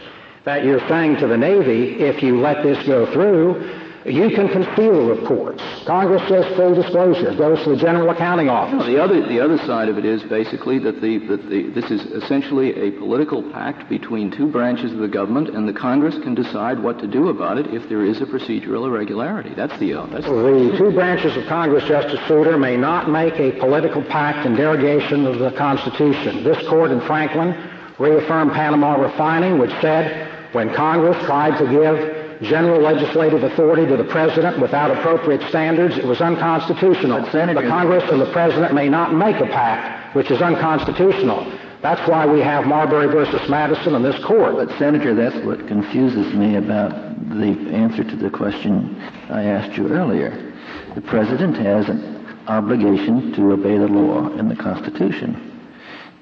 that 0.45 0.63
you're 0.63 0.85
saying 0.87 1.17
to 1.17 1.27
the 1.27 1.37
Navy, 1.37 1.99
if 1.99 2.21
you 2.21 2.39
let 2.39 2.63
this 2.63 2.85
go 2.85 3.11
through, 3.11 3.82
you 4.05 4.29
can 4.31 4.49
conceal 4.49 5.07
reports. 5.07 5.63
Congress 5.85 6.21
says 6.27 6.45
full 6.55 6.75
disclosure 6.75 7.33
goes 7.35 7.63
to 7.63 7.69
the 7.69 7.77
General 7.77 8.09
Accounting 8.09 8.49
Office. 8.49 8.79
No, 8.79 8.85
the 8.85 9.01
other 9.01 9.25
the 9.27 9.39
other 9.39 9.57
side 9.59 9.87
of 9.87 9.97
it 9.97 10.05
is 10.05 10.23
basically 10.23 10.79
that 10.79 11.01
the 11.01 11.19
that 11.27 11.49
the 11.49 11.69
this 11.69 11.89
is 11.89 12.01
essentially 12.23 12.73
a 12.87 12.91
political 12.91 13.41
pact 13.51 13.87
between 13.89 14.29
two 14.29 14.47
branches 14.47 14.91
of 14.91 14.97
the 14.97 15.07
government, 15.07 15.49
and 15.49 15.67
the 15.67 15.73
Congress 15.73 16.15
can 16.23 16.35
decide 16.35 16.81
what 16.81 16.99
to 16.99 17.07
do 17.07 17.29
about 17.29 17.57
it 17.57 17.67
if 17.73 17.87
there 17.87 18.03
is 18.03 18.21
a 18.21 18.25
procedural 18.25 18.87
irregularity. 18.87 19.53
That's 19.55 19.77
the 19.79 19.93
uh, 19.93 20.05
that's 20.07 20.25
the 20.25 20.75
two 20.77 20.91
branches 20.91 21.37
of 21.37 21.45
Congress, 21.47 21.85
Justice 21.87 22.19
Souter, 22.27 22.57
may 22.57 22.75
not 22.75 23.09
make 23.09 23.35
a 23.35 23.57
political 23.59 24.03
pact 24.03 24.45
in 24.45 24.55
derogation 24.55 25.25
of 25.25 25.39
the 25.39 25.51
Constitution. 25.51 26.43
This 26.43 26.67
court 26.67 26.91
in 26.91 26.99
Franklin 27.01 27.55
reaffirmed 27.99 28.51
Panama 28.51 28.95
refining, 28.95 29.59
which 29.59 29.71
said 29.79 30.29
when 30.53 30.73
Congress 30.73 31.17
tried 31.25 31.57
to 31.57 31.65
give 31.69 32.22
general 32.43 32.81
legislative 32.81 33.43
authority 33.43 33.85
to 33.87 33.97
the 33.97 34.03
president 34.03 34.59
without 34.59 34.91
appropriate 34.91 35.41
standards, 35.49 35.97
it 35.97 36.05
was 36.05 36.21
unconstitutional. 36.21 37.25
Senator, 37.31 37.61
the 37.61 37.67
Congress 37.67 38.03
and 38.11 38.21
the 38.21 38.31
president 38.31 38.73
may 38.73 38.89
not 38.89 39.13
make 39.13 39.37
a 39.37 39.47
pact 39.47 40.15
which 40.15 40.29
is 40.29 40.41
unconstitutional. 40.41 41.57
That's 41.81 42.07
why 42.07 42.25
we 42.25 42.39
have 42.39 42.65
Marbury 42.65 43.07
versus 43.07 43.49
Madison 43.49 43.95
in 43.95 44.03
this 44.03 44.23
court. 44.23 44.55
But 44.55 44.77
Senator, 44.77 45.13
that's 45.13 45.43
what 45.45 45.67
confuses 45.67 46.33
me 46.33 46.55
about 46.55 46.91
the 47.29 47.57
answer 47.73 48.03
to 48.03 48.15
the 48.15 48.29
question 48.29 48.95
I 49.29 49.43
asked 49.43 49.77
you 49.77 49.89
earlier. 49.89 50.53
The 50.95 51.01
president 51.01 51.57
has 51.57 51.89
an 51.89 52.37
obligation 52.47 53.33
to 53.33 53.51
obey 53.51 53.77
the 53.77 53.87
law 53.87 54.27
and 54.33 54.49
the 54.49 54.55
Constitution. 54.55 55.49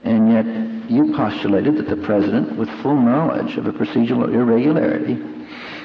And 0.03 0.31
yet 0.31 0.89
you 0.89 1.13
postulated 1.15 1.77
that 1.77 1.89
the 1.89 1.97
president, 1.97 2.57
with 2.57 2.69
full 2.81 2.99
knowledge 2.99 3.57
of 3.57 3.67
a 3.67 3.71
procedural 3.71 4.33
irregularity, 4.33 5.21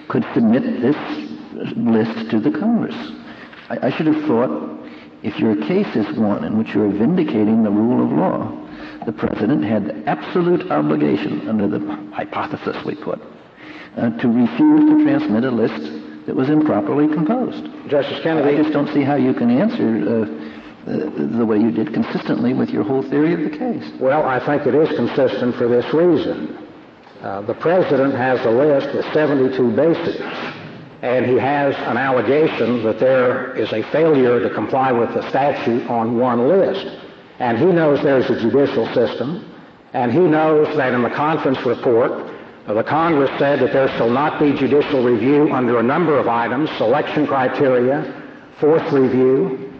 could 0.08 0.24
submit 0.34 0.62
this 0.80 0.96
list 1.76 2.30
to 2.30 2.40
the 2.40 2.50
Congress. 2.50 2.96
I, 3.68 3.88
I 3.88 3.90
should 3.90 4.06
have 4.06 4.24
thought 4.26 4.76
if 5.22 5.38
your 5.38 5.56
case 5.66 5.96
is 5.96 6.16
one 6.16 6.44
in 6.44 6.58
which 6.58 6.74
you're 6.74 6.90
vindicating 6.90 7.62
the 7.62 7.70
rule 7.70 8.04
of 8.04 8.12
law, 8.12 8.66
the 9.06 9.12
president 9.12 9.64
had 9.64 9.86
the 9.86 10.08
absolute 10.08 10.70
obligation, 10.70 11.48
under 11.48 11.66
the 11.66 11.80
hypothesis 12.12 12.76
we 12.84 12.94
put, 12.94 13.20
uh, 13.96 14.10
to 14.18 14.28
refuse 14.28 14.90
to 14.90 15.02
transmit 15.04 15.44
a 15.44 15.50
list 15.50 16.26
that 16.26 16.36
was 16.36 16.50
improperly 16.50 17.08
composed. 17.08 17.64
Justice 17.88 18.20
Kennedy. 18.22 18.58
I 18.58 18.62
just 18.62 18.72
don't 18.72 18.92
see 18.92 19.02
how 19.02 19.14
you 19.14 19.32
can 19.32 19.50
answer 19.50 19.84
uh, 19.86 20.90
uh, 20.90 21.38
the 21.38 21.46
way 21.46 21.58
you 21.58 21.70
did 21.70 21.94
consistently 21.94 22.52
with 22.52 22.70
your 22.70 22.84
whole 22.84 23.02
theory 23.02 23.32
of 23.32 23.50
the 23.50 23.56
case. 23.56 23.90
Well, 24.00 24.24
I 24.24 24.44
think 24.44 24.66
it 24.66 24.74
is 24.74 24.88
consistent 24.96 25.56
for 25.56 25.68
this 25.68 25.92
reason. 25.94 26.65
Uh, 27.26 27.40
the 27.40 27.54
president 27.54 28.14
has 28.14 28.38
a 28.46 28.50
list 28.50 28.94
with 28.94 29.04
72 29.12 29.72
bases, 29.72 30.20
and 31.02 31.26
he 31.26 31.34
has 31.34 31.74
an 31.90 31.96
allegation 31.96 32.84
that 32.84 33.00
there 33.00 33.52
is 33.56 33.72
a 33.72 33.82
failure 33.90 34.38
to 34.38 34.54
comply 34.54 34.92
with 34.92 35.12
the 35.12 35.28
statute 35.28 35.84
on 35.90 36.18
one 36.18 36.46
list. 36.46 36.86
And 37.40 37.58
he 37.58 37.64
knows 37.64 38.00
there's 38.04 38.30
a 38.30 38.40
judicial 38.40 38.86
system, 38.94 39.44
and 39.92 40.12
he 40.12 40.20
knows 40.20 40.76
that 40.76 40.94
in 40.94 41.02
the 41.02 41.10
conference 41.10 41.58
report, 41.66 42.32
the 42.68 42.84
Congress 42.84 43.36
said 43.40 43.58
that 43.58 43.72
there 43.72 43.88
shall 43.98 44.08
not 44.08 44.38
be 44.38 44.52
judicial 44.52 45.02
review 45.02 45.52
under 45.52 45.80
a 45.80 45.82
number 45.82 46.16
of 46.20 46.28
items, 46.28 46.70
selection 46.78 47.26
criteria, 47.26 48.22
fourth 48.60 48.92
review, 48.92 49.74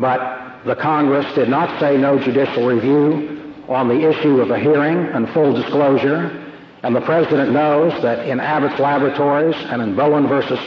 but 0.00 0.64
the 0.64 0.74
Congress 0.74 1.32
did 1.36 1.48
not 1.48 1.78
say 1.78 1.96
no 1.96 2.18
judicial 2.18 2.66
review 2.66 3.54
on 3.68 3.86
the 3.86 4.10
issue 4.10 4.40
of 4.40 4.50
a 4.50 4.58
hearing 4.58 5.06
and 5.14 5.28
full 5.28 5.54
disclosure 5.54 6.40
and 6.84 6.94
the 6.94 7.00
president 7.00 7.50
knows 7.50 8.02
that 8.02 8.28
in 8.28 8.40
Abbott's 8.40 8.78
laboratories 8.78 9.56
and 9.56 9.80
in 9.80 9.96
Bowen 9.96 10.28
versus 10.28 10.58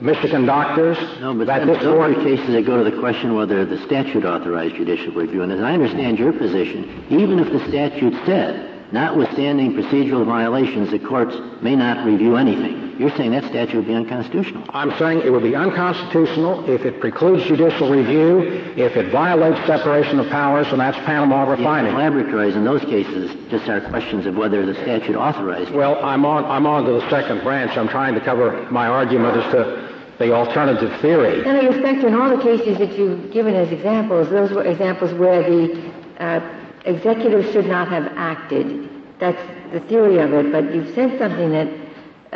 Michigan 0.00 0.46
doctors, 0.46 0.96
no, 1.20 1.34
but 1.34 1.46
that 1.48 1.66
those 1.66 1.84
are 1.84 2.14
cases 2.14 2.46
that 2.48 2.64
go 2.64 2.82
to 2.82 2.90
the 2.90 2.98
question 2.98 3.34
whether 3.34 3.66
the 3.66 3.84
statute 3.84 4.24
authorized 4.24 4.74
judicial 4.76 5.12
review. 5.12 5.42
And 5.42 5.52
as 5.52 5.60
I 5.60 5.74
understand 5.74 6.18
your 6.18 6.32
position, 6.32 7.04
even 7.10 7.38
if 7.38 7.52
the 7.52 7.68
statute 7.68 8.14
said, 8.24 8.90
notwithstanding 8.90 9.74
procedural 9.74 10.24
violations, 10.24 10.90
the 10.90 10.98
courts 10.98 11.36
may 11.60 11.76
not 11.76 12.06
review 12.06 12.36
anything. 12.36 12.85
You're 12.98 13.14
saying 13.16 13.32
that 13.32 13.44
statute 13.44 13.76
would 13.76 13.86
be 13.86 13.94
unconstitutional. 13.94 14.64
I'm 14.70 14.96
saying 14.98 15.20
it 15.20 15.30
would 15.30 15.42
be 15.42 15.54
unconstitutional 15.54 16.68
if 16.68 16.86
it 16.86 16.98
precludes 16.98 17.44
judicial 17.44 17.90
review, 17.90 18.40
if 18.76 18.96
it 18.96 19.12
violates 19.12 19.64
separation 19.66 20.18
of 20.18 20.28
powers, 20.30 20.66
and 20.68 20.80
that's 20.80 20.96
Panama 21.04 21.48
refining. 21.50 21.92
Yeah, 21.92 21.98
laboratories 21.98 22.56
in 22.56 22.64
those 22.64 22.82
cases 22.82 23.36
just 23.50 23.68
are 23.68 23.82
questions 23.82 24.24
of 24.24 24.36
whether 24.36 24.64
the 24.64 24.74
statute 24.74 25.14
authorized. 25.14 25.72
Well, 25.72 26.02
I'm 26.02 26.24
on. 26.24 26.46
I'm 26.46 26.66
on 26.66 26.84
to 26.84 26.92
the 26.92 27.10
second 27.10 27.42
branch. 27.42 27.76
I'm 27.76 27.88
trying 27.88 28.14
to 28.14 28.20
cover 28.20 28.66
my 28.70 28.86
argument 28.86 29.36
as 29.36 29.52
to 29.52 29.86
the 30.18 30.32
alternative 30.32 30.98
theory. 31.02 31.44
Senator 31.44 31.78
Specter, 31.78 32.08
in 32.08 32.14
all 32.14 32.34
the 32.34 32.42
cases 32.42 32.78
that 32.78 32.96
you've 32.96 33.30
given 33.30 33.54
as 33.54 33.70
examples, 33.70 34.30
those 34.30 34.50
were 34.52 34.64
examples 34.64 35.12
where 35.12 35.42
the 35.42 35.92
uh, 36.18 36.40
executive 36.86 37.52
should 37.52 37.66
not 37.66 37.88
have 37.88 38.06
acted. 38.16 38.88
That's 39.18 39.40
the 39.72 39.80
theory 39.80 40.18
of 40.18 40.32
it, 40.32 40.50
but 40.50 40.74
you've 40.74 40.94
said 40.94 41.18
something 41.18 41.50
that 41.50 41.68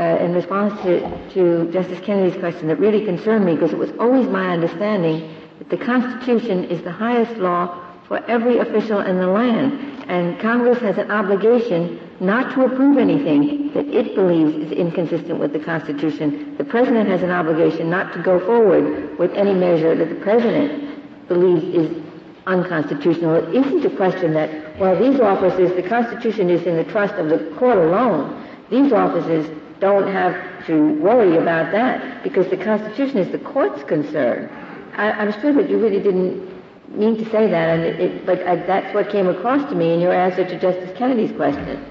uh, 0.01 0.17
in 0.25 0.33
response 0.33 0.81
to, 0.83 1.01
to 1.35 1.71
Justice 1.73 2.01
Kennedy's 2.01 2.39
question 2.41 2.69
that 2.69 2.79
really 2.79 3.05
concerned 3.05 3.45
me 3.45 3.55
because 3.55 3.73
it 3.73 3.79
was 3.79 3.91
always 3.99 4.27
my 4.27 4.49
understanding 4.49 5.37
that 5.59 5.69
the 5.69 5.77
Constitution 5.77 6.65
is 6.65 6.83
the 6.83 6.91
highest 6.91 7.37
law 7.37 7.87
for 8.09 8.25
every 8.25 8.59
official 8.59 9.01
in 9.01 9.19
the 9.19 9.27
land. 9.27 9.73
And 10.09 10.41
Congress 10.41 10.79
has 10.81 10.97
an 10.97 11.11
obligation 11.11 12.01
not 12.19 12.55
to 12.55 12.65
approve 12.65 12.97
anything 12.97 13.73
that 13.75 13.87
it 13.89 14.15
believes 14.15 14.57
is 14.57 14.73
inconsistent 14.73 15.39
with 15.39 15.53
the 15.53 15.59
Constitution. 15.59 16.57
The 16.57 16.65
President 16.65 17.09
has 17.11 17.23
an 17.23 17.31
obligation 17.31 17.91
not 17.91 18.13
to 18.15 18.23
go 18.23 18.41
forward 18.41 19.19
with 19.19 19.33
any 19.35 19.53
measure 19.53 19.95
that 19.95 20.09
the 20.09 20.21
President 20.23 21.29
believes 21.29 21.63
is 21.63 22.03
unconstitutional. 22.47 23.37
It 23.37 23.67
isn't 23.67 23.85
a 23.85 23.97
question 23.97 24.33
that, 24.33 24.79
well, 24.81 24.99
these 24.99 25.21
offices, 25.21 25.77
the 25.77 25.87
Constitution 25.87 26.49
is 26.49 26.67
in 26.67 26.77
the 26.77 26.85
trust 26.85 27.15
of 27.15 27.29
the 27.29 27.55
court 27.59 27.77
alone. 27.77 28.47
These 28.71 28.93
offices 28.93 29.49
don't 29.81 30.13
have 30.13 30.67
to 30.67 30.95
worry 30.95 31.37
about 31.37 31.73
that 31.73 32.23
because 32.23 32.49
the 32.49 32.57
Constitution 32.57 33.19
is 33.19 33.33
the 33.33 33.39
court's 33.39 33.83
concern. 33.85 34.49
I, 34.97 35.23
am 35.23 35.33
sure 35.41 35.53
that 35.55 35.71
you 35.71 35.79
really 35.79 36.01
didn't 36.01 36.49
mean 36.89 37.17
to 37.17 37.25
say 37.31 37.51
that, 37.51 37.79
and 37.79 37.83
it, 37.83 38.01
it, 38.01 38.27
but 38.27 38.47
I, 38.47 38.57
that's 38.57 38.95
what 38.95 39.11
came 39.11 39.29
across 39.29 39.69
to 39.71 39.75
me 39.75 39.95
in 39.95 40.01
your 40.01 40.13
answer 40.13 40.45
to 40.45 40.61
Justice 40.61 40.97
Kennedy's 40.97 41.35
question. 41.37 41.85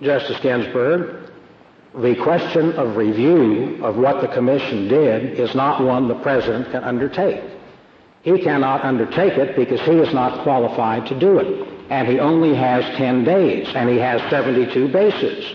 Justice 0.00 0.38
Ginsburg, 0.40 1.30
the 1.94 2.16
question 2.16 2.72
of 2.72 2.96
review 2.96 3.84
of 3.84 3.96
what 3.96 4.20
the 4.20 4.28
commission 4.28 4.88
did 4.88 5.38
is 5.38 5.54
not 5.54 5.82
one 5.82 6.08
the 6.08 6.14
president 6.16 6.70
can 6.70 6.84
undertake. 6.84 7.42
He 8.22 8.42
cannot 8.42 8.84
undertake 8.84 9.38
it 9.38 9.56
because 9.56 9.80
he 9.80 9.92
is 9.92 10.12
not 10.12 10.42
qualified 10.42 11.06
to 11.06 11.18
do 11.18 11.38
it. 11.38 11.68
And 11.90 12.06
he 12.06 12.18
only 12.18 12.54
has 12.54 12.84
10 12.96 13.24
days, 13.24 13.68
and 13.74 13.88
he 13.88 13.96
has 13.96 14.20
72 14.30 14.88
bases. 14.88 15.54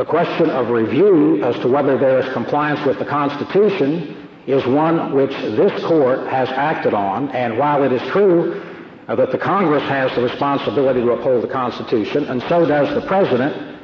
The 0.00 0.06
question 0.06 0.48
of 0.48 0.70
review 0.70 1.44
as 1.44 1.54
to 1.56 1.68
whether 1.68 1.98
there 1.98 2.20
is 2.20 2.32
compliance 2.32 2.82
with 2.86 2.98
the 2.98 3.04
Constitution 3.04 4.26
is 4.46 4.64
one 4.64 5.12
which 5.12 5.30
this 5.30 5.84
court 5.84 6.26
has 6.28 6.48
acted 6.48 6.94
on, 6.94 7.28
and 7.32 7.58
while 7.58 7.82
it 7.82 7.92
is 7.92 8.00
true 8.10 8.62
that 9.08 9.30
the 9.30 9.36
Congress 9.36 9.82
has 9.82 10.10
the 10.14 10.22
responsibility 10.22 11.02
to 11.02 11.10
uphold 11.10 11.44
the 11.44 11.52
Constitution, 11.52 12.24
and 12.28 12.40
so 12.44 12.64
does 12.64 12.94
the 12.94 13.06
President, 13.06 13.78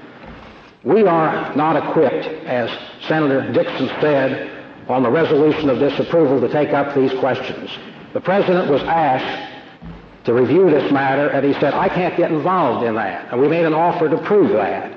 we 0.85 1.03
are 1.03 1.55
not 1.55 1.77
equipped, 1.77 2.25
as 2.47 2.71
Senator 3.07 3.53
Dixon 3.53 3.89
said, 4.01 4.51
on 4.89 5.03
the 5.03 5.11
resolution 5.11 5.69
of 5.69 5.79
disapproval 5.79 6.41
to 6.41 6.49
take 6.49 6.71
up 6.71 6.95
these 6.95 7.13
questions. 7.19 7.69
The 8.15 8.23
President 8.23 8.71
was 8.71 8.83
asked 8.85 9.53
to 10.25 10.33
review 10.33 10.71
this 10.71 10.91
matter, 10.91 11.29
and 11.29 11.45
he 11.45 11.53
said, 11.61 11.75
I 11.75 11.91
can't 11.91 12.17
get 12.17 12.33
involved 12.33 12.87
in 12.87 12.95
that. 12.95 13.31
And 13.31 13.39
we 13.39 13.49
made 13.49 13.67
an 13.67 13.75
offer 13.75 14.09
to 14.09 14.17
prove 14.17 14.53
that. 14.53 14.96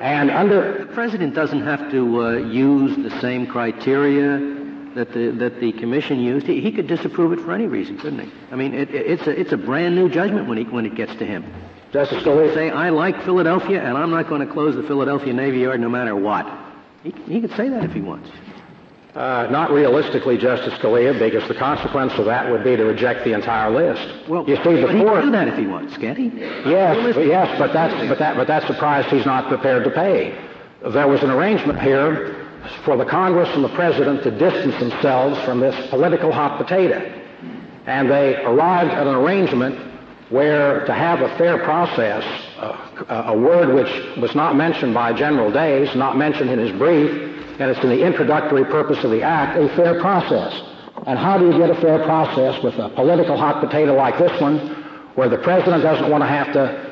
And 0.00 0.30
under 0.30 0.84
the 0.84 0.92
president 0.92 1.34
doesn't 1.34 1.62
have 1.62 1.90
to 1.90 2.22
uh, 2.22 2.30
use 2.38 2.96
the 2.96 3.20
same 3.20 3.46
criteria 3.46 4.38
that 4.94 5.12
the 5.12 5.30
that 5.38 5.60
the 5.60 5.72
commission 5.72 6.20
used. 6.20 6.46
He, 6.46 6.60
he 6.60 6.72
could 6.72 6.86
disapprove 6.86 7.32
it 7.32 7.40
for 7.40 7.52
any 7.52 7.66
reason, 7.66 7.96
couldn't 7.98 8.18
he? 8.18 8.32
I 8.50 8.56
mean, 8.56 8.74
it, 8.74 8.94
it's 8.94 9.26
a 9.26 9.30
it's 9.30 9.52
a 9.52 9.56
brand 9.56 9.94
new 9.94 10.10
judgment 10.10 10.48
when 10.48 10.58
he 10.58 10.64
when 10.64 10.84
it 10.84 10.94
gets 10.94 11.14
to 11.16 11.26
him. 11.26 11.44
Justice 11.92 12.22
Scalia, 12.22 12.54
say 12.54 12.70
I 12.70 12.90
like 12.90 13.24
Philadelphia 13.24 13.82
and 13.82 13.96
I'm 13.96 14.10
not 14.10 14.28
going 14.28 14.46
to 14.46 14.52
close 14.52 14.76
the 14.76 14.82
Philadelphia 14.82 15.32
Navy 15.32 15.60
Yard 15.60 15.80
no 15.80 15.88
matter 15.88 16.14
what. 16.14 16.46
He, 17.02 17.10
he 17.26 17.40
could 17.40 17.56
say 17.56 17.68
that 17.68 17.82
if 17.82 17.92
he 17.92 18.00
wants. 18.00 18.30
Uh, 19.14 19.48
not 19.50 19.72
realistically, 19.72 20.38
Justice 20.38 20.72
Scalia, 20.74 21.18
because 21.18 21.46
the 21.48 21.54
consequence 21.54 22.12
of 22.14 22.26
that 22.26 22.48
would 22.48 22.62
be 22.62 22.76
to 22.76 22.84
reject 22.84 23.24
the 23.24 23.32
entire 23.32 23.68
list. 23.68 24.28
Well, 24.28 24.48
you 24.48 24.54
see, 24.56 24.62
the 24.62 24.86
he 24.86 25.02
can 25.02 25.24
do 25.24 25.30
that 25.32 25.48
if 25.48 25.58
he 25.58 25.66
wants, 25.66 25.96
can't 25.96 26.16
he? 26.16 26.26
Yes, 26.26 27.14
but 27.14 27.26
yes, 27.26 27.58
but 27.58 27.72
that's 27.72 28.08
but 28.08 28.18
that 28.20 28.36
but 28.36 28.46
that's 28.46 28.68
the 28.68 28.74
price 28.74 29.10
he's 29.10 29.26
not 29.26 29.48
prepared 29.48 29.82
to 29.82 29.90
pay. 29.90 30.38
There 30.92 31.08
was 31.08 31.24
an 31.24 31.30
arrangement 31.30 31.80
here 31.80 32.36
for 32.84 32.96
the 32.96 33.04
Congress 33.04 33.48
and 33.54 33.64
the 33.64 33.68
President 33.70 34.22
to 34.22 34.30
distance 34.30 34.78
themselves 34.78 35.40
from 35.42 35.58
this 35.58 35.74
political 35.90 36.30
hot 36.30 36.56
potato. 36.56 37.00
And 37.86 38.08
they 38.08 38.36
arrived 38.44 38.92
at 38.92 39.06
an 39.06 39.14
arrangement 39.14 39.78
where 40.28 40.84
to 40.86 40.94
have 40.94 41.20
a 41.22 41.36
fair 41.36 41.58
process, 41.58 42.22
uh, 42.58 43.24
a 43.26 43.36
word 43.36 43.74
which 43.74 44.16
was 44.18 44.34
not 44.36 44.54
mentioned 44.54 44.94
by 44.94 45.12
General 45.12 45.50
Days, 45.50 45.94
not 45.96 46.16
mentioned 46.16 46.50
in 46.50 46.58
his 46.60 46.70
brief, 46.78 47.39
and 47.60 47.70
it's 47.70 47.80
in 47.84 47.90
the 47.90 48.04
introductory 48.04 48.64
purpose 48.64 49.04
of 49.04 49.10
the 49.10 49.22
act, 49.22 49.58
a 49.58 49.68
fair 49.76 50.00
process. 50.00 50.52
And 51.06 51.18
how 51.18 51.38
do 51.38 51.46
you 51.46 51.58
get 51.58 51.70
a 51.70 51.80
fair 51.80 52.02
process 52.04 52.62
with 52.62 52.74
a 52.74 52.88
political 52.90 53.36
hot 53.36 53.62
potato 53.62 53.94
like 53.94 54.18
this 54.18 54.40
one, 54.40 54.58
where 55.14 55.28
the 55.28 55.38
President 55.38 55.82
doesn't 55.82 56.10
want 56.10 56.22
to 56.22 56.28
have 56.28 56.52
to 56.54 56.90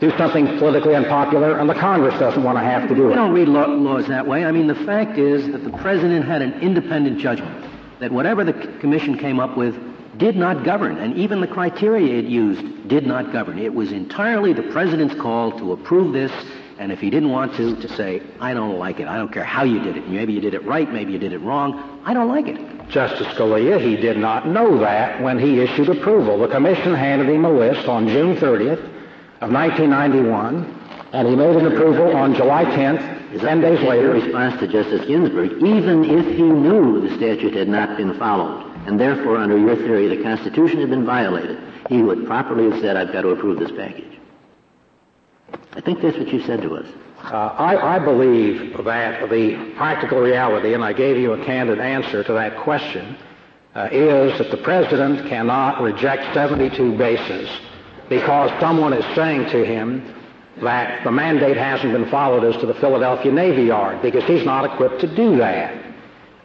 do 0.00 0.10
something 0.16 0.46
politically 0.58 0.94
unpopular, 0.94 1.58
and 1.58 1.68
the 1.68 1.74
Congress 1.74 2.18
doesn't 2.18 2.42
want 2.42 2.56
to 2.58 2.62
have 2.62 2.88
to 2.88 2.94
do 2.94 3.06
it. 3.06 3.08
We 3.08 3.14
don't 3.14 3.32
read 3.32 3.48
law, 3.48 3.66
laws 3.66 4.06
that 4.08 4.26
way. 4.26 4.44
I 4.44 4.52
mean, 4.52 4.66
the 4.66 4.74
fact 4.74 5.18
is 5.18 5.50
that 5.52 5.64
the 5.64 5.76
President 5.78 6.24
had 6.24 6.42
an 6.42 6.60
independent 6.60 7.18
judgment 7.18 7.64
that 8.00 8.12
whatever 8.12 8.44
the 8.44 8.52
Commission 8.80 9.18
came 9.18 9.40
up 9.40 9.56
with 9.56 9.76
did 10.18 10.36
not 10.36 10.64
govern, 10.64 10.98
and 10.98 11.16
even 11.16 11.40
the 11.40 11.46
criteria 11.46 12.18
it 12.18 12.24
used 12.24 12.88
did 12.88 13.06
not 13.06 13.32
govern. 13.32 13.58
It 13.58 13.74
was 13.74 13.92
entirely 13.92 14.52
the 14.52 14.62
President's 14.64 15.14
call 15.14 15.56
to 15.58 15.72
approve 15.72 16.12
this, 16.12 16.32
and 16.78 16.92
if 16.92 17.00
he 17.00 17.10
didn't 17.10 17.30
want 17.30 17.54
to, 17.56 17.74
to 17.76 17.88
say, 17.96 18.22
I 18.40 18.54
don't 18.54 18.78
like 18.78 19.00
it. 19.00 19.08
I 19.08 19.16
don't 19.16 19.32
care 19.32 19.44
how 19.44 19.64
you 19.64 19.82
did 19.82 19.96
it. 19.96 20.08
Maybe 20.08 20.32
you 20.32 20.40
did 20.40 20.54
it 20.54 20.64
right, 20.64 20.90
maybe 20.90 21.12
you 21.12 21.18
did 21.18 21.32
it 21.32 21.40
wrong. 21.40 22.00
I 22.04 22.14
don't 22.14 22.28
like 22.28 22.46
it. 22.46 22.88
Justice 22.88 23.26
Scalia, 23.28 23.80
he 23.80 23.96
did 23.96 24.16
not 24.16 24.46
know 24.46 24.78
that 24.78 25.20
when 25.20 25.38
he 25.38 25.60
issued 25.60 25.88
approval. 25.88 26.38
The 26.38 26.48
Commission 26.48 26.94
handed 26.94 27.28
him 27.28 27.44
a 27.44 27.50
list 27.50 27.88
on 27.88 28.08
June 28.08 28.36
30th 28.36 28.82
of 29.40 29.52
1991, 29.52 31.08
and 31.12 31.28
he 31.28 31.34
made 31.34 31.56
an 31.56 31.66
approval 31.66 32.16
on 32.16 32.34
July 32.34 32.64
10th, 32.64 33.34
Is 33.34 33.42
10 33.42 33.60
days 33.60 33.80
later. 33.80 34.14
In 34.14 34.22
response 34.22 34.58
to 34.60 34.68
Justice 34.68 35.04
Ginsburg, 35.06 35.62
even 35.62 36.04
if 36.04 36.26
he 36.36 36.42
knew 36.42 37.06
the 37.06 37.14
statute 37.16 37.54
had 37.54 37.68
not 37.68 37.96
been 37.96 38.18
followed, 38.18 38.64
and 38.86 38.98
therefore, 38.98 39.36
under 39.36 39.58
your 39.58 39.76
theory, 39.76 40.08
the 40.08 40.22
Constitution 40.22 40.80
had 40.80 40.88
been 40.88 41.04
violated, 41.04 41.58
he 41.90 42.02
would 42.02 42.26
properly 42.26 42.70
have 42.70 42.80
said, 42.80 42.96
I've 42.96 43.12
got 43.12 43.22
to 43.22 43.30
approve 43.30 43.58
this 43.58 43.72
package. 43.72 44.07
I 45.78 45.80
think 45.80 46.02
that's 46.02 46.18
what 46.18 46.26
you 46.28 46.42
said 46.42 46.60
to 46.62 46.74
us. 46.74 46.88
Uh, 47.22 47.36
I, 47.36 47.96
I 47.96 47.98
believe 48.00 48.76
that 48.84 49.30
the 49.30 49.72
practical 49.76 50.18
reality, 50.18 50.74
and 50.74 50.82
I 50.82 50.92
gave 50.92 51.16
you 51.16 51.34
a 51.34 51.44
candid 51.44 51.78
answer 51.78 52.24
to 52.24 52.32
that 52.32 52.58
question, 52.58 53.16
uh, 53.76 53.88
is 53.92 54.36
that 54.38 54.50
the 54.50 54.56
President 54.56 55.28
cannot 55.28 55.80
reject 55.80 56.34
72 56.34 56.98
bases 56.98 57.48
because 58.08 58.50
someone 58.60 58.92
is 58.92 59.04
saying 59.14 59.50
to 59.50 59.64
him 59.64 60.16
that 60.62 61.04
the 61.04 61.12
mandate 61.12 61.56
hasn't 61.56 61.92
been 61.92 62.10
followed 62.10 62.42
as 62.42 62.60
to 62.60 62.66
the 62.66 62.74
Philadelphia 62.74 63.30
Navy 63.30 63.62
Yard 63.62 64.02
because 64.02 64.24
he's 64.24 64.44
not 64.44 64.64
equipped 64.64 65.00
to 65.02 65.14
do 65.14 65.36
that. 65.36 65.77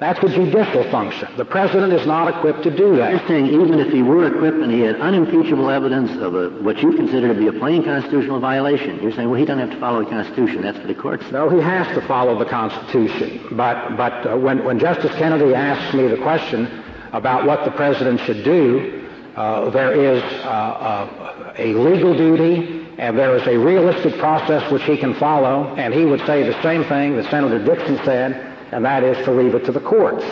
That's 0.03 0.21
a 0.21 0.27
judicial 0.27 0.83
function. 0.91 1.29
The 1.37 1.45
President 1.45 1.93
is 1.93 2.05
not 2.05 2.27
equipped 2.27 2.61
to 2.63 2.75
do 2.75 2.97
that. 2.97 3.11
You're 3.11 3.25
saying 3.25 3.45
even 3.45 3.79
if 3.79 3.89
he 3.89 4.01
were 4.01 4.27
equipped 4.27 4.57
and 4.57 4.69
he 4.69 4.81
had 4.81 4.99
unimpeachable 4.99 5.69
evidence 5.69 6.11
of 6.21 6.35
a, 6.35 6.49
what 6.61 6.83
you 6.83 6.91
consider 6.91 7.29
to 7.29 7.39
be 7.39 7.47
a 7.47 7.53
plain 7.53 7.85
constitutional 7.85 8.41
violation, 8.41 9.01
you're 9.01 9.13
saying, 9.13 9.29
well, 9.29 9.39
he 9.39 9.45
doesn't 9.45 9.61
have 9.61 9.71
to 9.71 9.79
follow 9.79 10.03
the 10.03 10.09
Constitution. 10.09 10.61
That's 10.61 10.77
for 10.77 10.87
the 10.87 10.93
courts. 10.93 11.23
No, 11.31 11.47
he 11.47 11.61
has 11.61 11.87
to 11.95 12.05
follow 12.05 12.37
the 12.37 12.43
Constitution. 12.43 13.55
But, 13.55 13.95
but 13.95 14.27
uh, 14.27 14.37
when, 14.37 14.65
when 14.65 14.77
Justice 14.77 15.15
Kennedy 15.15 15.55
asked 15.55 15.95
me 15.95 16.09
the 16.09 16.17
question 16.17 16.83
about 17.13 17.45
what 17.45 17.63
the 17.63 17.71
President 17.71 18.19
should 18.19 18.43
do, 18.43 19.07
uh, 19.37 19.69
there 19.69 19.93
is 19.93 20.21
uh, 20.21 20.47
uh, 20.47 21.53
a 21.57 21.75
legal 21.75 22.13
duty 22.13 22.89
and 22.97 23.17
there 23.17 23.37
is 23.37 23.47
a 23.47 23.57
realistic 23.57 24.19
process 24.19 24.69
which 24.69 24.83
he 24.83 24.97
can 24.97 25.13
follow, 25.13 25.73
and 25.77 25.93
he 25.93 26.03
would 26.03 26.19
say 26.25 26.43
the 26.43 26.61
same 26.61 26.83
thing 26.83 27.15
that 27.15 27.31
Senator 27.31 27.63
Dixon 27.63 27.97
said, 28.03 28.52
and 28.73 28.83
that 28.85 29.03
is 29.03 29.23
to 29.25 29.31
leave 29.31 29.55
it 29.55 29.65
to 29.65 29.71
the 29.71 29.79
courts. 29.79 30.25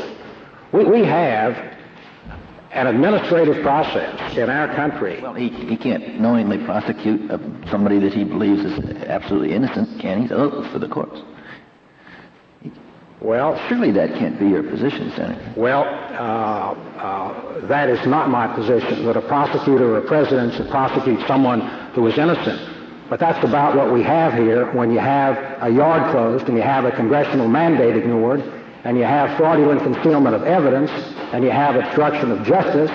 We, 0.73 0.83
we 0.85 1.05
have 1.05 1.55
an 2.71 2.87
administrative 2.87 3.61
process 3.61 4.37
in 4.37 4.49
our 4.49 4.73
country. 4.75 5.21
Well, 5.21 5.33
he, 5.33 5.49
he 5.49 5.77
can't 5.77 6.19
knowingly 6.19 6.57
prosecute 6.63 7.29
uh, 7.29 7.37
somebody 7.69 7.99
that 7.99 8.13
he 8.13 8.23
believes 8.23 8.63
is 8.63 8.79
absolutely 9.03 9.53
innocent, 9.53 9.99
can 9.99 10.21
he? 10.21 10.27
So, 10.27 10.67
for 10.71 10.79
the 10.79 10.87
courts. 10.87 11.21
Well, 13.19 13.61
surely 13.67 13.91
that 13.91 14.15
can't 14.15 14.39
be 14.39 14.47
your 14.47 14.63
position, 14.63 15.11
Senator. 15.11 15.53
Well, 15.55 15.83
uh, 15.83 16.73
uh, 16.97 17.67
that 17.67 17.89
is 17.89 18.03
not 18.07 18.29
my 18.29 18.47
position, 18.55 19.05
that 19.05 19.15
a 19.15 19.21
prosecutor 19.21 19.93
or 19.93 19.97
a 19.99 20.07
president 20.07 20.55
should 20.55 20.69
prosecute 20.69 21.19
someone 21.27 21.61
who 21.93 22.07
is 22.07 22.17
innocent. 22.17 22.80
But 23.11 23.19
that's 23.19 23.43
about 23.43 23.75
what 23.75 23.91
we 23.91 24.03
have 24.03 24.35
here 24.35 24.71
when 24.71 24.89
you 24.89 24.99
have 24.99 25.35
a 25.61 25.69
yard 25.69 26.11
closed 26.11 26.47
and 26.47 26.55
you 26.55 26.63
have 26.63 26.85
a 26.85 26.91
congressional 26.91 27.45
mandate 27.49 27.97
ignored 27.97 28.39
and 28.85 28.97
you 28.97 29.03
have 29.03 29.35
fraudulent 29.35 29.83
concealment 29.83 30.33
of 30.33 30.43
evidence 30.43 30.89
and 31.33 31.43
you 31.43 31.51
have 31.51 31.75
obstruction 31.75 32.31
of 32.31 32.41
justice. 32.45 32.89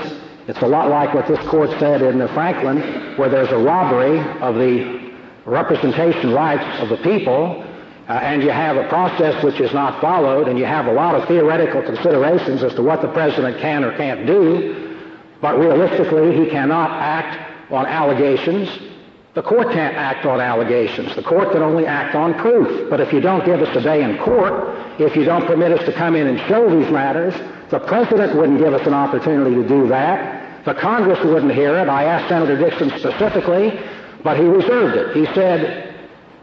It's 0.49 0.63
a 0.63 0.67
lot 0.67 0.89
like 0.89 1.13
what 1.13 1.29
this 1.29 1.47
court 1.49 1.69
said 1.79 2.01
in 2.01 2.19
the 2.19 2.29
Franklin, 2.29 2.79
where 3.19 3.29
there's 3.29 3.51
a 3.51 3.59
robbery 3.59 4.19
of 4.41 4.55
the 4.55 5.13
representation 5.45 6.33
rights 6.33 6.81
of 6.81 6.89
the 6.89 6.97
people 7.05 7.63
uh, 8.09 8.13
and 8.13 8.43
you 8.43 8.49
have 8.49 8.79
a 8.79 8.89
process 8.89 9.45
which 9.45 9.61
is 9.61 9.75
not 9.75 10.01
followed, 10.01 10.49
and 10.49 10.59
you 10.59 10.65
have 10.65 10.87
a 10.87 10.93
lot 10.93 11.15
of 11.15 11.29
theoretical 11.29 11.83
considerations 11.83 12.63
as 12.63 12.73
to 12.73 12.83
what 12.83 13.03
the 13.03 13.09
president 13.09 13.61
can 13.61 13.85
or 13.85 13.95
can't 13.99 14.27
do, 14.27 14.97
but 15.43 15.59
realistically, 15.59 16.43
he 16.43 16.49
cannot 16.49 16.91
act 17.03 17.71
on 17.71 17.85
allegations. 17.85 18.96
The 19.37 19.43
court 19.43 19.71
can't 19.71 19.95
act 19.95 20.25
on 20.25 20.41
allegations. 20.41 21.15
The 21.15 21.23
court 21.23 21.53
can 21.53 21.61
only 21.61 21.87
act 21.87 22.15
on 22.15 22.33
proof. 22.39 22.89
But 22.89 23.01
if 23.01 23.13
you 23.13 23.21
don't 23.21 23.45
give 23.45 23.61
us 23.61 23.77
a 23.77 23.83
day 23.83 24.03
in 24.03 24.17
court, 24.17 24.75
if 24.99 25.15
you 25.15 25.25
don't 25.25 25.47
permit 25.47 25.73
us 25.73 25.85
to 25.85 25.93
come 25.93 26.17
in 26.17 26.27
and 26.27 26.41
show 26.49 26.71
these 26.71 26.91
matters, 26.91 27.35
the 27.69 27.79
president 27.81 28.35
wouldn't 28.35 28.59
give 28.59 28.73
us 28.73 28.87
an 28.87 28.95
opportunity 28.95 29.55
to 29.55 29.69
do 29.69 29.89
that. 29.89 30.65
The 30.65 30.73
Congress 30.73 31.23
wouldn't 31.23 31.53
hear 31.53 31.77
it. 31.77 31.87
I 31.87 32.05
asked 32.05 32.31
Senator 32.31 32.57
Dixon 32.57 32.89
specifically, 32.99 33.79
but 34.25 34.39
he 34.39 34.45
reserved 34.45 34.97
it. 34.97 35.15
He 35.15 35.27
said, 35.35 35.95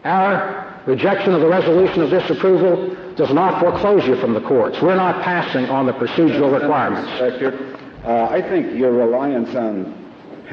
our 0.03 0.63
Rejection 0.85 1.33
of 1.33 1.39
the 1.39 1.47
resolution 1.47 2.01
of 2.01 2.09
disapproval 2.09 2.93
does 3.15 3.33
not 3.33 3.61
foreclose 3.61 4.05
you 4.05 4.17
from 4.17 4.33
the 4.33 4.41
courts. 4.41 4.81
We're 4.81 4.97
not 4.97 5.23
passing 5.23 5.65
on 5.69 5.85
the 5.85 5.93
procedural 5.93 6.51
requirements. 6.51 7.09
Uh, 8.03 8.27
I 8.29 8.41
think 8.41 8.77
your 8.77 8.91
reliance 8.91 9.55
on 9.55 10.02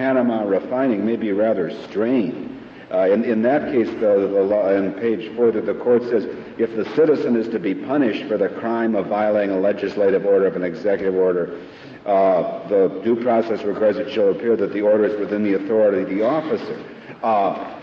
Panama 0.01 0.44
refining 0.44 1.05
may 1.05 1.16
be 1.16 1.30
rather 1.30 1.70
strained. 1.84 2.57
Uh, 2.90 3.11
in, 3.11 3.22
in, 3.22 3.42
that 3.42 3.70
case, 3.70 3.86
the, 4.01 4.30
the 4.32 4.42
law, 4.42 4.70
in 4.70 4.94
page 4.94 5.30
4, 5.36 5.53
that 5.53 5.66
the 5.66 5.74
court 5.74 6.03
says 6.05 6.24
if 6.57 6.74
the 6.74 6.86
citizen 6.96 7.36
is 7.36 7.48
to 7.48 7.59
be 7.59 7.74
punished 7.74 8.26
for 8.26 8.38
the 8.38 8.48
crime 8.48 8.94
of 8.94 9.09
violating 9.09 9.55
a 9.55 9.61
legislative 9.61 10.24
order 10.24 10.46
of 10.46 10.57
an 10.57 10.64
executive 10.64 11.14
order, 11.14 11.61
uh, 12.07 12.66
the 12.68 12.88
due 13.05 13.22
process 13.22 13.62
requires 13.62 13.98
it 13.98 14.11
shall 14.11 14.30
appear 14.30 14.57
that 14.57 14.72
the 14.72 14.80
order 14.80 15.05
is 15.05 15.20
within 15.20 15.44
the 15.44 15.53
authority 15.53 16.01
of 16.01 16.09
the 16.09 16.22
officer. 16.24 16.82
Uh, 17.22 17.78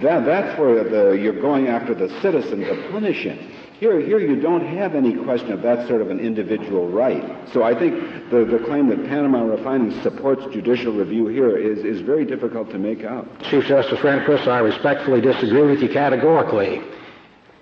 that, 0.00 0.26
that's 0.26 0.58
where 0.58 0.82
the, 0.82 1.12
you're 1.12 1.40
going 1.40 1.68
after 1.68 1.94
the 1.94 2.08
citizen 2.20 2.58
to 2.58 2.88
punish 2.90 3.22
him. 3.22 3.38
Here, 3.78 4.00
here 4.00 4.18
you 4.18 4.40
don't 4.40 4.64
have 4.64 4.94
any 4.94 5.14
question 5.14 5.52
of 5.52 5.60
that 5.60 5.86
sort 5.86 6.00
of 6.00 6.10
an 6.10 6.18
individual 6.18 6.88
right. 6.88 7.22
So 7.52 7.62
I 7.62 7.78
think 7.78 8.30
the, 8.30 8.46
the 8.46 8.64
claim 8.64 8.88
that 8.88 9.06
Panama 9.06 9.42
Refining 9.42 10.00
supports 10.02 10.46
judicial 10.50 10.94
review 10.94 11.26
here 11.26 11.58
is, 11.58 11.80
is 11.80 12.00
very 12.00 12.24
difficult 12.24 12.70
to 12.70 12.78
make 12.78 13.04
out. 13.04 13.28
Chief 13.42 13.64
Justice 13.64 13.98
Rehnquist, 13.98 14.46
I 14.48 14.60
respectfully 14.60 15.20
disagree 15.20 15.62
with 15.62 15.82
you 15.82 15.90
categorically. 15.90 16.82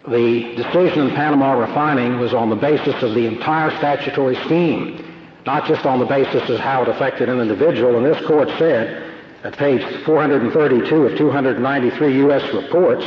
The 0.07 0.55
decision 0.55 1.09
in 1.09 1.17
Panama 1.17 1.55
Refining 1.55 2.21
was 2.21 2.33
on 2.33 2.49
the 2.49 2.57
basis 2.57 3.03
of 3.03 3.15
the 3.15 3.27
entire 3.27 3.77
statutory 3.79 4.37
scheme, 4.45 5.05
not 5.47 5.67
just 5.67 5.85
on 5.85 5.99
the 5.99 6.07
basis 6.07 6.49
of 6.49 6.61
how 6.61 6.83
it 6.83 6.89
affected 6.89 7.29
an 7.29 7.41
individual. 7.41 7.97
And 7.97 8.07
this 8.07 8.25
court 8.25 8.49
said 8.57 9.13
at 9.43 9.57
page 9.57 9.83
432 10.05 10.95
of 10.95 11.19
293 11.19 12.17
U.S. 12.19 12.55
reports 12.55 13.05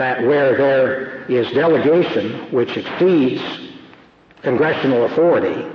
that 0.00 0.22
where 0.22 0.56
there 0.56 1.24
is 1.30 1.52
delegation 1.52 2.50
which 2.54 2.74
exceeds 2.74 3.42
congressional 4.40 5.04
authority, 5.04 5.70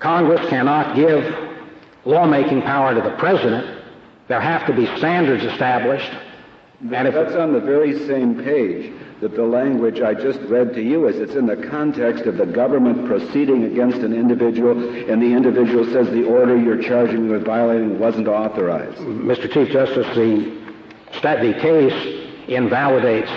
Congress 0.00 0.44
cannot 0.48 0.96
give 0.96 1.22
lawmaking 2.04 2.62
power 2.62 2.96
to 2.96 3.00
the 3.00 3.14
president. 3.16 3.84
There 4.26 4.40
have 4.40 4.66
to 4.66 4.72
be 4.72 4.86
standards 4.96 5.44
established. 5.44 6.10
And 6.80 7.06
if 7.06 7.14
That's 7.14 7.36
on 7.36 7.52
the 7.52 7.60
very 7.60 7.96
same 8.08 8.42
page 8.42 8.92
that 9.20 9.36
the 9.36 9.44
language 9.44 10.00
I 10.00 10.14
just 10.14 10.40
read 10.40 10.74
to 10.74 10.82
you 10.82 11.06
is 11.06 11.20
it's 11.20 11.36
in 11.36 11.46
the 11.46 11.68
context 11.68 12.24
of 12.24 12.36
the 12.36 12.46
government 12.46 13.06
proceeding 13.06 13.62
against 13.62 13.98
an 13.98 14.12
individual, 14.12 14.72
and 15.08 15.22
the 15.22 15.32
individual 15.32 15.84
says 15.92 16.10
the 16.10 16.24
order 16.24 16.60
you're 16.60 16.82
charging 16.82 17.28
me 17.28 17.30
with 17.30 17.44
violating 17.44 18.00
wasn't 18.00 18.26
authorized. 18.26 18.98
Mr. 18.98 19.48
Chief 19.48 19.68
Justice, 19.68 20.12
the, 20.16 20.58
the 21.22 21.56
case 21.60 22.23
invalidates 22.48 23.30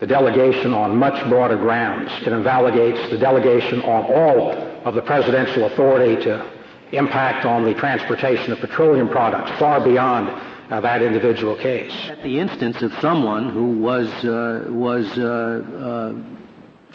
the 0.00 0.06
delegation 0.06 0.74
on 0.74 0.96
much 0.96 1.26
broader 1.28 1.56
grounds. 1.56 2.10
It 2.22 2.32
invalidates 2.32 3.10
the 3.10 3.18
delegation 3.18 3.80
on 3.82 4.04
all 4.04 4.52
of 4.84 4.94
the 4.94 5.02
presidential 5.02 5.64
authority 5.64 6.22
to 6.24 6.46
impact 6.92 7.44
on 7.44 7.64
the 7.64 7.74
transportation 7.74 8.52
of 8.52 8.60
petroleum 8.60 9.08
products 9.08 9.50
far 9.58 9.82
beyond 9.82 10.28
uh, 10.70 10.80
that 10.80 11.02
individual 11.02 11.56
case. 11.56 11.92
At 12.08 12.22
the 12.22 12.38
instance 12.38 12.82
of 12.82 12.92
someone 13.00 13.50
who 13.50 13.78
was 13.78 14.08
uh, 14.24 14.66
was 14.68 15.06
uh, 15.18 15.22
uh 15.22 16.36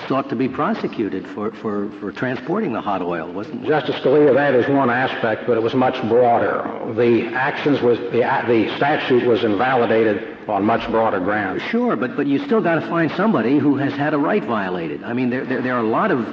sought 0.08 0.30
to 0.30 0.36
be 0.36 0.50
prosecuted 0.50 1.28
for, 1.28 1.52
for, 1.52 1.92
for 2.00 2.12
transporting 2.12 2.74
the 2.74 2.82
hot 2.82 3.02
oil, 3.04 3.32
wasn't 3.32 3.64
it? 3.64 3.68
Justice 3.68 3.96
Scalia, 3.98 4.34
that 4.34 4.56
is 4.56 4.68
one 4.68 4.90
aspect, 4.90 5.46
but 5.46 5.58
it 5.58 5.62
was 5.62 5.76
much 5.76 6.02
broader. 6.10 6.94
The 6.96 7.28
actions 7.28 7.82
was 7.82 8.00
the 8.00 8.22
the 8.48 8.74
statute 8.78 9.28
was 9.28 9.44
invalidated 9.44 10.41
on 10.52 10.66
much 10.66 10.90
broader 10.90 11.20
grounds. 11.20 11.62
Sure, 11.64 11.96
but 11.96 12.16
but 12.16 12.28
you 12.28 12.40
still 12.46 12.62
got 12.62 12.76
to 12.76 12.88
find 12.88 13.12
somebody 13.12 13.58
who 13.58 13.78
has 13.78 13.94
had 13.94 14.14
a 14.14 14.18
right 14.18 14.44
violated. 14.44 15.04
I 15.04 15.14
mean, 15.14 15.30
there 15.30 15.46
there, 15.46 15.62
there 15.62 15.76
are 15.76 15.84
a 15.84 15.90
lot 15.90 16.12
of 16.12 16.28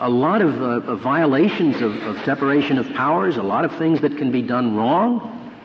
a 0.00 0.08
lot 0.08 0.42
of, 0.42 0.62
uh, 0.62 0.94
violations 0.94 1.82
of, 1.82 1.92
of 2.02 2.24
separation 2.24 2.78
of 2.78 2.88
powers, 2.94 3.36
a 3.36 3.42
lot 3.42 3.64
of 3.64 3.76
things 3.78 4.00
that 4.00 4.16
can 4.16 4.30
be 4.30 4.42
done 4.42 4.76
wrong, 4.76 5.18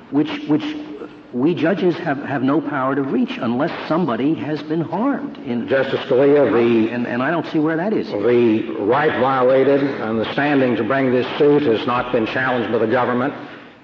which 0.10 0.48
which 0.48 0.64
we 1.34 1.56
judges 1.56 1.96
have, 1.96 2.20
have 2.24 2.44
no 2.44 2.62
power 2.62 2.94
to 2.94 3.02
reach 3.02 3.38
unless 3.42 3.72
somebody 3.88 4.36
has 4.36 4.62
been 4.62 4.82
harmed. 4.82 5.38
In, 5.40 5.68
Justice 5.68 6.00
Scalia, 6.02 6.52
the 6.54 6.92
and, 6.92 7.08
and 7.08 7.24
I 7.24 7.32
don't 7.32 7.48
see 7.48 7.58
where 7.58 7.76
that 7.76 7.92
is. 7.92 8.08
The 8.08 8.76
right 8.82 9.20
violated 9.20 9.84
and 9.84 10.20
the 10.20 10.32
standing 10.34 10.76
to 10.76 10.84
bring 10.84 11.12
this 11.12 11.26
suit 11.40 11.64
has 11.64 11.88
not 11.88 12.12
been 12.12 12.28
challenged 12.28 12.72
by 12.72 12.78
the 12.78 12.88
government. 12.88 13.34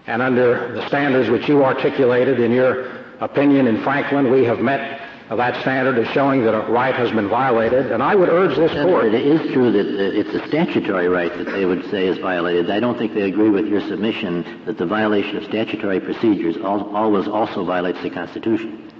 And 0.05 0.21
under 0.21 0.73
the 0.73 0.87
standards 0.87 1.29
which 1.29 1.47
you 1.47 1.63
articulated 1.63 2.39
in 2.39 2.51
your 2.51 2.98
opinion 3.19 3.67
in 3.67 3.83
Franklin, 3.83 4.31
we 4.31 4.43
have 4.45 4.59
met 4.59 5.01
that 5.37 5.61
standard 5.61 5.97
is 5.99 6.07
showing 6.07 6.43
that 6.45 6.55
a 6.55 6.71
right 6.71 6.95
has 6.95 7.11
been 7.11 7.29
violated, 7.29 7.91
and 7.91 8.01
I 8.01 8.15
would 8.15 8.29
urge 8.29 8.55
this 8.57 8.71
yes, 8.73 8.83
court. 8.83 9.05
It 9.05 9.13
is 9.13 9.53
true 9.53 9.71
that 9.71 9.85
it's 9.85 10.33
a 10.33 10.47
statutory 10.47 11.07
right 11.07 11.31
that 11.37 11.51
they 11.51 11.65
would 11.65 11.87
say 11.91 12.07
is 12.07 12.17
violated. 12.17 12.71
I 12.71 12.79
don't 12.79 12.97
think 12.97 13.13
they 13.13 13.29
agree 13.29 13.49
with 13.49 13.67
your 13.67 13.81
submission 13.81 14.63
that 14.65 14.77
the 14.79 14.87
violation 14.87 15.37
of 15.37 15.43
statutory 15.43 15.99
procedures 15.99 16.57
always 16.57 17.27
also 17.27 17.63
violates 17.63 18.01
the 18.01 18.09
Constitution, 18.09 18.91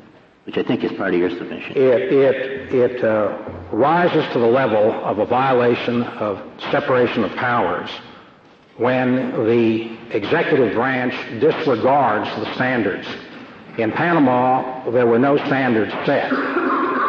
which 0.46 0.58
I 0.58 0.64
think 0.64 0.84
is 0.84 0.92
part 0.92 1.16
of 1.16 1.20
your 1.20 1.32
submission. 1.32 1.72
It 1.76 2.14
it 2.14 2.74
it 2.76 3.04
uh, 3.04 3.36
rises 3.72 4.32
to 4.34 4.40
the 4.40 4.48
level 4.48 4.92
of 5.04 5.18
a 5.18 5.26
violation 5.26 6.04
of 6.04 6.40
separation 6.72 7.24
of 7.24 7.36
powers 7.38 7.90
when 8.78 9.32
the 9.46 9.98
executive 10.12 10.74
branch 10.74 11.14
disregards 11.42 12.30
the 12.36 12.54
standards 12.54 13.08
in 13.78 13.92
Panama, 13.92 14.90
there 14.92 15.08
were 15.08 15.20
no 15.20 15.38
standards 15.46 15.92
set. 16.06 16.32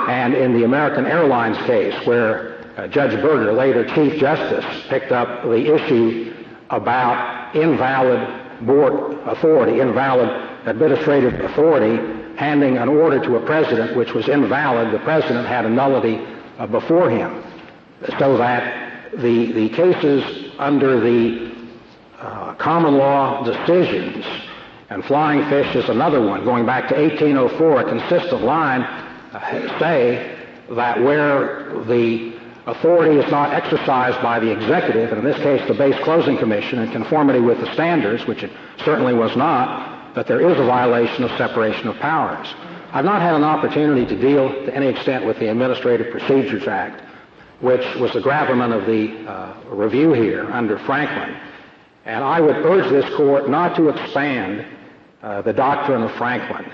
And 0.09 0.35
in 0.35 0.53
the 0.53 0.65
American 0.65 1.07
Airlines 1.07 1.57
case, 1.67 1.95
where 2.07 2.59
uh, 2.77 2.89
Judge 2.89 3.21
Burger, 3.21 3.53
later 3.53 3.85
Chief 3.95 4.21
Justice, 4.21 4.65
picked 4.89 5.13
up 5.13 5.43
the 5.45 5.75
issue 5.75 6.35
about 6.71 7.55
invalid 7.55 8.67
board 8.67 9.19
authority, 9.27 9.81
invalid 9.81 10.29
administrative 10.67 11.41
authority, 11.41 11.97
handing 12.37 12.79
an 12.79 12.89
order 12.89 13.23
to 13.23 13.37
a 13.37 13.47
president 13.47 13.97
which 13.97 14.15
was 14.15 14.29
invalid, 14.29 14.93
the 14.93 14.99
president 15.01 15.47
had 15.47 15.65
a 15.65 15.69
nullity 15.69 16.25
uh, 16.59 16.67
before 16.67 17.11
him. 17.11 17.43
So 18.19 18.37
that 18.39 19.13
the, 19.13 19.53
the 19.53 19.69
cases 19.71 20.53
under 20.59 21.01
the 21.01 21.55
uh, 22.19 22.55
common 22.55 22.97
law 22.97 23.43
decisions 23.45 24.25
and 24.91 25.05
flying 25.05 25.49
fish 25.49 25.75
is 25.77 25.89
another 25.89 26.21
one. 26.21 26.45
Going 26.45 26.67
back 26.67 26.89
to 26.89 26.97
1804, 26.97 27.81
a 27.81 27.85
consistent 27.89 28.43
line 28.43 28.83
uh, 28.83 29.79
say 29.79 30.37
that 30.71 31.01
where 31.01 31.85
the 31.85 32.37
authority 32.67 33.17
is 33.17 33.31
not 33.31 33.53
exercised 33.55 34.21
by 34.21 34.41
the 34.41 34.51
executive, 34.51 35.13
and 35.13 35.19
in 35.21 35.25
this 35.25 35.41
case 35.43 35.67
the 35.69 35.75
base 35.75 35.97
closing 36.03 36.37
commission, 36.37 36.81
in 36.81 36.91
conformity 36.91 37.39
with 37.39 37.61
the 37.61 37.73
standards, 37.73 38.27
which 38.27 38.43
it 38.43 38.51
certainly 38.85 39.15
was 39.15 39.35
not, 39.37 40.15
that 40.17 40.27
there 40.27 40.41
is 40.41 40.59
a 40.59 40.65
violation 40.65 41.23
of 41.23 41.31
separation 41.39 41.87
of 41.87 41.97
powers. 41.99 42.53
I've 42.93 43.05
not 43.05 43.23
had 43.23 43.35
an 43.37 43.45
opportunity 43.45 44.05
to 44.07 44.21
deal 44.21 44.49
to 44.49 44.75
any 44.75 44.89
extent 44.89 45.25
with 45.25 45.39
the 45.39 45.49
Administrative 45.51 46.11
Procedures 46.11 46.67
Act, 46.67 47.01
which 47.61 47.95
was 47.97 48.13
the 48.13 48.21
gravamen 48.21 48.73
of 48.73 48.87
the 48.87 49.17
uh, 49.29 49.55
review 49.69 50.13
here 50.13 50.51
under 50.51 50.81
Franklin. 50.81 51.37
And 52.05 52.25
I 52.25 52.41
would 52.41 52.57
urge 52.57 52.91
this 52.91 53.15
court 53.15 53.49
not 53.49 53.77
to 53.77 53.91
expand 53.91 54.67
uh, 55.23 55.43
the 55.43 55.53
doctrine 55.53 56.03
of 56.03 56.11
Franklin. 56.17 56.73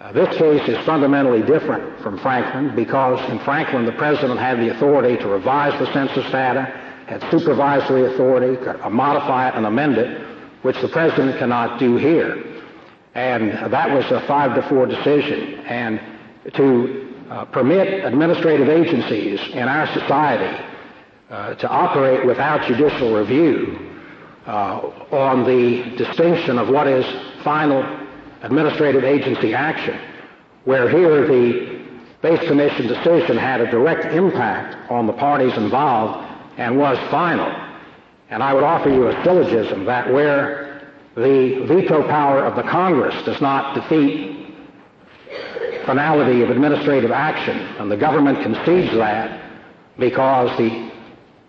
Uh, 0.00 0.12
this 0.12 0.28
case 0.36 0.68
is 0.68 0.78
fundamentally 0.86 1.42
different 1.42 2.00
from 2.00 2.18
Franklin 2.18 2.74
because 2.76 3.18
in 3.30 3.38
Franklin 3.40 3.84
the 3.84 3.92
president 3.92 4.38
had 4.38 4.58
the 4.58 4.74
authority 4.74 5.16
to 5.16 5.28
revise 5.28 5.78
the 5.80 5.92
census 5.92 6.30
data, 6.30 6.64
had 7.06 7.20
supervisory 7.30 8.12
authority, 8.14 8.56
could 8.62 8.78
modify 8.90 9.48
it 9.48 9.54
and 9.54 9.66
amend 9.66 9.98
it, 9.98 10.24
which 10.62 10.80
the 10.80 10.88
president 10.88 11.38
cannot 11.38 11.80
do 11.80 11.96
here. 11.96 12.44
And 13.14 13.72
that 13.72 13.90
was 13.90 14.04
a 14.12 14.20
five 14.26 14.54
to 14.54 14.68
four 14.68 14.86
decision. 14.86 15.60
And 15.66 16.00
to 16.54 17.08
uh, 17.30 17.44
permit 17.46 18.04
administrative 18.04 18.68
agencies 18.68 19.40
in 19.52 19.68
our 19.68 19.86
society 19.88 20.64
uh, 21.30 21.54
to 21.54 21.68
operate 21.68 22.26
without 22.26 22.66
judicial 22.68 23.14
review 23.16 23.76
uh, 23.76 23.87
Uh, 24.48 24.80
on 25.12 25.44
the 25.44 25.94
distinction 25.98 26.58
of 26.58 26.70
what 26.70 26.86
is 26.86 27.04
final 27.44 27.84
administrative 28.40 29.04
agency 29.04 29.52
action, 29.52 30.00
where 30.64 30.88
here 30.88 31.26
the 31.26 31.84
base 32.22 32.40
commission 32.48 32.86
decision 32.86 33.36
had 33.36 33.60
a 33.60 33.70
direct 33.70 34.06
impact 34.06 34.90
on 34.90 35.06
the 35.06 35.12
parties 35.12 35.54
involved 35.58 36.26
and 36.56 36.78
was 36.78 36.96
final. 37.10 37.46
And 38.30 38.42
I 38.42 38.54
would 38.54 38.64
offer 38.64 38.88
you 38.88 39.08
a 39.08 39.22
syllogism 39.22 39.84
that 39.84 40.10
where 40.10 40.94
the 41.14 41.66
veto 41.68 42.08
power 42.08 42.42
of 42.42 42.56
the 42.56 42.62
Congress 42.62 43.22
does 43.26 43.42
not 43.42 43.74
defeat 43.74 44.54
finality 45.84 46.40
of 46.40 46.48
administrative 46.48 47.10
action, 47.10 47.58
and 47.78 47.90
the 47.90 47.98
government 47.98 48.42
concedes 48.42 48.94
that 48.94 49.44
because 49.98 50.56
the 50.56 50.87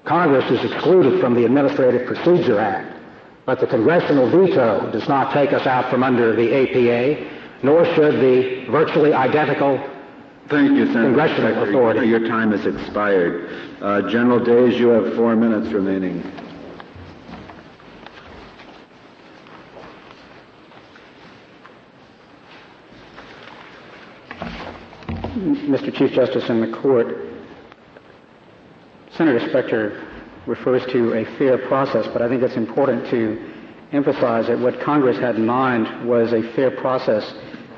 Congress 0.05 0.49
is 0.49 0.71
excluded 0.71 1.19
from 1.19 1.35
the 1.35 1.45
Administrative 1.45 2.07
Procedure 2.07 2.59
Act, 2.59 2.97
but 3.45 3.59
the 3.59 3.67
congressional 3.67 4.29
veto 4.29 4.91
does 4.91 5.07
not 5.07 5.33
take 5.33 5.53
us 5.53 5.65
out 5.67 5.89
from 5.89 6.03
under 6.03 6.35
the 6.35 6.53
APA, 6.53 7.29
nor 7.63 7.85
should 7.95 8.15
the 8.19 8.65
virtually 8.71 9.13
identical 9.13 9.77
Thank 10.49 10.71
you, 10.71 10.87
Senator 10.87 11.03
congressional 11.09 11.49
Secretary. 11.53 11.69
authority. 11.69 12.07
Your 12.07 12.27
time 12.27 12.51
has 12.51 12.65
expired. 12.65 13.49
Uh, 13.81 14.09
General 14.09 14.43
Days, 14.43 14.79
you 14.79 14.87
have 14.87 15.15
four 15.15 15.35
minutes 15.35 15.71
remaining. 15.71 16.23
Mr. 25.69 25.93
Chief 25.95 26.11
Justice 26.11 26.49
and 26.49 26.61
the 26.63 26.77
Court, 26.77 27.07
Senator 29.15 29.47
Specter 29.49 30.07
refers 30.45 30.85
to 30.91 31.13
a 31.13 31.25
fair 31.37 31.57
process, 31.67 32.07
but 32.07 32.21
I 32.21 32.29
think 32.29 32.41
it's 32.41 32.55
important 32.55 33.09
to 33.09 33.53
emphasize 33.91 34.47
that 34.47 34.59
what 34.59 34.79
Congress 34.81 35.17
had 35.17 35.35
in 35.35 35.45
mind 35.45 36.07
was 36.07 36.31
a 36.33 36.43
fair 36.53 36.71
process 36.71 37.33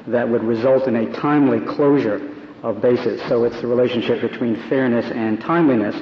that 0.08 0.28
would 0.28 0.44
result 0.44 0.88
in 0.88 0.96
a 0.96 1.12
timely 1.14 1.60
closure 1.76 2.20
of 2.64 2.82
bases. 2.82 3.22
So 3.28 3.44
it's 3.44 3.60
the 3.62 3.68
relationship 3.68 4.22
between 4.22 4.56
fairness 4.70 5.06
and 5.12 5.40
timeliness. 5.40 5.96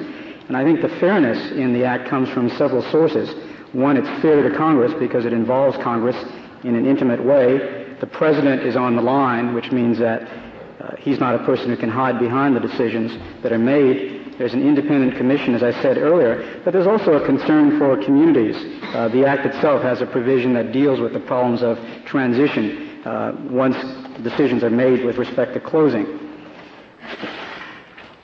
And 0.48 0.56
I 0.56 0.64
think 0.64 0.82
the 0.82 0.88
fairness 1.00 1.52
in 1.52 1.72
the 1.72 1.84
Act 1.84 2.08
comes 2.08 2.28
from 2.30 2.50
several 2.50 2.82
sources. 2.90 3.32
One, 3.72 3.96
it's 3.96 4.22
fair 4.22 4.48
to 4.48 4.56
Congress 4.56 4.92
because 4.98 5.24
it 5.24 5.32
involves 5.32 5.76
Congress 5.78 6.16
in 6.64 6.74
an 6.74 6.86
intimate 6.86 7.24
way. 7.24 7.96
The 8.00 8.06
President 8.06 8.62
is 8.62 8.76
on 8.76 8.96
the 8.96 9.02
line, 9.02 9.54
which 9.54 9.70
means 9.70 9.98
that 9.98 10.22
uh, 10.22 10.96
he's 10.98 11.20
not 11.20 11.34
a 11.34 11.44
person 11.44 11.68
who 11.68 11.76
can 11.76 11.88
hide 11.88 12.18
behind 12.18 12.56
the 12.56 12.60
decisions 12.60 13.12
that 13.42 13.52
are 13.52 13.58
made. 13.58 14.19
There's 14.40 14.54
an 14.54 14.66
independent 14.66 15.18
commission, 15.18 15.54
as 15.54 15.62
I 15.62 15.70
said 15.82 15.98
earlier, 15.98 16.62
but 16.64 16.72
there's 16.72 16.86
also 16.86 17.12
a 17.12 17.26
concern 17.26 17.78
for 17.78 18.02
communities. 18.02 18.56
Uh, 18.94 19.06
the 19.08 19.26
Act 19.26 19.44
itself 19.44 19.82
has 19.82 20.00
a 20.00 20.06
provision 20.06 20.54
that 20.54 20.72
deals 20.72 20.98
with 20.98 21.12
the 21.12 21.20
problems 21.20 21.62
of 21.62 21.78
transition 22.06 23.02
uh, 23.04 23.36
once 23.50 23.76
decisions 24.22 24.64
are 24.64 24.70
made 24.70 25.04
with 25.04 25.18
respect 25.18 25.52
to 25.52 25.60
closing. 25.60 26.06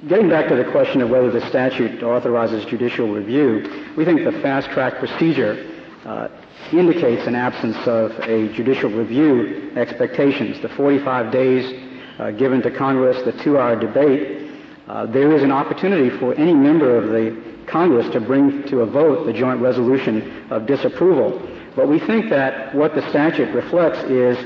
Getting 0.08 0.30
back 0.30 0.48
to 0.48 0.56
the 0.56 0.64
question 0.72 1.02
of 1.02 1.10
whether 1.10 1.30
the 1.30 1.46
statute 1.50 2.02
authorizes 2.02 2.64
judicial 2.64 3.12
review, 3.12 3.92
we 3.94 4.06
think 4.06 4.24
the 4.24 4.40
fast 4.40 4.70
track 4.70 4.98
procedure 4.98 5.70
uh, 6.06 6.28
indicates 6.72 7.26
an 7.26 7.34
absence 7.34 7.76
of 7.86 8.12
a 8.20 8.50
judicial 8.54 8.88
review 8.88 9.70
expectations. 9.76 10.62
The 10.62 10.70
45 10.70 11.30
days 11.30 11.92
uh, 12.18 12.30
given 12.30 12.62
to 12.62 12.70
Congress, 12.70 13.22
the 13.22 13.32
two 13.44 13.58
hour 13.58 13.78
debate, 13.78 14.45
uh, 14.88 15.06
there 15.06 15.32
is 15.32 15.42
an 15.42 15.50
opportunity 15.50 16.10
for 16.18 16.34
any 16.34 16.54
member 16.54 16.96
of 16.96 17.10
the 17.10 17.56
Congress 17.66 18.08
to 18.12 18.20
bring 18.20 18.62
to 18.68 18.80
a 18.80 18.86
vote 18.86 19.26
the 19.26 19.32
joint 19.32 19.60
resolution 19.60 20.46
of 20.50 20.66
disapproval. 20.66 21.42
But 21.74 21.88
we 21.88 21.98
think 21.98 22.30
that 22.30 22.74
what 22.74 22.94
the 22.94 23.08
statute 23.10 23.52
reflects 23.54 23.98
is 24.04 24.38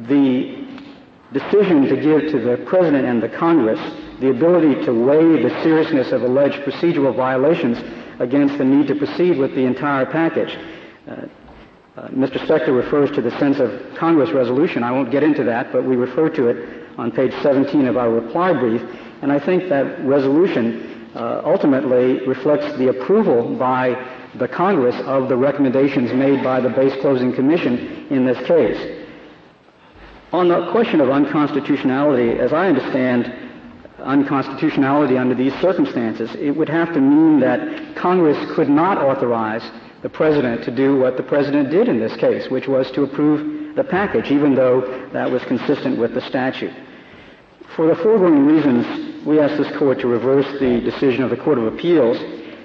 the 0.00 0.66
decision 1.32 1.82
to 1.88 1.96
give 1.96 2.30
to 2.30 2.40
the 2.40 2.62
President 2.66 3.06
and 3.06 3.22
the 3.22 3.28
Congress 3.28 3.80
the 4.20 4.30
ability 4.30 4.84
to 4.84 4.92
weigh 4.92 5.42
the 5.42 5.50
seriousness 5.62 6.12
of 6.12 6.22
alleged 6.22 6.56
procedural 6.64 7.14
violations 7.14 7.78
against 8.20 8.56
the 8.58 8.64
need 8.64 8.86
to 8.88 8.94
proceed 8.94 9.36
with 9.38 9.54
the 9.54 9.64
entire 9.64 10.06
package. 10.06 10.56
Uh, 11.06 11.26
uh, 11.96 12.08
Mr. 12.08 12.42
Specter 12.44 12.72
refers 12.72 13.10
to 13.12 13.22
the 13.22 13.30
sense 13.38 13.58
of 13.58 13.96
Congress 13.96 14.30
resolution. 14.30 14.82
I 14.82 14.92
won't 14.92 15.10
get 15.10 15.22
into 15.22 15.44
that, 15.44 15.72
but 15.72 15.84
we 15.84 15.96
refer 15.96 16.28
to 16.30 16.48
it 16.48 16.86
on 16.98 17.10
page 17.10 17.32
17 17.42 17.86
of 17.86 17.96
our 17.96 18.10
reply 18.10 18.52
brief, 18.52 18.82
and 19.22 19.32
I 19.32 19.38
think 19.38 19.68
that 19.68 20.04
resolution 20.04 21.10
uh, 21.14 21.42
ultimately 21.44 22.26
reflects 22.26 22.76
the 22.76 22.88
approval 22.88 23.56
by 23.56 23.94
the 24.34 24.48
Congress 24.48 24.96
of 25.06 25.28
the 25.28 25.36
recommendations 25.36 26.12
made 26.12 26.44
by 26.44 26.60
the 26.60 26.68
Base 26.68 26.94
Closing 27.00 27.32
Commission 27.32 28.06
in 28.10 28.26
this 28.26 28.38
case. 28.46 29.04
On 30.32 30.48
the 30.48 30.70
question 30.72 31.00
of 31.00 31.08
unconstitutionality, 31.08 32.38
as 32.38 32.52
I 32.52 32.68
understand 32.68 33.32
unconstitutionality 34.00 35.16
under 35.16 35.34
these 35.34 35.54
circumstances, 35.60 36.34
it 36.34 36.50
would 36.50 36.68
have 36.68 36.92
to 36.92 37.00
mean 37.00 37.40
that 37.40 37.96
Congress 37.96 38.36
could 38.54 38.68
not 38.68 38.98
authorize 38.98 39.62
the 40.02 40.08
President 40.08 40.62
to 40.64 40.70
do 40.70 40.98
what 40.98 41.16
the 41.16 41.22
President 41.22 41.70
did 41.70 41.88
in 41.88 41.98
this 41.98 42.14
case, 42.16 42.50
which 42.50 42.68
was 42.68 42.90
to 42.90 43.02
approve 43.04 43.74
the 43.76 43.84
package, 43.84 44.30
even 44.30 44.54
though 44.54 45.08
that 45.12 45.30
was 45.30 45.42
consistent 45.44 45.98
with 45.98 46.14
the 46.14 46.20
statute. 46.20 46.72
For 47.76 47.86
the 47.86 47.96
foregoing 47.96 48.46
reasons, 48.46 49.26
we 49.26 49.38
ask 49.38 49.58
this 49.58 49.76
Court 49.76 50.00
to 50.00 50.06
reverse 50.06 50.46
the 50.58 50.80
decision 50.80 51.22
of 51.22 51.28
the 51.28 51.36
Court 51.36 51.58
of 51.58 51.66
Appeals, 51.66 52.16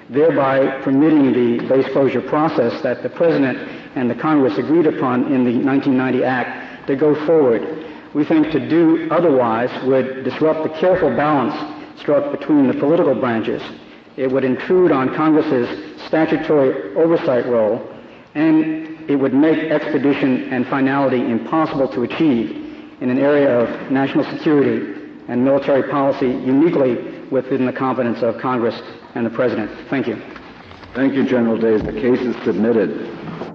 thereby 0.08 0.80
permitting 0.80 1.34
the 1.34 1.68
base 1.68 1.86
closure 1.92 2.22
process 2.22 2.80
that 2.80 3.02
the 3.02 3.10
President 3.10 3.58
and 3.94 4.08
the 4.08 4.14
Congress 4.14 4.56
agreed 4.56 4.86
upon 4.86 5.30
in 5.30 5.44
the 5.44 5.52
1990 5.66 6.24
Act 6.24 6.86
to 6.86 6.96
go 6.96 7.14
forward. 7.26 7.84
We 8.14 8.24
think 8.24 8.52
to 8.52 8.68
do 8.70 9.06
otherwise 9.10 9.68
would 9.84 10.24
disrupt 10.24 10.62
the 10.62 10.78
careful 10.80 11.10
balance 11.10 12.00
struck 12.00 12.32
between 12.32 12.66
the 12.66 12.80
political 12.80 13.14
branches. 13.14 13.60
It 14.16 14.32
would 14.32 14.44
intrude 14.44 14.92
on 14.92 15.14
Congress's 15.14 16.00
statutory 16.06 16.96
oversight 16.96 17.44
role, 17.44 17.86
and 18.34 19.10
it 19.10 19.16
would 19.16 19.34
make 19.34 19.58
expedition 19.58 20.50
and 20.50 20.66
finality 20.68 21.20
impossible 21.20 21.88
to 21.88 22.04
achieve 22.04 22.50
in 23.02 23.10
an 23.10 23.18
area 23.18 23.60
of 23.60 23.90
national 23.90 24.24
security 24.24 25.01
and 25.32 25.42
military 25.42 25.82
policy 25.90 26.26
uniquely 26.26 27.26
within 27.30 27.64
the 27.64 27.72
competence 27.72 28.22
of 28.22 28.36
Congress 28.38 28.78
and 29.14 29.24
the 29.24 29.30
President. 29.30 29.70
Thank 29.88 30.06
you. 30.06 30.16
Thank 30.94 31.14
you, 31.14 31.24
General 31.24 31.56
Days. 31.56 31.82
The 31.82 31.90
case 31.90 32.20
is 32.20 32.36
submitted. 32.44 33.51